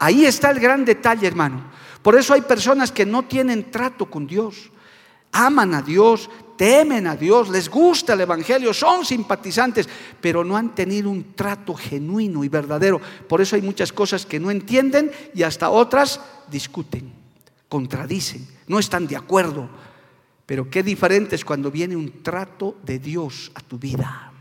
Ahí 0.00 0.26
está 0.26 0.50
el 0.50 0.58
gran 0.58 0.84
detalle, 0.84 1.26
hermano. 1.26 1.70
Por 2.02 2.18
eso 2.18 2.34
hay 2.34 2.40
personas 2.40 2.90
que 2.90 3.06
no 3.06 3.22
tienen 3.26 3.70
trato 3.70 4.06
con 4.06 4.26
Dios. 4.26 4.72
Aman 5.30 5.74
a 5.74 5.82
Dios, 5.82 6.28
temen 6.56 7.06
a 7.06 7.14
Dios, 7.14 7.48
les 7.48 7.68
gusta 7.68 8.14
el 8.14 8.22
Evangelio, 8.22 8.74
son 8.74 9.06
simpatizantes, 9.06 9.88
pero 10.20 10.42
no 10.42 10.56
han 10.56 10.74
tenido 10.74 11.08
un 11.08 11.34
trato 11.34 11.74
genuino 11.74 12.42
y 12.42 12.48
verdadero. 12.48 13.00
Por 13.28 13.40
eso 13.40 13.54
hay 13.54 13.62
muchas 13.62 13.92
cosas 13.92 14.26
que 14.26 14.40
no 14.40 14.50
entienden 14.50 15.12
y 15.32 15.44
hasta 15.44 15.70
otras 15.70 16.20
discuten 16.50 17.20
contradicen, 17.70 18.46
no 18.66 18.78
están 18.78 19.06
de 19.06 19.16
acuerdo. 19.16 19.70
Pero 20.44 20.68
qué 20.68 20.82
diferente 20.82 21.36
es 21.36 21.44
cuando 21.44 21.70
viene 21.70 21.96
un 21.96 22.22
trato 22.22 22.76
de 22.82 22.98
Dios 22.98 23.52
a 23.54 23.60
tu 23.60 23.78
vida. 23.78 24.32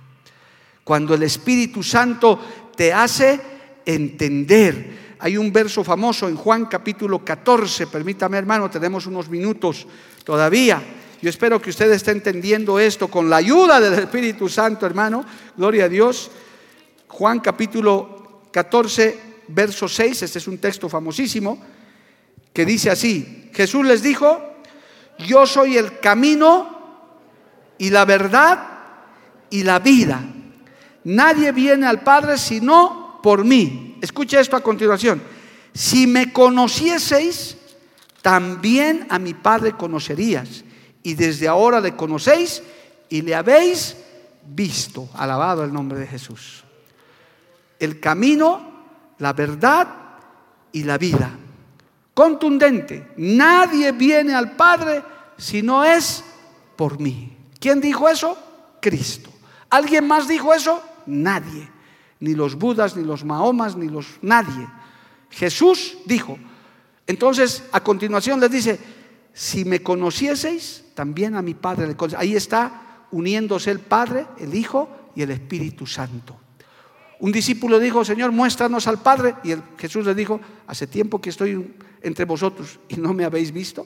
Cuando 0.84 1.14
el 1.14 1.22
Espíritu 1.24 1.84
Santo 1.84 2.40
te 2.76 2.92
hace 2.92 3.40
entender. 3.86 5.09
Hay 5.22 5.36
un 5.36 5.52
verso 5.52 5.84
famoso 5.84 6.30
en 6.30 6.38
Juan 6.38 6.68
capítulo 6.68 7.24
14, 7.26 7.88
permítame 7.88 8.38
hermano, 8.38 8.70
tenemos 8.70 9.06
unos 9.06 9.30
minutos 9.30 9.86
todavía. 10.24 10.82
Yo 11.22 11.30
espero 11.30 11.62
que 11.62 11.72
usted 11.72 11.92
esté 11.92 12.12
entendiendo 12.12 12.80
esto 12.80 13.10
con 13.10 13.30
la 13.30 13.36
ayuda 13.36 13.82
del 13.82 13.96
Espíritu 13.96 14.48
Santo, 14.48 14.86
hermano. 14.86 15.26
Gloria 15.58 15.86
a 15.86 15.90
Dios. 15.90 16.32
Juan 17.10 17.42
capítulo 17.42 18.44
14, 18.52 19.20
verso 19.50 19.90
6, 19.90 20.24
este 20.24 20.40
es 20.40 20.48
un 20.48 20.58
texto 20.58 20.88
famosísimo 20.88 21.62
que 22.54 22.66
dice 22.66 22.90
así, 22.90 23.50
Jesús 23.54 23.86
les 23.86 24.02
dijo, 24.02 24.56
yo 25.20 25.46
soy 25.46 25.76
el 25.76 26.00
camino 26.00 26.80
y 27.78 27.90
la 27.90 28.06
verdad 28.06 28.68
y 29.50 29.64
la 29.64 29.80
vida. 29.80 30.22
Nadie 31.04 31.52
viene 31.52 31.88
al 31.88 32.04
Padre 32.04 32.38
sino 32.38 32.99
por 33.22 33.44
mí. 33.44 33.98
Escucha 34.02 34.40
esto 34.40 34.56
a 34.56 34.62
continuación. 34.62 35.22
Si 35.74 36.08
me 36.08 36.34
conocieseis, 36.34 37.58
también 38.22 39.08
a 39.10 39.20
mi 39.20 39.34
Padre 39.34 39.74
conocerías. 39.74 40.64
Y 41.04 41.14
desde 41.14 41.48
ahora 41.48 41.80
le 41.80 41.96
conocéis 41.96 42.62
y 43.10 43.22
le 43.22 43.36
habéis 43.36 43.96
visto. 44.46 45.10
Alabado 45.14 45.64
el 45.64 45.74
nombre 45.74 46.00
de 46.00 46.08
Jesús. 46.08 46.64
El 47.80 48.00
camino, 48.00 48.86
la 49.18 49.34
verdad 49.34 49.88
y 50.72 50.84
la 50.84 50.98
vida 50.98 51.38
contundente. 52.20 53.14
Nadie 53.16 53.94
viene 53.94 54.36
al 54.36 54.52
Padre 54.58 55.02
si 55.38 55.62
no 55.62 55.86
es 55.86 56.22
por 56.76 57.00
mí. 57.00 57.34
¿Quién 57.62 57.80
dijo 57.80 58.10
eso? 58.10 58.38
Cristo. 58.82 59.30
¿Alguien 59.70 60.06
más 60.06 60.28
dijo 60.28 60.54
eso? 60.54 60.84
Nadie. 61.06 61.72
Ni 62.20 62.34
los 62.34 62.56
Budas, 62.56 62.96
ni 62.96 63.04
los 63.04 63.24
Mahomas, 63.24 63.76
ni 63.76 63.88
los 63.88 64.06
nadie. 64.22 64.68
Jesús 65.30 65.98
dijo. 66.06 66.38
Entonces, 67.08 67.64
a 67.72 67.82
continuación 67.82 68.40
les 68.40 68.52
dice, 68.52 68.80
si 69.34 69.66
me 69.66 69.82
conocieseis, 69.82 70.84
también 70.94 71.36
a 71.36 71.42
mi 71.42 71.54
Padre 71.54 71.88
le 71.88 71.96
Ahí 72.18 72.36
está 72.36 73.06
uniéndose 73.12 73.72
el 73.72 73.80
Padre, 73.80 74.28
el 74.40 74.54
Hijo 74.54 74.90
y 75.16 75.22
el 75.22 75.32
Espíritu 75.32 75.88
Santo. 75.88 76.38
Un 77.20 77.32
discípulo 77.32 77.80
dijo, 77.80 78.06
Señor, 78.06 78.32
muéstranos 78.32 78.88
al 78.88 79.02
Padre. 79.02 79.36
Y 79.44 79.54
Jesús 79.78 80.06
le 80.06 80.16
dijo, 80.16 80.40
hace 80.68 80.88
tiempo 80.88 81.20
que 81.20 81.30
estoy 81.30 81.74
entre 82.02 82.26
vosotros 82.26 82.80
y 82.88 82.96
no 82.96 83.14
me 83.14 83.26
habéis 83.26 83.52
visto. 83.52 83.86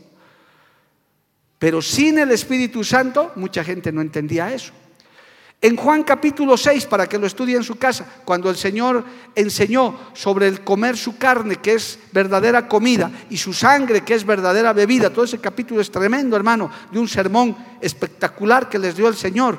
Pero 1.58 1.82
sin 1.82 2.20
el 2.20 2.32
Espíritu 2.32 2.84
Santo, 2.84 3.32
mucha 3.36 3.64
gente 3.64 3.92
no 3.92 4.02
entendía 4.02 4.54
eso. 4.54 4.74
En 5.64 5.78
Juan 5.78 6.04
capítulo 6.04 6.58
6, 6.58 6.88
para 6.88 7.08
que 7.08 7.18
lo 7.18 7.26
estudie 7.26 7.56
en 7.56 7.64
su 7.64 7.78
casa, 7.78 8.06
cuando 8.26 8.50
el 8.50 8.58
Señor 8.58 9.06
enseñó 9.34 9.98
sobre 10.12 10.50
el 10.50 10.62
comer 10.62 10.98
su 10.98 11.18
carne, 11.18 11.56
que 11.56 11.76
es 11.76 11.98
verdadera 12.12 12.68
comida, 12.68 13.10
y 13.30 13.38
su 13.38 13.54
sangre, 13.54 14.02
que 14.02 14.14
es 14.14 14.26
verdadera 14.26 14.74
bebida, 14.74 15.10
todo 15.10 15.24
ese 15.24 15.38
capítulo 15.38 15.80
es 15.80 15.90
tremendo, 15.90 16.36
hermano, 16.36 16.70
de 16.92 17.00
un 17.00 17.08
sermón 17.08 17.56
espectacular 17.80 18.68
que 18.68 18.78
les 18.78 18.98
dio 18.98 19.08
el 19.08 19.16
Señor. 19.16 19.58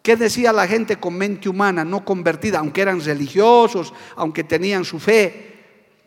¿Qué 0.00 0.14
decía 0.14 0.52
la 0.52 0.68
gente 0.68 1.00
con 1.00 1.18
mente 1.18 1.48
humana, 1.48 1.84
no 1.84 2.04
convertida, 2.04 2.60
aunque 2.60 2.82
eran 2.82 3.00
religiosos, 3.00 3.92
aunque 4.14 4.44
tenían 4.44 4.84
su 4.84 5.00
fe? 5.00 5.56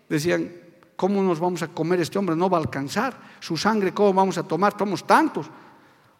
Decían, 0.07 0.49
¿cómo 0.95 1.21
nos 1.21 1.41
vamos 1.41 1.61
a 1.61 1.67
comer 1.67 1.99
este 1.99 2.17
hombre? 2.17 2.37
No 2.37 2.49
va 2.49 2.57
a 2.57 2.61
alcanzar. 2.61 3.19
Su 3.41 3.57
sangre, 3.57 3.93
¿cómo 3.93 4.13
vamos 4.13 4.37
a 4.37 4.43
tomar? 4.43 4.75
Somos 4.79 5.05
tantos. 5.05 5.47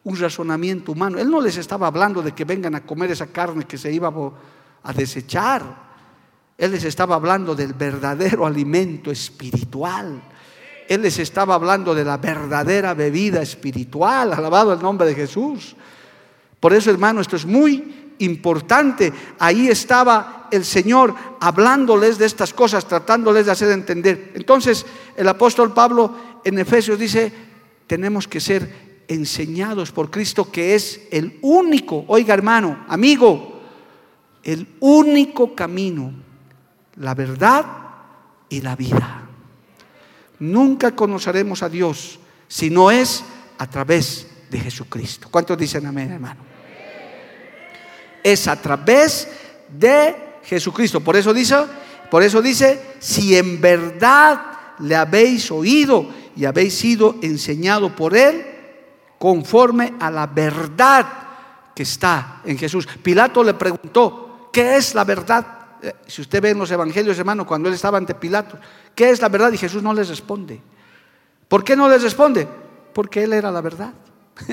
Un 0.03 0.17
razonamiento 0.17 0.91
humano. 0.91 1.19
Él 1.19 1.29
no 1.29 1.41
les 1.41 1.57
estaba 1.57 1.87
hablando 1.87 2.21
de 2.21 2.31
que 2.31 2.45
vengan 2.45 2.75
a 2.75 2.85
comer 2.85 3.11
esa 3.11 3.27
carne 3.27 3.65
que 3.65 3.77
se 3.77 3.91
iba 3.91 4.11
a 4.83 4.93
desechar. 4.93 5.91
Él 6.57 6.71
les 6.71 6.83
estaba 6.83 7.15
hablando 7.15 7.55
del 7.55 7.73
verdadero 7.73 8.45
alimento 8.45 9.11
espiritual. 9.11 10.21
Él 10.87 11.01
les 11.01 11.19
estaba 11.19 11.55
hablando 11.55 11.95
de 11.95 12.03
la 12.03 12.17
verdadera 12.17 12.93
bebida 12.93 13.41
espiritual. 13.41 14.33
Alabado 14.33 14.73
el 14.73 14.81
nombre 14.81 15.07
de 15.07 15.15
Jesús. 15.15 15.75
Por 16.59 16.73
eso, 16.73 16.91
hermano, 16.91 17.21
esto 17.21 17.35
es 17.35 17.45
muy 17.45 18.13
importante. 18.19 19.11
Ahí 19.39 19.67
estaba 19.67 20.47
el 20.51 20.65
Señor 20.65 21.15
hablándoles 21.39 22.17
de 22.17 22.25
estas 22.25 22.53
cosas, 22.53 22.85
tratándoles 22.85 23.45
de 23.45 23.51
hacer 23.51 23.71
entender. 23.71 24.31
Entonces, 24.35 24.85
el 25.15 25.27
apóstol 25.27 25.73
Pablo 25.73 26.13
en 26.43 26.59
Efesios 26.59 26.99
dice, 26.99 27.31
tenemos 27.87 28.27
que 28.27 28.39
ser 28.39 28.90
enseñados 29.11 29.91
por 29.91 30.09
Cristo, 30.09 30.49
que 30.49 30.73
es 30.73 31.01
el 31.11 31.37
único, 31.41 32.05
oiga 32.07 32.33
hermano, 32.33 32.85
amigo, 32.87 33.59
el 34.41 34.65
único 34.79 35.53
camino, 35.53 36.13
la 36.95 37.13
verdad 37.13 37.65
y 38.47 38.61
la 38.61 38.75
vida. 38.75 39.27
Nunca 40.39 40.95
conoceremos 40.95 41.61
a 41.61 41.67
Dios 41.67 42.19
si 42.47 42.69
no 42.69 42.89
es 42.89 43.23
a 43.57 43.67
través 43.67 44.27
de 44.49 44.59
Jesucristo. 44.59 45.27
¿Cuántos 45.29 45.57
dicen 45.57 45.85
amén, 45.85 46.11
hermano? 46.11 46.39
Es 48.23 48.47
a 48.47 48.55
través 48.61 49.27
de 49.77 50.15
Jesucristo. 50.43 51.01
Por 51.01 51.17
eso 51.17 51.33
dice, 51.33 51.55
por 52.09 52.23
eso 52.23 52.41
dice, 52.41 52.81
si 52.99 53.35
en 53.35 53.59
verdad 53.59 54.41
le 54.79 54.95
habéis 54.95 55.51
oído 55.51 56.09
y 56.35 56.45
habéis 56.45 56.75
sido 56.75 57.17
enseñado 57.21 57.93
por 57.93 58.15
él 58.15 58.50
conforme 59.21 59.93
a 59.99 60.09
la 60.09 60.25
verdad 60.25 61.05
que 61.75 61.83
está 61.83 62.41
en 62.43 62.57
Jesús. 62.57 62.87
Pilato 62.87 63.43
le 63.43 63.53
preguntó, 63.53 64.49
¿qué 64.51 64.77
es 64.77 64.95
la 64.95 65.03
verdad? 65.03 65.45
Eh, 65.79 65.93
si 66.07 66.23
usted 66.23 66.41
ve 66.41 66.49
en 66.49 66.57
los 66.57 66.71
evangelios, 66.71 67.19
hermano, 67.19 67.45
cuando 67.45 67.69
él 67.69 67.75
estaba 67.75 67.99
ante 67.99 68.15
Pilato, 68.15 68.57
¿qué 68.95 69.11
es 69.11 69.21
la 69.21 69.29
verdad? 69.29 69.51
Y 69.51 69.59
Jesús 69.59 69.83
no 69.83 69.93
les 69.93 70.09
responde. 70.09 70.59
¿Por 71.47 71.63
qué 71.63 71.75
no 71.75 71.87
les 71.87 72.01
responde? 72.01 72.47
Porque 72.95 73.23
él 73.23 73.33
era 73.33 73.51
la 73.51 73.61
verdad. 73.61 73.93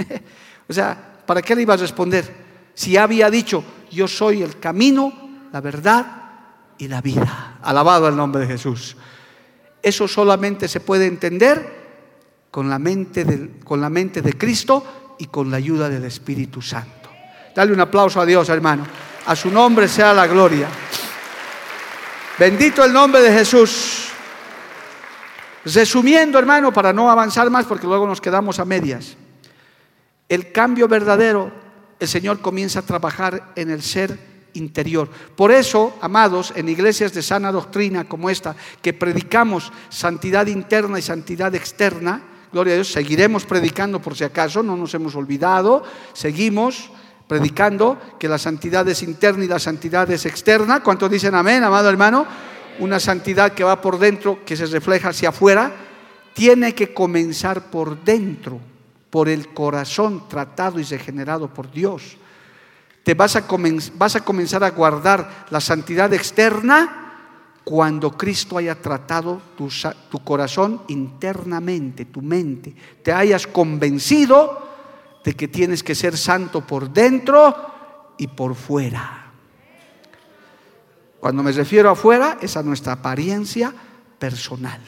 o 0.69 0.73
sea, 0.75 1.23
¿para 1.25 1.41
qué 1.41 1.57
le 1.57 1.63
iba 1.63 1.73
a 1.73 1.79
responder? 1.79 2.31
Si 2.75 2.99
había 2.99 3.31
dicho, 3.31 3.65
yo 3.91 4.07
soy 4.07 4.43
el 4.43 4.61
camino, 4.61 5.49
la 5.51 5.63
verdad 5.63 6.25
y 6.77 6.89
la 6.89 7.01
vida. 7.01 7.59
Alabado 7.63 8.07
el 8.07 8.17
nombre 8.17 8.43
de 8.43 8.49
Jesús. 8.49 8.99
Eso 9.83 10.07
solamente 10.07 10.69
se 10.69 10.81
puede 10.81 11.07
entender 11.07 11.78
con 12.51 12.69
la 12.69 12.79
mente 12.79 13.25
de, 13.25 13.61
con 13.65 13.81
la 13.81 13.91
mente 13.91 14.23
de 14.23 14.33
Cristo 14.35 15.15
y 15.19 15.27
con 15.27 15.51
la 15.51 15.57
ayuda 15.57 15.89
del 15.89 16.05
Espíritu 16.05 16.63
Santo. 16.63 17.11
Dale 17.55 17.73
un 17.73 17.81
aplauso 17.81 18.21
a 18.21 18.27
Dios, 18.27 18.49
hermano. 18.49 18.87
A 19.27 19.37
su 19.37 19.51
nombre 19.51 19.89
sea 19.89 20.15
la 20.15 20.27
gloria. 20.27 20.69
Bendito 22.39 22.85
el 22.85 22.93
nombre 22.93 23.21
de 23.21 23.33
Jesús. 23.33 24.09
Resumiendo, 25.65 26.39
hermano, 26.39 26.73
para 26.73 26.93
no 26.93 27.11
avanzar 27.11 27.51
más, 27.51 27.67
porque 27.67 27.87
luego 27.87 28.07
nos 28.07 28.21
quedamos 28.21 28.59
a 28.59 28.65
medias. 28.65 29.17
El 30.29 30.53
cambio 30.53 30.89
verdadero, 30.89 31.51
el 31.99 32.09
Señor 32.09 32.41
comienza 32.41 32.79
a 32.79 32.83
trabajar 32.83 33.53
en 33.57 33.71
el 33.71 33.83
ser 33.83 34.19
interior. 34.55 35.11
Por 35.37 35.51
eso, 35.51 35.99
amados, 36.01 36.53
en 36.55 36.69
iglesias 36.69 37.13
de 37.13 37.23
sana 37.23 37.51
doctrina 37.51 38.05
como 38.05 38.31
esta, 38.31 38.55
que 38.81 38.93
predicamos 38.93 39.73
santidad 39.89 40.47
interna 40.47 40.99
y 40.99 41.03
santidad 41.03 41.55
externa, 41.55 42.23
gloria 42.53 42.73
a 42.73 42.77
Dios, 42.77 42.93
seguiremos 42.93 43.45
predicando 43.45 44.01
por 44.01 44.17
si 44.17 44.25
acaso, 44.25 44.63
no 44.63 44.77
nos 44.77 44.95
hemos 44.95 45.15
olvidado, 45.15 45.83
seguimos 46.13 46.91
predicando 47.27 47.99
que 48.19 48.29
la 48.29 48.39
santidad 48.39 48.89
es 48.89 49.03
interna 49.03 49.45
y 49.45 49.49
la 49.49 49.59
santidad 49.59 50.11
es 50.11 50.27
externa. 50.27 50.83
¿Cuántos 50.83 51.11
dicen 51.11 51.35
amén, 51.35 51.63
amado 51.63 51.89
hermano? 51.89 52.27
Una 52.79 52.99
santidad 52.99 53.53
que 53.53 53.65
va 53.65 53.81
por 53.81 53.99
dentro, 53.99 54.45
que 54.45 54.57
se 54.57 54.67
refleja 54.67 55.11
hacia 55.11 55.29
afuera, 55.29 55.73
tiene 56.33 56.75
que 56.75 56.95
comenzar 56.95 57.71
por 57.71 58.03
dentro, 58.03 58.61
por 59.11 59.29
el 59.29 59.49
corazón 59.49 60.29
tratado 60.29 60.79
y 60.79 60.85
regenerado 60.85 61.53
por 61.53 61.71
Dios. 61.71 62.17
Te 63.03 63.15
vas 63.15 63.37
a, 63.37 63.45
vas 63.95 64.17
a 64.17 64.25
comenzar 64.25 64.63
a 64.65 64.71
guardar 64.71 65.47
la 65.51 65.61
santidad 65.61 66.13
externa 66.13 67.08
cuando 67.69 68.13
Cristo 68.13 68.57
haya 68.57 68.81
tratado 68.81 69.43
tu, 69.55 69.69
corazón 70.25 70.85
internamente, 70.89 72.07
tu 72.07 72.23
mente, 72.23 72.75
te 73.03 73.13
hayas 73.13 73.47
convencido 73.47 74.67
de 75.23 75.35
que 75.35 75.49
tienes 75.49 75.83
que 75.83 75.95
ser 75.95 76.17
santo 76.17 76.67
por 76.67 76.91
dentro 76.91 77.55
y 78.17 78.27
por 78.29 78.55
fuera. 78.55 79.33
Cuando 81.21 81.43
me 81.43 81.53
refiero 81.53 81.91
a 81.91 81.95
fuera 81.95 82.39
es 82.41 82.57
a 82.57 82.63
nuestra 82.63 82.95
apariencia 82.95 83.75
personal. 84.19 84.81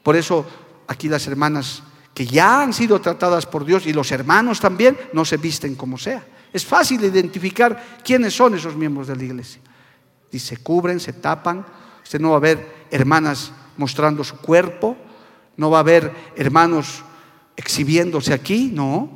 Por 0.00 0.14
eso 0.14 0.46
aquí 0.86 1.08
las 1.08 1.26
hermanas 1.26 1.82
que 2.14 2.24
ya 2.24 2.62
han 2.62 2.74
sido 2.74 3.00
tratadas 3.00 3.44
por 3.44 3.64
Dios 3.64 3.88
y 3.88 3.92
los 3.92 4.12
hermanos 4.12 4.60
también 4.60 4.96
no 5.12 5.24
se 5.24 5.36
visten 5.36 5.74
como 5.74 5.98
sea. 5.98 6.24
Es 6.52 6.64
fácil 6.64 7.02
identificar 7.02 7.98
quiénes 8.04 8.36
son 8.36 8.54
esos 8.54 8.76
miembros 8.76 9.08
de 9.08 9.16
la 9.16 9.24
iglesia. 9.24 9.62
Y 10.30 10.38
se 10.38 10.58
cubren, 10.58 11.00
se 11.00 11.14
tapan, 11.14 11.66
Usted 12.08 12.20
no 12.20 12.30
va 12.30 12.36
a 12.38 12.40
ver 12.40 12.86
hermanas 12.90 13.52
mostrando 13.76 14.24
su 14.24 14.38
cuerpo, 14.38 14.96
no 15.58 15.68
va 15.68 15.80
a 15.80 15.82
ver 15.82 16.10
hermanos 16.36 17.04
exhibiéndose 17.54 18.32
aquí, 18.32 18.70
no, 18.72 19.10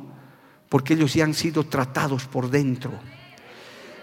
porque 0.69 0.93
ellos 0.93 1.11
ya 1.11 1.23
han 1.23 1.33
sido 1.33 1.63
tratados 1.63 2.27
por 2.27 2.51
dentro. 2.51 2.91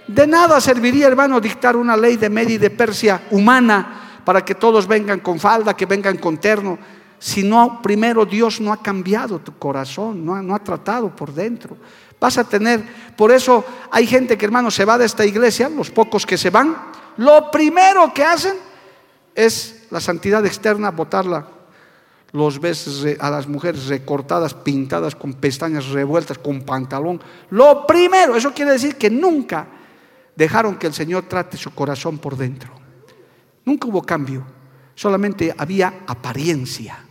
De 0.09 0.27
nada 0.27 0.61
serviría, 0.61 1.07
hermano, 1.07 1.41
dictar 1.41 1.77
una 1.77 1.97
ley 1.97 2.17
de 2.17 2.29
Media 2.29 2.57
y 2.57 2.59
de 2.59 2.71
Persia 2.71 3.29
humana 3.31 4.23
para 4.25 4.45
que 4.45 4.57
todos 4.57 4.89
vengan 4.89 5.21
con 5.21 5.39
falda, 5.39 5.77
que 5.77 5.87
vengan 5.87 6.17
con 6.17 6.39
terno, 6.39 6.77
si 7.17 7.45
no, 7.45 7.81
primero 7.81 8.27
Dios 8.27 8.61
no 8.61 8.73
ha 8.73 8.83
cambiado 8.83 9.39
tu 9.39 9.57
corazón, 9.57 10.27
no 10.27 10.35
ha, 10.35 10.43
no 10.43 10.53
ha 10.53 10.65
tratado 10.65 11.15
por 11.15 11.33
dentro. 11.33 11.77
Vas 12.19 12.39
a 12.39 12.43
tener, 12.43 12.83
por 13.17 13.31
eso 13.31 13.65
hay 13.93 14.09
gente 14.09 14.37
que, 14.37 14.47
hermano, 14.47 14.69
se 14.69 14.85
va 14.85 14.99
de 14.99 15.07
esta 15.07 15.25
iglesia, 15.25 15.69
los 15.69 15.93
pocos 15.93 16.27
que 16.27 16.37
se 16.37 16.51
van, 16.51 16.77
lo 17.19 17.53
primero 17.53 18.13
que 18.13 18.25
hacen 18.25 18.70
es 19.35 19.87
la 19.91 20.01
santidad 20.01 20.45
externa, 20.47 20.91
botarla. 20.91 21.47
Los 22.33 22.61
ves 22.61 23.05
a 23.19 23.31
las 23.31 23.49
mujeres 23.49 23.87
recortadas, 23.87 24.55
pintadas, 24.55 25.17
con 25.17 25.35
pestañas 25.35 25.89
revueltas, 25.89 26.39
con 26.39 26.63
pantalón. 26.63 27.21
Lo 27.51 27.87
primero, 27.87 28.37
eso 28.37 28.53
quiere 28.53 28.73
decir 28.73 28.97
que 28.97 29.11
nunca 29.11 29.67
dejaron 30.37 30.77
que 30.77 30.87
el 30.87 30.95
Señor 30.95 31.25
trate 31.25 31.57
su 31.57 31.75
corazón 31.75 32.19
por 32.19 32.37
dentro. 32.37 32.71
Nunca 33.65 33.89
hubo 33.89 34.03
cambio, 34.03 34.45
solamente 34.95 35.53
había 35.57 36.03
apariencia. 36.07 37.05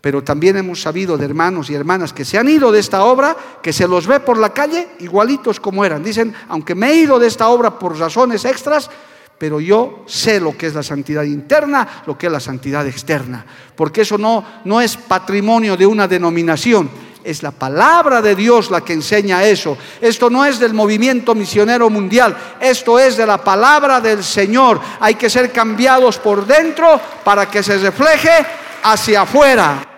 Pero 0.00 0.22
también 0.22 0.58
hemos 0.58 0.82
sabido 0.82 1.16
de 1.16 1.24
hermanos 1.24 1.70
y 1.70 1.74
hermanas 1.74 2.12
que 2.12 2.26
se 2.26 2.36
han 2.36 2.46
ido 2.46 2.70
de 2.70 2.78
esta 2.78 3.04
obra, 3.04 3.34
que 3.62 3.72
se 3.72 3.88
los 3.88 4.06
ve 4.06 4.20
por 4.20 4.36
la 4.36 4.52
calle 4.52 4.88
igualitos 5.00 5.58
como 5.58 5.82
eran. 5.82 6.04
Dicen, 6.04 6.34
aunque 6.48 6.74
me 6.74 6.90
he 6.90 6.96
ido 6.96 7.18
de 7.18 7.26
esta 7.26 7.48
obra 7.48 7.78
por 7.78 7.98
razones 7.98 8.44
extras, 8.44 8.90
pero 9.38 9.60
yo 9.60 10.04
sé 10.06 10.40
lo 10.40 10.56
que 10.56 10.66
es 10.66 10.74
la 10.74 10.82
santidad 10.82 11.24
interna, 11.24 12.02
lo 12.06 12.16
que 12.16 12.26
es 12.26 12.32
la 12.32 12.40
santidad 12.40 12.86
externa, 12.86 13.44
porque 13.74 14.02
eso 14.02 14.16
no, 14.16 14.44
no 14.64 14.80
es 14.80 14.96
patrimonio 14.96 15.76
de 15.76 15.86
una 15.86 16.06
denominación, 16.06 16.88
es 17.24 17.42
la 17.42 17.50
palabra 17.50 18.20
de 18.20 18.34
Dios 18.34 18.70
la 18.70 18.82
que 18.82 18.92
enseña 18.92 19.42
eso. 19.42 19.78
Esto 20.00 20.28
no 20.28 20.44
es 20.44 20.58
del 20.58 20.74
movimiento 20.74 21.34
misionero 21.34 21.88
mundial, 21.88 22.36
esto 22.60 22.98
es 22.98 23.16
de 23.16 23.26
la 23.26 23.38
palabra 23.38 24.00
del 24.00 24.22
Señor. 24.22 24.78
Hay 25.00 25.14
que 25.14 25.30
ser 25.30 25.50
cambiados 25.50 26.18
por 26.18 26.46
dentro 26.46 27.00
para 27.24 27.50
que 27.50 27.62
se 27.62 27.78
refleje 27.78 28.46
hacia 28.82 29.22
afuera. 29.22 29.88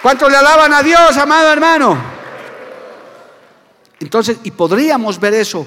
¿Cuántos 0.00 0.30
le 0.30 0.36
alaban 0.36 0.72
a 0.72 0.82
Dios, 0.82 1.16
amado 1.16 1.52
hermano? 1.52 1.98
Entonces, 3.98 4.38
y 4.44 4.52
podríamos 4.52 5.18
ver 5.18 5.34
eso. 5.34 5.66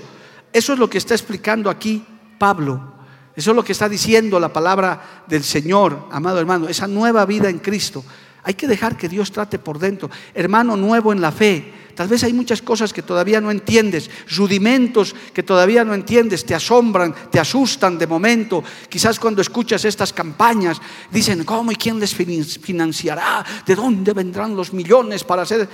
Eso 0.54 0.74
es 0.74 0.80
lo 0.80 0.90
que 0.90 1.00
está 1.00 1.14
explicando 1.14 1.70
aquí 1.70 2.06
Pablo. 2.40 2.94
Eso 3.36 3.52
es 3.52 3.56
lo 3.56 3.64
que 3.64 3.74
está 3.74 3.88
diciendo 3.88 4.40
la 4.40 4.52
palabra 4.52 5.24
del 5.28 5.44
Señor, 5.44 6.08
amado 6.12 6.40
hermano, 6.40 6.68
esa 6.68 6.88
nueva 6.88 7.26
vida 7.26 7.50
en 7.50 7.60
Cristo. 7.60 8.04
Hay 8.44 8.54
que 8.56 8.68
dejar 8.68 8.98
que 8.98 9.08
Dios 9.08 9.32
trate 9.32 9.60
por 9.60 9.78
dentro. 9.78 10.10
Hermano 10.34 10.76
nuevo 10.76 11.14
en 11.14 11.22
la 11.22 11.32
fe. 11.32 11.74
Tal 11.94 12.08
vez 12.08 12.24
hay 12.24 12.32
muchas 12.32 12.62
cosas 12.62 12.94
que 12.94 13.02
todavía 13.02 13.42
no 13.42 13.52
entiendes, 13.52 14.10
rudimentos 14.36 15.14
que 15.34 15.44
todavía 15.44 15.84
no 15.84 15.94
entiendes, 15.94 16.46
te 16.46 16.56
asombran, 16.56 17.14
te 17.30 17.40
asustan 17.40 17.98
de 17.98 18.08
momento. 18.08 18.64
Quizás 18.88 19.20
cuando 19.20 19.42
escuchas 19.42 19.84
estas 19.84 20.14
campañas 20.14 20.82
dicen, 21.12 21.44
¿cómo 21.44 21.74
y 21.74 21.76
quién 21.76 22.00
les 22.00 22.16
financiará? 22.16 23.46
¿De 23.66 23.76
dónde 23.76 24.14
vendrán 24.14 24.56
los 24.56 24.72
millones 24.72 25.26
para 25.26 25.42
hacer? 25.42 25.68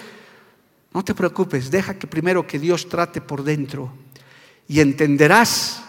No 0.94 1.04
te 1.04 1.14
preocupes, 1.14 1.70
deja 1.70 1.94
que 2.00 2.08
primero 2.08 2.48
que 2.48 2.58
Dios 2.58 2.90
trate 2.90 3.22
por 3.22 3.44
dentro 3.44 3.94
y 4.68 4.80
entenderás 4.80 5.85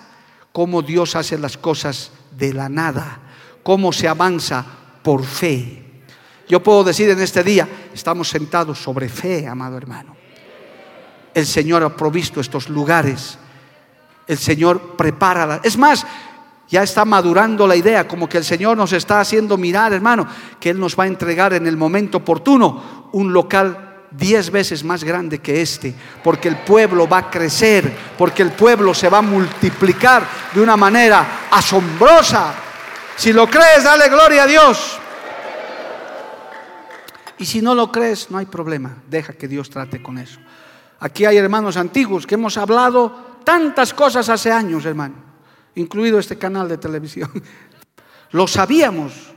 cómo 0.57 0.81
Dios 0.81 1.17
hace 1.17 1.37
las 1.37 1.59
cosas 1.59 2.13
de 2.31 2.55
la 2.55 2.71
nada, 2.71 3.21
cómo 3.63 3.93
se 3.93 4.09
avanza 4.09 4.65
por 5.03 5.23
fe. 5.23 5.85
Yo 6.49 6.63
puedo 6.63 6.83
decir 6.83 7.11
en 7.11 7.21
este 7.21 7.43
día, 7.43 7.69
estamos 7.93 8.31
sentados 8.31 8.79
sobre 8.79 9.11
fe, 9.11 9.47
amado 9.47 9.77
hermano. 9.77 10.17
El 11.35 11.45
Señor 11.45 11.83
ha 11.83 11.95
provisto 11.95 12.41
estos 12.41 12.71
lugares. 12.71 13.37
El 14.27 14.39
Señor 14.39 14.97
prepara. 14.97 15.61
Es 15.63 15.77
más, 15.77 16.07
ya 16.71 16.83
está 16.83 17.05
madurando 17.05 17.67
la 17.67 17.77
idea, 17.77 18.09
como 18.09 18.27
que 18.27 18.39
el 18.39 18.45
Señor 18.45 18.79
nos 18.79 18.95
está 18.95 19.21
haciendo 19.21 19.59
mirar, 19.59 19.93
hermano, 19.93 20.27
que 20.59 20.71
Él 20.71 20.81
nos 20.81 20.99
va 20.99 21.05
a 21.05 21.09
entregar 21.09 21.53
en 21.53 21.67
el 21.67 21.77
momento 21.77 22.17
oportuno 22.17 23.11
un 23.13 23.31
local 23.31 23.86
diez 24.11 24.51
veces 24.51 24.85
más 24.85 25.05
grande 25.05 25.39
que 25.39 25.61
este, 25.61 25.95
porque 26.23 26.49
el 26.49 26.57
pueblo 26.57 27.09
va 27.09 27.19
a 27.19 27.31
crecer, 27.31 27.93
porque 28.17 28.43
el 28.43 28.53
pueblo 28.53 28.95
se 28.95 29.09
va 29.09 29.19
a 29.19 29.23
multiplicar 29.23 30.27
de 30.55 30.61
una 30.61 30.77
manera 30.77 31.49
asombrosa. 31.51 32.55
Si 33.17 33.33
lo 33.33 33.47
crees, 33.47 33.85
dale 33.85 34.09
gloria 34.09 34.45
a 34.45 34.47
Dios. 34.47 34.99
Y 37.39 37.45
si 37.45 37.61
no 37.61 37.75
lo 37.75 37.93
crees, 37.93 38.31
no 38.31 38.39
hay 38.39 38.47
problema, 38.47 38.97
deja 39.09 39.35
que 39.35 39.49
Dios 39.49 39.69
trate 39.69 40.03
con 40.03 40.19
eso. 40.19 40.41
Aquí 41.01 41.25
hay 41.27 41.37
hermanos 41.37 41.77
antiguos 41.77 42.27
que 42.27 42.35
hemos 42.35 42.57
hablado 42.57 43.37
tantas 43.45 43.93
cosas 43.93 44.29
hace 44.29 44.51
años, 44.51 44.87
hermano, 44.87 45.15
incluido 45.75 46.19
este 46.19 46.39
canal 46.39 46.69
de 46.69 46.79
televisión. 46.79 47.31
Lo 48.33 48.47
sabíamos, 48.47 49.35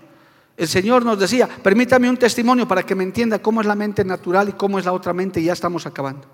el 0.59 0.67
Señor 0.67 1.05
nos 1.05 1.17
decía, 1.17 1.47
permítame 1.47 2.09
un 2.09 2.17
testimonio 2.17 2.67
para 2.67 2.83
que 2.83 2.93
me 2.93 3.05
entienda 3.05 3.39
cómo 3.39 3.61
es 3.61 3.67
la 3.67 3.75
mente 3.75 4.03
natural 4.03 4.49
y 4.49 4.51
cómo 4.51 4.77
es 4.77 4.83
la 4.83 4.91
otra 4.91 5.13
mente 5.13 5.39
y 5.39 5.45
ya 5.45 5.53
estamos 5.53 5.85
acabando. 5.85 6.27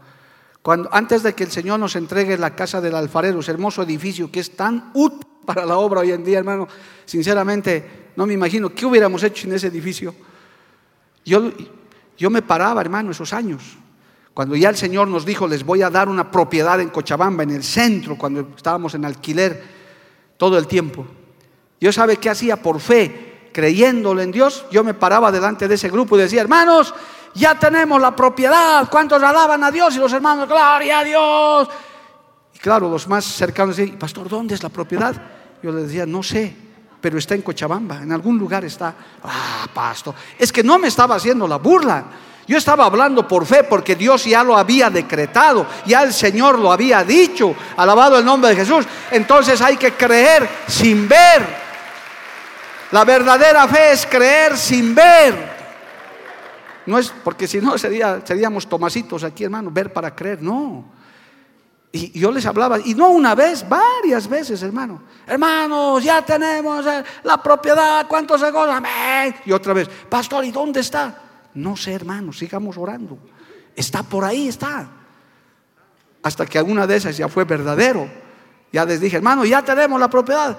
Cuando, 0.63 0.89
antes 0.91 1.21
de 1.21 1.35
que 1.35 1.43
el 1.43 1.51
Señor 1.51 1.79
nos 1.79 1.95
entregue 1.95 2.35
la 2.35 2.55
casa 2.55 2.81
del 2.81 2.95
alfarero, 2.95 3.39
ese 3.39 3.51
hermoso 3.51 3.83
edificio 3.83 4.31
que 4.31 4.39
es 4.39 4.55
tan 4.55 4.89
útil 4.95 5.27
para 5.45 5.63
la 5.63 5.77
obra 5.77 5.99
hoy 5.99 6.11
en 6.11 6.23
día, 6.23 6.39
hermano, 6.39 6.67
sinceramente 7.05 8.09
no 8.15 8.25
me 8.25 8.33
imagino 8.33 8.73
qué 8.73 8.87
hubiéramos 8.87 9.21
hecho 9.21 9.47
en 9.47 9.53
ese 9.53 9.67
edificio. 9.67 10.15
Yo, 11.23 11.51
yo 12.17 12.31
me 12.31 12.41
paraba, 12.41 12.81
hermano, 12.81 13.11
esos 13.11 13.31
años. 13.31 13.77
Cuando 14.33 14.55
ya 14.55 14.69
el 14.69 14.75
Señor 14.75 15.07
nos 15.07 15.23
dijo, 15.23 15.47
les 15.47 15.63
voy 15.63 15.83
a 15.83 15.91
dar 15.91 16.09
una 16.09 16.31
propiedad 16.31 16.81
en 16.81 16.89
Cochabamba, 16.89 17.43
en 17.43 17.51
el 17.51 17.63
centro, 17.63 18.17
cuando 18.17 18.53
estábamos 18.57 18.95
en 18.95 19.05
alquiler 19.05 19.63
todo 20.37 20.57
el 20.57 20.65
tiempo. 20.65 21.05
Yo 21.79 21.93
sabe 21.93 22.17
qué 22.17 22.31
hacía 22.31 22.55
por 22.55 22.79
fe 22.79 23.34
creyéndole 23.55 24.23
en 24.23 24.33
Dios, 24.33 24.65
yo 24.69 24.83
me 24.83 24.93
paraba 24.93 25.31
delante 25.31 25.69
de 25.69 25.75
ese 25.75 25.87
grupo 25.87 26.17
y 26.17 26.21
decía, 26.23 26.41
hermanos, 26.41 26.93
ya 27.33 27.57
tenemos 27.57 28.01
la 28.01 28.13
propiedad, 28.13 28.85
¿cuántos 28.91 29.23
alaban 29.23 29.63
a 29.63 29.71
Dios? 29.71 29.95
Y 29.95 29.99
los 29.99 30.11
hermanos, 30.11 30.45
gloria 30.45 30.99
a 30.99 31.03
Dios. 31.05 31.69
Y 32.53 32.59
claro, 32.59 32.89
los 32.89 33.07
más 33.07 33.23
cercanos 33.23 33.77
decían, 33.77 33.97
pastor, 33.97 34.27
¿dónde 34.27 34.55
es 34.55 34.61
la 34.61 34.67
propiedad? 34.67 35.15
Yo 35.63 35.71
le 35.71 35.83
decía, 35.83 36.05
no 36.05 36.21
sé, 36.21 36.53
pero 36.99 37.17
está 37.17 37.33
en 37.33 37.43
Cochabamba, 37.43 38.01
en 38.01 38.11
algún 38.11 38.37
lugar 38.37 38.65
está. 38.65 38.93
Ah, 39.23 39.65
pastor, 39.73 40.15
es 40.37 40.51
que 40.51 40.61
no 40.61 40.77
me 40.77 40.89
estaba 40.89 41.15
haciendo 41.15 41.47
la 41.47 41.55
burla. 41.55 42.03
Yo 42.45 42.57
estaba 42.57 42.85
hablando 42.85 43.25
por 43.25 43.45
fe 43.45 43.63
porque 43.63 43.95
Dios 43.95 44.25
ya 44.25 44.43
lo 44.43 44.57
había 44.57 44.89
decretado, 44.89 45.65
ya 45.85 46.03
el 46.03 46.11
Señor 46.11 46.59
lo 46.59 46.73
había 46.73 47.05
dicho, 47.05 47.55
alabado 47.77 48.19
el 48.19 48.25
nombre 48.25 48.49
de 48.49 48.57
Jesús. 48.57 48.85
Entonces 49.11 49.61
hay 49.61 49.77
que 49.77 49.93
creer 49.93 50.45
sin 50.67 51.07
ver. 51.07 51.64
La 52.95 53.03
verdadera 53.03 53.67
fe 53.67 53.91
es 53.91 54.05
creer 54.05 54.55
sin 54.55 54.95
ver. 54.95 55.35
No 56.85 56.97
es 56.97 57.09
porque 57.09 57.45
si 57.45 57.59
no 57.59 57.77
sería, 57.77 58.21
seríamos 58.23 58.69
tomasitos 58.69 59.25
aquí, 59.25 59.43
hermano, 59.43 59.69
ver 59.69 59.91
para 59.91 60.15
creer. 60.15 60.41
No. 60.41 60.85
Y 61.91 62.17
yo 62.17 62.31
les 62.31 62.45
hablaba, 62.45 62.79
y 62.79 62.93
no 62.93 63.09
una 63.09 63.35
vez, 63.35 63.67
varias 63.67 64.29
veces, 64.29 64.63
hermano. 64.63 65.01
Hermanos, 65.27 66.05
ya 66.05 66.21
tenemos 66.21 66.85
eh, 66.85 67.03
la 67.23 67.43
propiedad, 67.43 68.07
¿cuántos 68.07 68.39
se 68.39 68.47
Amén. 68.47 69.35
Y 69.45 69.51
otra 69.51 69.73
vez, 69.73 69.89
pastor, 70.09 70.45
¿y 70.45 70.51
dónde 70.51 70.79
está? 70.79 71.21
No 71.53 71.75
sé, 71.75 71.91
hermano, 71.91 72.31
sigamos 72.31 72.77
orando. 72.77 73.17
Está 73.75 74.03
por 74.03 74.23
ahí, 74.23 74.47
está. 74.47 74.87
Hasta 76.23 76.45
que 76.45 76.57
alguna 76.57 76.87
de 76.87 76.95
esas 76.95 77.17
ya 77.17 77.27
fue 77.27 77.43
verdadero. 77.43 78.09
Ya 78.71 78.85
les 78.85 79.01
dije, 79.01 79.17
hermano, 79.17 79.43
ya 79.43 79.61
tenemos 79.63 79.99
la 79.99 80.09
propiedad. 80.09 80.57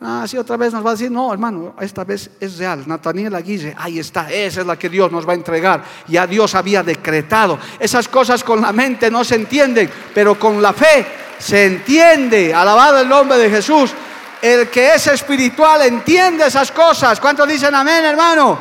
Ah, 0.00 0.24
sí, 0.28 0.36
otra 0.36 0.56
vez 0.56 0.72
nos 0.72 0.84
va 0.84 0.90
a 0.90 0.92
decir, 0.94 1.10
no, 1.10 1.32
hermano, 1.32 1.74
esta 1.80 2.04
vez 2.04 2.30
es 2.40 2.58
real. 2.58 2.84
Nataniel 2.86 3.34
Aguirre, 3.34 3.74
ahí 3.78 3.98
está, 3.98 4.30
esa 4.30 4.60
es 4.60 4.66
la 4.66 4.78
que 4.78 4.88
Dios 4.88 5.10
nos 5.10 5.26
va 5.26 5.32
a 5.32 5.36
entregar. 5.36 5.82
Ya 6.08 6.26
Dios 6.26 6.54
había 6.54 6.82
decretado. 6.82 7.58
Esas 7.78 8.08
cosas 8.08 8.44
con 8.44 8.60
la 8.60 8.72
mente 8.72 9.10
no 9.10 9.24
se 9.24 9.36
entienden, 9.36 9.90
pero 10.12 10.38
con 10.38 10.60
la 10.60 10.72
fe 10.72 11.06
se 11.38 11.66
entiende. 11.66 12.52
Alabado 12.52 13.00
el 13.00 13.08
nombre 13.08 13.38
de 13.38 13.48
Jesús. 13.48 13.94
El 14.42 14.68
que 14.68 14.94
es 14.94 15.06
espiritual 15.06 15.80
entiende 15.82 16.46
esas 16.46 16.70
cosas. 16.70 17.18
¿Cuántos 17.18 17.48
dicen 17.48 17.74
amén, 17.74 18.04
hermano? 18.04 18.58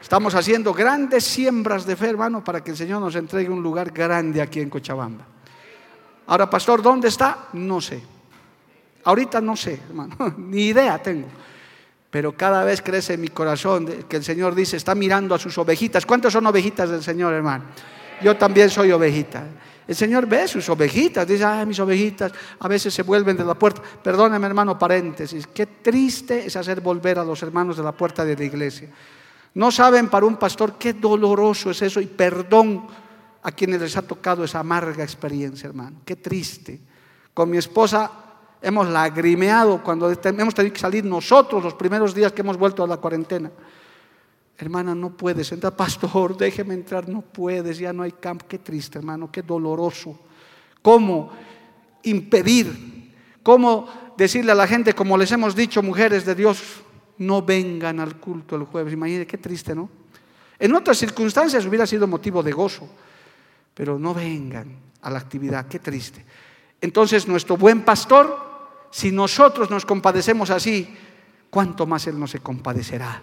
Estamos 0.00 0.34
haciendo 0.34 0.72
grandes 0.72 1.24
siembras 1.24 1.84
de 1.84 1.94
fe, 1.94 2.08
hermano, 2.08 2.42
para 2.42 2.64
que 2.64 2.70
el 2.70 2.76
Señor 2.76 3.00
nos 3.00 3.14
entregue 3.16 3.50
un 3.50 3.62
lugar 3.62 3.90
grande 3.90 4.40
aquí 4.40 4.60
en 4.60 4.70
Cochabamba. 4.70 5.24
Ahora, 6.26 6.48
pastor, 6.48 6.80
¿dónde 6.80 7.08
está? 7.08 7.48
No 7.52 7.80
sé. 7.80 8.19
Ahorita 9.04 9.40
no 9.40 9.56
sé, 9.56 9.80
hermano, 9.88 10.16
ni 10.38 10.66
idea 10.66 11.02
tengo. 11.02 11.28
Pero 12.10 12.36
cada 12.36 12.64
vez 12.64 12.82
crece 12.82 13.16
mi 13.16 13.28
corazón 13.28 13.86
que 14.08 14.16
el 14.16 14.24
Señor 14.24 14.54
dice, 14.54 14.76
está 14.76 14.94
mirando 14.94 15.34
a 15.34 15.38
sus 15.38 15.56
ovejitas. 15.58 16.04
¿Cuántas 16.04 16.32
son 16.32 16.46
ovejitas 16.46 16.90
del 16.90 17.02
Señor, 17.02 17.32
hermano? 17.32 17.64
Yo 18.20 18.36
también 18.36 18.68
soy 18.68 18.90
ovejita. 18.90 19.44
El 19.86 19.96
Señor 19.96 20.26
ve 20.26 20.46
sus 20.46 20.68
ovejitas, 20.68 21.26
dice, 21.26 21.44
ay, 21.44 21.66
mis 21.66 21.78
ovejitas 21.80 22.32
a 22.58 22.68
veces 22.68 22.92
se 22.94 23.02
vuelven 23.02 23.36
de 23.36 23.44
la 23.44 23.54
puerta. 23.54 23.82
Perdóneme, 24.02 24.46
hermano, 24.46 24.78
paréntesis. 24.78 25.46
Qué 25.48 25.66
triste 25.66 26.46
es 26.46 26.56
hacer 26.56 26.80
volver 26.80 27.18
a 27.18 27.24
los 27.24 27.42
hermanos 27.42 27.76
de 27.76 27.82
la 27.82 27.92
puerta 27.92 28.24
de 28.24 28.36
la 28.36 28.44
iglesia. 28.44 28.88
No 29.54 29.70
saben 29.70 30.08
para 30.08 30.26
un 30.26 30.36
pastor 30.36 30.74
qué 30.78 30.92
doloroso 30.92 31.70
es 31.70 31.82
eso 31.82 32.00
y 32.00 32.06
perdón 32.06 32.86
a 33.42 33.50
quienes 33.52 33.80
les 33.80 33.96
ha 33.96 34.02
tocado 34.02 34.44
esa 34.44 34.60
amarga 34.60 35.02
experiencia, 35.02 35.68
hermano. 35.68 36.02
Qué 36.04 36.16
triste. 36.16 36.78
Con 37.34 37.50
mi 37.50 37.56
esposa 37.56 38.10
hemos 38.62 38.88
lagrimeado 38.88 39.82
cuando 39.82 40.10
hemos 40.10 40.54
tenido 40.54 40.72
que 40.72 40.80
salir 40.80 41.04
nosotros 41.04 41.62
los 41.62 41.74
primeros 41.74 42.14
días 42.14 42.32
que 42.32 42.42
hemos 42.42 42.56
vuelto 42.56 42.84
a 42.84 42.86
la 42.86 42.98
cuarentena. 42.98 43.50
Hermana, 44.58 44.94
no 44.94 45.10
puedes 45.10 45.50
entrar, 45.52 45.74
pastor, 45.74 46.36
déjeme 46.36 46.74
entrar, 46.74 47.08
no 47.08 47.22
puedes, 47.22 47.78
ya 47.78 47.92
no 47.92 48.02
hay 48.02 48.12
campo. 48.12 48.44
Qué 48.46 48.58
triste, 48.58 48.98
hermano, 48.98 49.30
qué 49.32 49.42
doloroso. 49.42 50.18
¿Cómo 50.82 51.30
impedir? 52.02 53.10
¿Cómo 53.42 53.88
decirle 54.18 54.52
a 54.52 54.54
la 54.54 54.66
gente, 54.66 54.92
como 54.92 55.16
les 55.16 55.32
hemos 55.32 55.56
dicho, 55.56 55.82
mujeres 55.82 56.26
de 56.26 56.34
Dios, 56.34 56.82
no 57.16 57.40
vengan 57.40 58.00
al 58.00 58.16
culto 58.16 58.56
el 58.56 58.64
jueves? 58.64 58.92
Imagínense, 58.92 59.26
qué 59.26 59.38
triste, 59.38 59.74
¿no? 59.74 59.88
En 60.58 60.74
otras 60.74 60.98
circunstancias 60.98 61.64
hubiera 61.64 61.86
sido 61.86 62.06
motivo 62.06 62.42
de 62.42 62.52
gozo, 62.52 62.86
pero 63.72 63.98
no 63.98 64.12
vengan 64.12 64.76
a 65.00 65.08
la 65.08 65.18
actividad, 65.18 65.68
qué 65.68 65.78
triste. 65.78 66.22
Entonces 66.82 67.26
nuestro 67.26 67.56
buen 67.56 67.82
pastor 67.82 68.49
si 68.90 69.12
nosotros 69.12 69.70
nos 69.70 69.86
compadecemos 69.86 70.50
así, 70.50 70.96
¿cuánto 71.48 71.86
más 71.86 72.06
Él 72.06 72.18
no 72.18 72.26
se 72.26 72.40
compadecerá? 72.40 73.22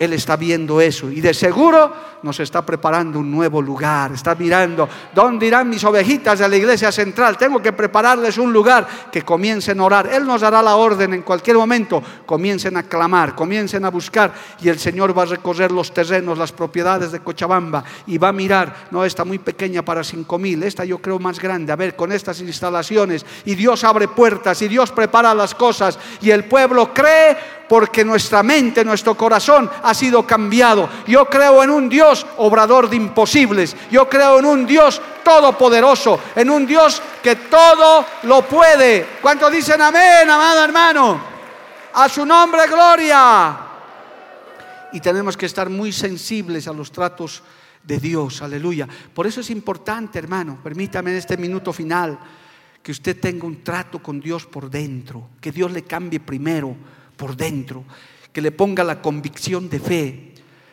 Él 0.00 0.14
está 0.14 0.34
viendo 0.34 0.80
eso 0.80 1.10
y 1.10 1.20
de 1.20 1.34
seguro 1.34 1.92
nos 2.22 2.40
está 2.40 2.64
preparando 2.64 3.18
un 3.18 3.30
nuevo 3.30 3.60
lugar. 3.60 4.12
Está 4.12 4.34
mirando, 4.34 4.88
¿dónde 5.14 5.46
irán 5.46 5.68
mis 5.68 5.84
ovejitas 5.84 6.38
de 6.38 6.48
la 6.48 6.56
iglesia 6.56 6.90
central? 6.90 7.36
Tengo 7.36 7.60
que 7.60 7.74
prepararles 7.74 8.38
un 8.38 8.50
lugar 8.50 8.88
que 9.12 9.20
comiencen 9.20 9.78
a 9.78 9.84
orar. 9.84 10.06
Él 10.10 10.26
nos 10.26 10.40
dará 10.40 10.62
la 10.62 10.76
orden 10.76 11.12
en 11.12 11.20
cualquier 11.20 11.58
momento. 11.58 12.02
Comiencen 12.24 12.78
a 12.78 12.84
clamar, 12.84 13.34
comiencen 13.34 13.84
a 13.84 13.90
buscar 13.90 14.32
y 14.62 14.70
el 14.70 14.78
Señor 14.78 15.16
va 15.16 15.24
a 15.24 15.26
recorrer 15.26 15.70
los 15.70 15.92
terrenos, 15.92 16.38
las 16.38 16.52
propiedades 16.52 17.12
de 17.12 17.20
Cochabamba 17.20 17.84
y 18.06 18.16
va 18.16 18.28
a 18.28 18.32
mirar, 18.32 18.88
no, 18.90 19.04
está 19.04 19.26
muy 19.26 19.38
pequeña 19.38 19.84
para 19.84 20.02
cinco 20.02 20.38
mil, 20.38 20.62
esta 20.62 20.82
yo 20.82 20.96
creo 20.96 21.18
más 21.18 21.38
grande. 21.38 21.72
A 21.72 21.76
ver, 21.76 21.94
con 21.94 22.10
estas 22.10 22.40
instalaciones 22.40 23.26
y 23.44 23.54
Dios 23.54 23.84
abre 23.84 24.08
puertas 24.08 24.62
y 24.62 24.68
Dios 24.68 24.92
prepara 24.92 25.34
las 25.34 25.54
cosas 25.54 25.98
y 26.22 26.30
el 26.30 26.44
pueblo 26.44 26.94
cree 26.94 27.59
porque 27.70 28.04
nuestra 28.04 28.42
mente, 28.42 28.84
nuestro 28.84 29.14
corazón 29.14 29.70
ha 29.84 29.94
sido 29.94 30.26
cambiado. 30.26 30.88
Yo 31.06 31.26
creo 31.26 31.62
en 31.62 31.70
un 31.70 31.88
Dios 31.88 32.26
obrador 32.38 32.90
de 32.90 32.96
imposibles. 32.96 33.76
Yo 33.92 34.08
creo 34.08 34.40
en 34.40 34.44
un 34.44 34.66
Dios 34.66 35.00
todopoderoso, 35.22 36.18
en 36.34 36.50
un 36.50 36.66
Dios 36.66 37.00
que 37.22 37.36
todo 37.36 38.04
lo 38.24 38.42
puede. 38.42 39.06
¿Cuántos 39.22 39.52
dicen 39.52 39.80
amén, 39.80 40.28
amado 40.28 40.64
hermano? 40.64 41.20
A 41.94 42.08
su 42.08 42.26
nombre, 42.26 42.66
gloria. 42.66 43.56
Y 44.90 44.98
tenemos 44.98 45.36
que 45.36 45.46
estar 45.46 45.70
muy 45.70 45.92
sensibles 45.92 46.66
a 46.66 46.72
los 46.72 46.90
tratos 46.90 47.40
de 47.84 48.00
Dios, 48.00 48.42
aleluya. 48.42 48.88
Por 49.14 49.28
eso 49.28 49.42
es 49.42 49.50
importante, 49.50 50.18
hermano, 50.18 50.58
permítame 50.60 51.12
en 51.12 51.18
este 51.18 51.36
minuto 51.36 51.72
final 51.72 52.18
que 52.82 52.90
usted 52.90 53.20
tenga 53.20 53.46
un 53.46 53.62
trato 53.62 54.02
con 54.02 54.18
Dios 54.18 54.44
por 54.44 54.68
dentro, 54.68 55.28
que 55.40 55.52
Dios 55.52 55.70
le 55.70 55.84
cambie 55.84 56.18
primero 56.18 56.76
por 57.20 57.36
dentro, 57.36 57.84
que 58.32 58.40
le 58.40 58.50
ponga 58.50 58.82
la 58.82 59.02
convicción 59.02 59.68
de 59.68 59.78
fe. 59.78 60.32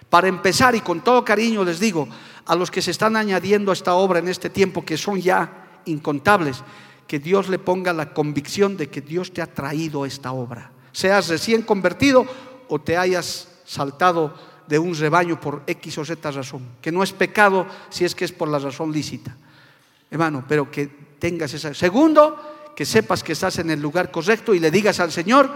Para 0.09 0.29
empezar, 0.29 0.75
y 0.75 0.79
con 0.79 1.03
todo 1.03 1.25
cariño 1.25 1.65
les 1.65 1.81
digo, 1.81 2.07
a 2.45 2.55
los 2.55 2.71
que 2.71 2.81
se 2.81 2.91
están 2.91 3.17
añadiendo 3.17 3.71
a 3.71 3.73
esta 3.73 3.95
obra 3.95 4.19
en 4.19 4.29
este 4.29 4.49
tiempo, 4.49 4.85
que 4.85 4.95
son 4.95 5.19
ya 5.19 5.81
incontables, 5.83 6.63
que 7.05 7.19
Dios 7.19 7.49
le 7.49 7.59
ponga 7.59 7.91
la 7.91 8.13
convicción 8.13 8.77
de 8.77 8.87
que 8.87 9.01
Dios 9.01 9.33
te 9.33 9.41
ha 9.41 9.47
traído 9.47 10.05
esta 10.05 10.31
obra. 10.31 10.71
Seas 10.93 11.27
recién 11.27 11.63
convertido 11.63 12.25
o 12.69 12.79
te 12.79 12.95
hayas 12.95 13.49
saltado 13.65 14.33
de 14.67 14.79
un 14.79 14.95
rebaño 14.95 15.41
por 15.41 15.63
X 15.67 15.97
o 15.97 16.05
Z 16.05 16.31
razón, 16.31 16.63
que 16.81 16.93
no 16.93 17.03
es 17.03 17.11
pecado 17.11 17.67
si 17.89 18.05
es 18.05 18.15
que 18.15 18.23
es 18.23 18.31
por 18.31 18.47
la 18.47 18.59
razón 18.59 18.93
lícita. 18.93 19.35
Hermano, 20.09 20.45
pero 20.47 20.71
que 20.71 20.87
tengas 21.19 21.53
esa... 21.53 21.73
Segundo, 21.73 22.71
que 22.73 22.85
sepas 22.85 23.23
que 23.23 23.33
estás 23.33 23.59
en 23.59 23.69
el 23.71 23.81
lugar 23.81 24.11
correcto 24.11 24.53
y 24.53 24.59
le 24.59 24.71
digas 24.71 24.99
al 25.01 25.11
Señor, 25.11 25.51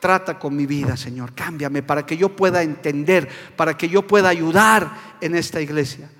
Trata 0.00 0.38
con 0.38 0.56
mi 0.56 0.66
vida, 0.66 0.96
Señor. 0.96 1.34
Cámbiame 1.34 1.82
para 1.82 2.04
que 2.04 2.16
yo 2.16 2.34
pueda 2.34 2.62
entender, 2.62 3.28
para 3.56 3.76
que 3.76 3.88
yo 3.88 4.06
pueda 4.06 4.30
ayudar 4.30 5.16
en 5.20 5.34
esta 5.34 5.60
iglesia. 5.60 6.10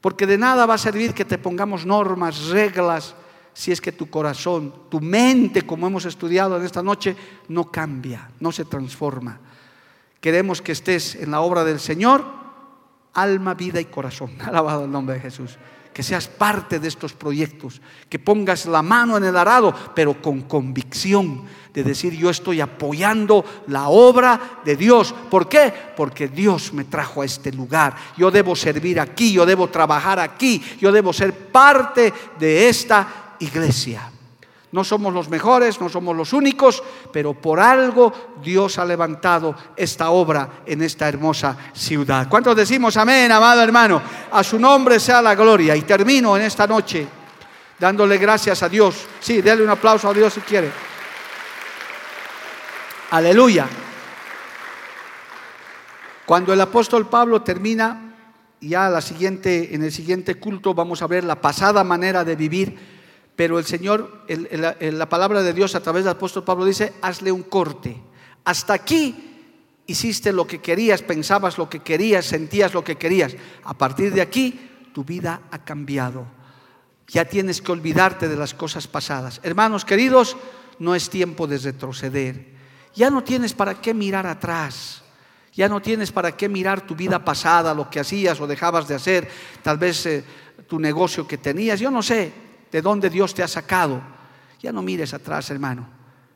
Porque 0.00 0.26
de 0.26 0.38
nada 0.38 0.66
va 0.66 0.74
a 0.74 0.78
servir 0.78 1.14
que 1.14 1.24
te 1.24 1.38
pongamos 1.38 1.86
normas, 1.86 2.48
reglas, 2.48 3.14
si 3.54 3.72
es 3.72 3.80
que 3.80 3.92
tu 3.92 4.10
corazón, 4.10 4.74
tu 4.90 5.00
mente, 5.00 5.62
como 5.62 5.86
hemos 5.86 6.04
estudiado 6.04 6.56
en 6.56 6.64
esta 6.64 6.82
noche, 6.82 7.16
no 7.48 7.70
cambia, 7.70 8.30
no 8.40 8.52
se 8.52 8.64
transforma. 8.64 9.40
Queremos 10.20 10.62
que 10.62 10.72
estés 10.72 11.14
en 11.14 11.30
la 11.30 11.40
obra 11.40 11.64
del 11.64 11.80
Señor, 11.80 12.24
alma, 13.14 13.54
vida 13.54 13.80
y 13.80 13.86
corazón. 13.86 14.32
Alabado 14.44 14.84
el 14.84 14.90
nombre 14.90 15.16
de 15.16 15.20
Jesús 15.20 15.58
que 15.92 16.02
seas 16.02 16.28
parte 16.28 16.78
de 16.78 16.88
estos 16.88 17.12
proyectos, 17.12 17.80
que 18.08 18.18
pongas 18.18 18.66
la 18.66 18.82
mano 18.82 19.16
en 19.16 19.24
el 19.24 19.36
arado, 19.36 19.74
pero 19.94 20.20
con 20.20 20.42
convicción 20.42 21.44
de 21.72 21.82
decir 21.82 22.14
yo 22.14 22.30
estoy 22.30 22.60
apoyando 22.60 23.44
la 23.68 23.88
obra 23.88 24.60
de 24.64 24.76
Dios. 24.76 25.14
¿Por 25.30 25.48
qué? 25.48 25.72
Porque 25.96 26.28
Dios 26.28 26.72
me 26.72 26.84
trajo 26.84 27.22
a 27.22 27.24
este 27.24 27.52
lugar. 27.52 27.96
Yo 28.16 28.30
debo 28.30 28.54
servir 28.54 29.00
aquí, 29.00 29.32
yo 29.32 29.46
debo 29.46 29.68
trabajar 29.68 30.18
aquí, 30.18 30.62
yo 30.80 30.92
debo 30.92 31.12
ser 31.12 31.32
parte 31.48 32.12
de 32.38 32.68
esta 32.68 33.36
iglesia. 33.40 34.11
No 34.72 34.84
somos 34.84 35.12
los 35.12 35.28
mejores, 35.28 35.78
no 35.80 35.90
somos 35.90 36.16
los 36.16 36.32
únicos, 36.32 36.82
pero 37.12 37.34
por 37.34 37.60
algo 37.60 38.12
Dios 38.42 38.78
ha 38.78 38.86
levantado 38.86 39.54
esta 39.76 40.10
obra 40.10 40.62
en 40.64 40.82
esta 40.82 41.08
hermosa 41.08 41.56
ciudad. 41.74 42.26
¿Cuántos 42.26 42.56
decimos 42.56 42.96
amén, 42.96 43.30
amado 43.30 43.62
hermano? 43.62 44.00
A 44.30 44.42
su 44.42 44.58
nombre 44.58 44.98
sea 44.98 45.20
la 45.20 45.34
gloria. 45.34 45.76
Y 45.76 45.82
termino 45.82 46.36
en 46.38 46.44
esta 46.44 46.66
noche 46.66 47.06
dándole 47.78 48.16
gracias 48.16 48.62
a 48.62 48.68
Dios. 48.70 49.06
Sí, 49.20 49.42
déle 49.42 49.62
un 49.62 49.68
aplauso 49.68 50.08
a 50.08 50.14
Dios 50.14 50.32
si 50.32 50.40
quiere. 50.40 50.70
Aleluya. 53.10 53.68
Cuando 56.24 56.54
el 56.54 56.60
apóstol 56.62 57.08
Pablo 57.08 57.42
termina, 57.42 58.14
ya 58.58 58.88
la 58.88 59.02
siguiente, 59.02 59.74
en 59.74 59.82
el 59.82 59.92
siguiente 59.92 60.36
culto 60.36 60.72
vamos 60.72 61.02
a 61.02 61.06
ver 61.06 61.24
la 61.24 61.40
pasada 61.42 61.84
manera 61.84 62.24
de 62.24 62.36
vivir 62.36 62.91
pero 63.36 63.58
el 63.58 63.64
Señor, 63.64 64.24
la 64.28 65.08
palabra 65.08 65.42
de 65.42 65.52
Dios 65.52 65.74
a 65.74 65.82
través 65.82 66.04
del 66.04 66.12
apóstol 66.12 66.44
Pablo 66.44 66.64
dice, 66.64 66.92
hazle 67.00 67.32
un 67.32 67.42
corte. 67.42 68.00
Hasta 68.44 68.74
aquí 68.74 69.32
hiciste 69.86 70.32
lo 70.32 70.46
que 70.46 70.60
querías, 70.60 71.02
pensabas 71.02 71.58
lo 71.58 71.68
que 71.68 71.80
querías, 71.80 72.26
sentías 72.26 72.74
lo 72.74 72.84
que 72.84 72.96
querías. 72.96 73.34
A 73.64 73.74
partir 73.74 74.12
de 74.12 74.20
aquí, 74.20 74.70
tu 74.92 75.04
vida 75.04 75.42
ha 75.50 75.64
cambiado. 75.64 76.26
Ya 77.08 77.24
tienes 77.24 77.60
que 77.60 77.72
olvidarte 77.72 78.28
de 78.28 78.36
las 78.36 78.54
cosas 78.54 78.86
pasadas. 78.86 79.40
Hermanos 79.42 79.84
queridos, 79.84 80.36
no 80.78 80.94
es 80.94 81.10
tiempo 81.10 81.46
de 81.46 81.58
retroceder. 81.58 82.52
Ya 82.94 83.10
no 83.10 83.24
tienes 83.24 83.54
para 83.54 83.80
qué 83.80 83.94
mirar 83.94 84.26
atrás. 84.26 85.02
Ya 85.54 85.68
no 85.68 85.82
tienes 85.82 86.12
para 86.12 86.36
qué 86.36 86.48
mirar 86.48 86.86
tu 86.86 86.94
vida 86.94 87.22
pasada, 87.24 87.74
lo 87.74 87.90
que 87.90 88.00
hacías 88.00 88.40
o 88.40 88.46
dejabas 88.46 88.88
de 88.88 88.94
hacer, 88.94 89.28
tal 89.62 89.76
vez 89.76 90.06
eh, 90.06 90.24
tu 90.66 90.78
negocio 90.78 91.26
que 91.26 91.36
tenías. 91.36 91.78
Yo 91.78 91.90
no 91.90 92.02
sé, 92.02 92.32
de 92.72 92.82
dónde 92.82 93.10
Dios 93.10 93.34
te 93.34 93.42
ha 93.42 93.48
sacado. 93.48 94.02
Ya 94.60 94.72
no 94.72 94.82
mires 94.82 95.14
atrás, 95.14 95.50
hermano. 95.50 95.86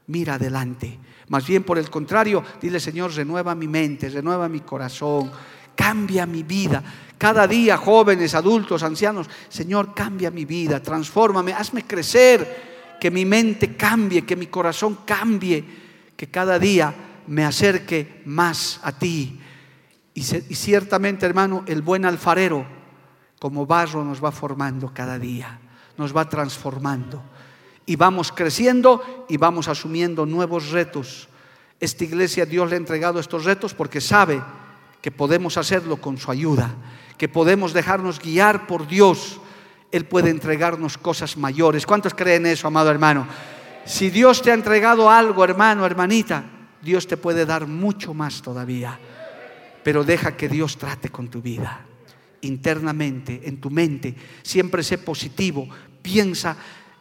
Mira 0.07 0.34
adelante. 0.34 0.99
Más 1.28 1.47
bien 1.47 1.64
por 1.64 1.78
el 1.78 1.91
contrario, 1.91 2.45
dile, 2.61 2.78
Señor, 2.78 3.12
renueva 3.12 3.55
mi 3.55 3.66
mente, 3.66 4.09
renueva 4.09 4.49
mi 4.49 4.61
corazón. 4.61 5.32
cambia 5.74 6.24
mi 6.24 6.43
vida. 6.43 6.82
Cada 7.18 7.47
día, 7.47 7.76
jóvenes, 7.76 8.34
adultos, 8.34 8.82
ancianos, 8.82 9.28
Señor, 9.49 9.95
cambia 9.95 10.30
mi 10.30 10.45
vida, 10.45 10.80
transfórmame, 10.80 11.53
hazme 11.53 11.84
crecer, 11.84 12.97
que 13.01 13.11
mi 13.11 13.24
mente 13.24 13.76
cambie, 13.76 14.24
que 14.24 14.37
mi 14.37 14.47
corazón 14.47 14.99
cambie, 15.05 15.64
que 16.16 16.28
cada 16.28 16.59
día 16.59 16.95
me 17.26 17.45
acerque 17.45 18.22
más 18.24 18.80
a 18.82 18.93
ti. 18.93 19.41
Y, 20.14 20.22
ciertamente, 20.22 21.26
hermano, 21.26 21.62
el 21.66 21.82
buen 21.82 22.07
alfarero, 22.07 22.66
como 23.39 23.66
barro, 23.66 24.03
nos 24.03 24.24
va 24.24 24.32
formando 24.32 24.93
cada 24.95 25.18
día, 25.18 25.61
nos 25.99 26.17
va 26.17 26.29
transformando. 26.29 27.23
Y 27.85 27.97
vamos 27.97 28.33
creciendo 28.33 29.27
y 29.29 29.37
vamos 29.37 29.69
asumiendo 29.69 30.27
nuevos 30.27 30.71
retos. 30.71 31.29
Esta 31.79 32.05
iglesia 32.05 32.47
Dios 32.47 32.69
le 32.69 32.77
ha 32.77 32.79
entregado 32.79 33.21
estos 33.21 33.45
retos 33.45 33.75
porque 33.75 34.01
sabe 34.01 34.43
que 35.01 35.11
podemos 35.11 35.57
hacerlo 35.57 35.99
con 35.99 36.19
su 36.19 36.31
ayuda 36.31 36.75
que 37.17 37.29
podemos 37.29 37.73
dejarnos 37.73 38.21
guiar 38.21 38.67
por 38.67 38.87
Dios, 38.87 39.41
Él 39.91 40.05
puede 40.05 40.31
entregarnos 40.31 40.99
cosas 40.99 41.37
mayores. 41.37 41.87
¿Cuántos 41.87 42.15
creen 42.15 42.47
eso, 42.47 42.69
amado 42.69 42.91
hermano? 42.91 43.27
Si 43.85 44.11
Dios 44.11 44.43
te 44.43 44.51
ha 44.51 44.55
entregado 44.55 45.11
algo, 45.11 45.45
hermano, 45.45 45.87
hermanita, 45.87 46.45
Dios 46.83 47.07
te 47.07 47.17
puede 47.17 47.47
dar 47.47 47.67
mucho 47.67 48.13
más 48.15 48.43
todavía. 48.43 48.99
Pero 49.83 50.05
deja 50.05 50.37
que 50.37 50.49
Dios 50.49 50.77
trate 50.77 51.09
con 51.09 51.29
tu 51.29 51.41
vida 51.41 51.81
internamente, 52.43 53.41
en 53.45 53.61
tu 53.61 53.70
mente. 53.70 54.14
Siempre 54.43 54.82
sé 54.82 54.99
positivo, 54.99 55.68
piensa, 56.03 56.57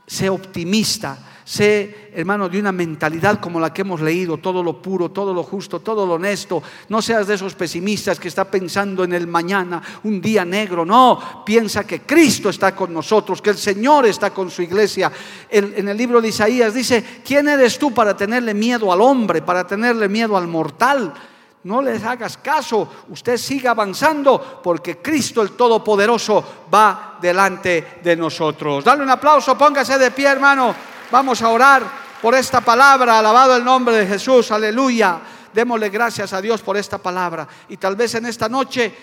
sé 0.05 0.29
optimista 0.29 1.35
Sé, 1.45 2.09
hermano, 2.15 2.49
de 2.49 2.59
una 2.59 2.71
mentalidad 2.71 3.39
como 3.39 3.59
la 3.59 3.71
que 3.71 3.81
hemos 3.81 4.01
leído, 4.01 4.37
todo 4.37 4.63
lo 4.63 4.81
puro, 4.81 5.11
todo 5.11 5.31
lo 5.31 5.43
justo, 5.43 5.79
todo 5.79 6.03
lo 6.03 6.15
honesto. 6.15 6.63
No 6.89 7.03
seas 7.03 7.27
de 7.27 7.35
esos 7.35 7.53
pesimistas 7.53 8.19
que 8.19 8.29
está 8.29 8.49
pensando 8.49 9.03
en 9.03 9.13
el 9.13 9.27
mañana, 9.27 9.79
un 10.05 10.19
día 10.19 10.43
negro. 10.43 10.83
No, 10.83 11.43
piensa 11.45 11.85
que 11.85 12.01
Cristo 12.01 12.49
está 12.49 12.75
con 12.75 12.91
nosotros, 12.91 13.43
que 13.43 13.51
el 13.51 13.57
Señor 13.57 14.07
está 14.07 14.31
con 14.31 14.49
su 14.49 14.63
iglesia. 14.63 15.11
en 15.47 15.87
el 15.87 15.95
libro 15.95 16.19
de 16.19 16.29
Isaías 16.29 16.73
dice, 16.73 17.21
¿quién 17.23 17.47
eres 17.47 17.77
tú 17.77 17.93
para 17.93 18.17
tenerle 18.17 18.55
miedo 18.55 18.91
al 18.91 19.01
hombre, 19.01 19.43
para 19.43 19.67
tenerle 19.67 20.09
miedo 20.09 20.35
al 20.35 20.47
mortal? 20.47 21.13
No 21.65 21.81
les 21.81 22.03
hagas 22.03 22.37
caso, 22.37 23.05
usted 23.09 23.37
siga 23.37 23.71
avanzando 23.71 24.61
porque 24.63 24.97
Cristo 24.97 25.41
el 25.41 25.51
Todopoderoso 25.51 26.67
va 26.71 27.17
delante 27.19 27.99
de 28.03 28.15
nosotros. 28.15 28.83
Dale 28.83 29.01
un 29.01 29.09
aplauso, 29.09 29.57
póngase 29.57 29.97
de 29.97 30.11
pie 30.11 30.27
hermano. 30.27 30.75
Vamos 31.09 31.41
a 31.41 31.49
orar 31.49 31.83
por 32.21 32.35
esta 32.35 32.61
palabra. 32.61 33.17
Alabado 33.17 33.55
el 33.55 33.65
nombre 33.65 33.95
de 33.97 34.05
Jesús. 34.05 34.51
Aleluya. 34.51 35.19
Démosle 35.51 35.89
gracias 35.89 36.33
a 36.33 36.41
Dios 36.41 36.61
por 36.61 36.77
esta 36.77 36.99
palabra. 36.99 37.47
Y 37.69 37.77
tal 37.77 37.95
vez 37.95 38.13
en 38.13 38.27
esta 38.27 38.47
noche 38.47 38.93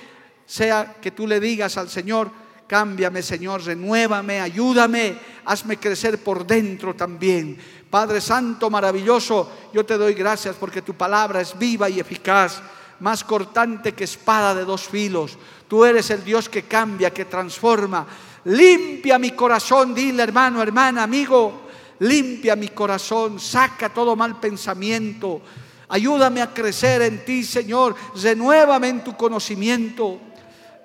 sea 0.46 0.94
que 1.00 1.10
tú 1.10 1.26
le 1.26 1.40
digas 1.40 1.76
al 1.76 1.88
Señor, 1.88 2.30
cámbiame 2.68 3.22
Señor, 3.22 3.64
renuévame, 3.64 4.40
ayúdame, 4.40 5.18
hazme 5.46 5.78
crecer 5.78 6.22
por 6.22 6.46
dentro 6.46 6.94
también. 6.94 7.58
Padre 7.92 8.22
Santo, 8.22 8.70
maravilloso, 8.70 9.52
yo 9.70 9.84
te 9.84 9.98
doy 9.98 10.14
gracias 10.14 10.56
porque 10.58 10.80
tu 10.80 10.94
palabra 10.94 11.42
es 11.42 11.58
viva 11.58 11.90
y 11.90 12.00
eficaz, 12.00 12.62
más 13.00 13.22
cortante 13.22 13.92
que 13.92 14.04
espada 14.04 14.54
de 14.54 14.64
dos 14.64 14.88
filos. 14.88 15.36
Tú 15.68 15.84
eres 15.84 16.08
el 16.08 16.24
Dios 16.24 16.48
que 16.48 16.62
cambia, 16.62 17.12
que 17.12 17.26
transforma. 17.26 18.06
Limpia 18.44 19.18
mi 19.18 19.32
corazón, 19.32 19.94
dile 19.94 20.22
hermano, 20.22 20.62
hermana, 20.62 21.02
amigo 21.02 21.68
limpia 21.98 22.56
mi 22.56 22.68
corazón, 22.68 23.38
saca 23.38 23.90
todo 23.90 24.16
mal 24.16 24.40
pensamiento. 24.40 25.42
Ayúdame 25.88 26.40
a 26.40 26.52
crecer 26.52 27.02
en 27.02 27.26
ti, 27.26 27.44
Señor. 27.44 27.94
Renuévame 28.20 28.88
en 28.88 29.04
tu 29.04 29.14
conocimiento, 29.16 30.18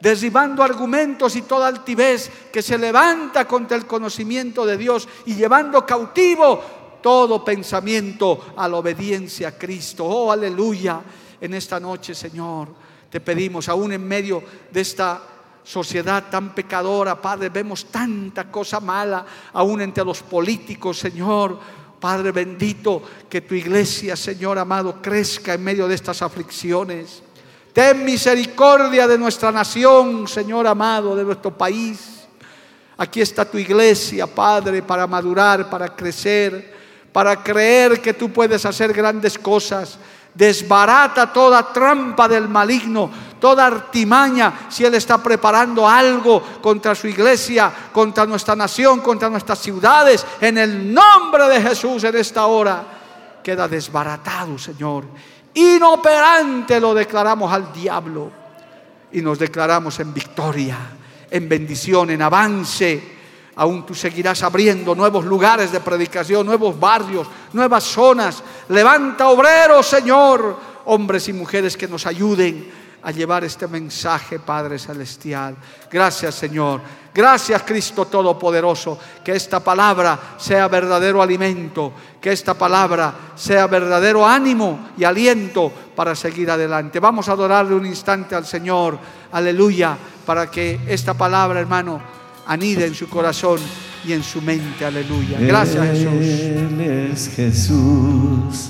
derribando 0.02 0.62
argumentos 0.62 1.38
y 1.38 1.44
toda 1.44 1.68
altivez 1.68 2.30
que 2.52 2.62
se 2.62 2.78
levanta 2.78 3.48
contra 3.48 3.78
el 3.78 3.88
conocimiento 3.88 4.66
de 4.66 4.78
Dios 4.78 5.08
y 5.26 5.36
llevando 5.36 5.86
cautivo 5.86 6.77
todo 7.02 7.44
pensamiento 7.44 8.54
a 8.56 8.68
la 8.68 8.78
obediencia 8.78 9.50
a 9.50 9.58
Cristo. 9.58 10.06
Oh, 10.06 10.32
aleluya. 10.32 11.02
En 11.40 11.54
esta 11.54 11.80
noche, 11.80 12.16
Señor, 12.16 12.70
te 13.10 13.20
pedimos, 13.20 13.70
aún 13.70 13.94
en 13.94 14.08
medio 14.08 14.44
de 14.72 14.82
esta 14.82 15.22
sociedad 15.64 16.26
tan 16.32 16.56
pecadora, 16.56 17.22
Padre, 17.22 17.50
vemos 17.50 17.86
tanta 17.86 18.50
cosa 18.50 18.80
mala 18.80 19.26
aún 19.54 19.82
entre 19.82 20.06
los 20.06 20.24
políticos, 20.24 20.98
Señor. 21.00 21.60
Padre 22.00 22.32
bendito, 22.32 23.02
que 23.28 23.42
tu 23.42 23.56
iglesia, 23.56 24.16
Señor 24.16 24.60
amado, 24.60 25.02
crezca 25.02 25.56
en 25.56 25.64
medio 25.64 25.88
de 25.88 25.96
estas 25.96 26.22
aflicciones. 26.22 27.24
Ten 27.74 28.06
misericordia 28.06 29.08
de 29.08 29.18
nuestra 29.18 29.52
nación, 29.52 30.28
Señor 30.28 30.68
amado, 30.68 31.16
de 31.16 31.24
nuestro 31.24 31.58
país. 31.58 32.28
Aquí 32.98 33.22
está 33.22 33.46
tu 33.46 33.58
iglesia, 33.58 34.26
Padre, 34.26 34.82
para 34.82 35.06
madurar, 35.06 35.70
para 35.70 35.96
crecer, 35.96 36.77
para 37.18 37.42
creer 37.42 38.00
que 38.00 38.14
tú 38.14 38.32
puedes 38.32 38.64
hacer 38.64 38.94
grandes 38.94 39.40
cosas. 39.40 39.98
Desbarata 40.36 41.34
toda 41.34 41.74
trampa 41.74 42.28
del 42.28 42.48
maligno, 42.48 43.10
toda 43.40 43.66
artimaña, 43.66 44.68
si 44.70 44.86
Él 44.86 44.94
está 44.94 45.18
preparando 45.18 45.90
algo 45.90 46.44
contra 46.62 46.94
su 46.94 47.08
iglesia, 47.08 47.74
contra 47.92 48.28
nuestra 48.28 48.56
nación, 48.56 49.00
contra 49.00 49.32
nuestras 49.32 49.58
ciudades, 49.58 50.24
en 50.40 50.60
el 50.60 50.94
nombre 50.94 51.48
de 51.48 51.60
Jesús 51.60 52.04
en 52.04 52.18
esta 52.18 52.46
hora, 52.46 52.84
queda 53.44 53.68
desbaratado, 53.68 54.60
Señor. 54.60 55.06
Inoperante 55.56 56.80
lo 56.80 56.94
declaramos 56.94 57.52
al 57.52 57.74
diablo. 57.74 58.30
Y 59.12 59.24
nos 59.24 59.40
declaramos 59.40 60.00
en 60.02 60.14
victoria, 60.14 60.78
en 61.32 61.50
bendición, 61.50 62.12
en 62.12 62.22
avance 62.22 63.17
aún 63.58 63.86
tú 63.86 63.94
seguirás 63.96 64.44
abriendo 64.44 64.96
nuevos 64.96 65.26
lugares 65.26 65.72
de 65.72 65.80
predicación, 65.80 66.46
nuevos 66.46 66.80
barrios, 66.80 67.28
nuevas 67.54 67.84
zonas. 67.84 68.44
Levanta 68.70 69.28
obreros, 69.28 69.88
Señor, 69.88 70.58
hombres 70.86 71.28
y 71.28 71.34
mujeres 71.34 71.76
que 71.76 71.88
nos 71.88 72.06
ayuden 72.06 72.88
a 73.02 73.12
llevar 73.12 73.44
este 73.44 73.68
mensaje, 73.68 74.40
Padre 74.40 74.78
Celestial. 74.78 75.56
Gracias, 75.90 76.36
Señor. 76.36 76.82
Gracias, 77.14 77.64
Cristo 77.64 78.06
Todopoderoso. 78.06 79.00
Que 79.24 79.32
esta 79.32 79.60
palabra 79.60 80.36
sea 80.38 80.68
verdadero 80.68 81.22
alimento, 81.22 81.94
que 82.22 82.32
esta 82.32 82.54
palabra 82.54 83.14
sea 83.36 83.66
verdadero 83.66 84.26
ánimo 84.26 84.90
y 84.98 85.04
aliento 85.04 85.72
para 85.96 86.16
seguir 86.16 86.52
adelante. 86.52 87.00
Vamos 87.00 87.28
a 87.28 87.32
adorarle 87.32 87.74
un 87.74 87.86
instante 87.86 88.36
al 88.36 88.46
Señor. 88.46 89.00
Aleluya. 89.32 89.98
Para 90.26 90.52
que 90.52 90.82
esta 90.88 91.14
palabra, 91.14 91.60
hermano, 91.60 92.02
anida 92.48 92.86
en 92.86 92.96
su 92.96 93.08
corazón 93.08 93.60
y 94.06 94.14
en 94.14 94.24
su 94.24 94.42
mente. 94.42 94.86
Aleluya. 94.86 95.38
Gracias 95.40 95.86
Jesús. 95.86 96.12
Él 96.12 96.82
es 96.82 97.30
Jesús 97.36 98.70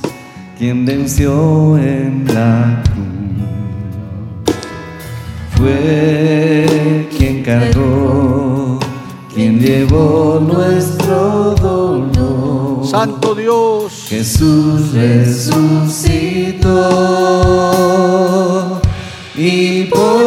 quien 0.57 0.85
venció 0.85 1.77
en 1.77 2.25
la 2.33 2.81
cruz. 2.83 2.97
Fue 5.55 7.07
quien 7.15 7.43
cargó, 7.43 8.79
quien 9.33 9.59
llevó 9.59 10.39
nuestro 10.39 11.55
dolor. 11.61 12.87
Santo 12.87 13.35
Dios. 13.35 14.05
Jesús 14.07 14.93
resucitó 14.93 16.71
y 19.35 19.83
por 19.85 20.26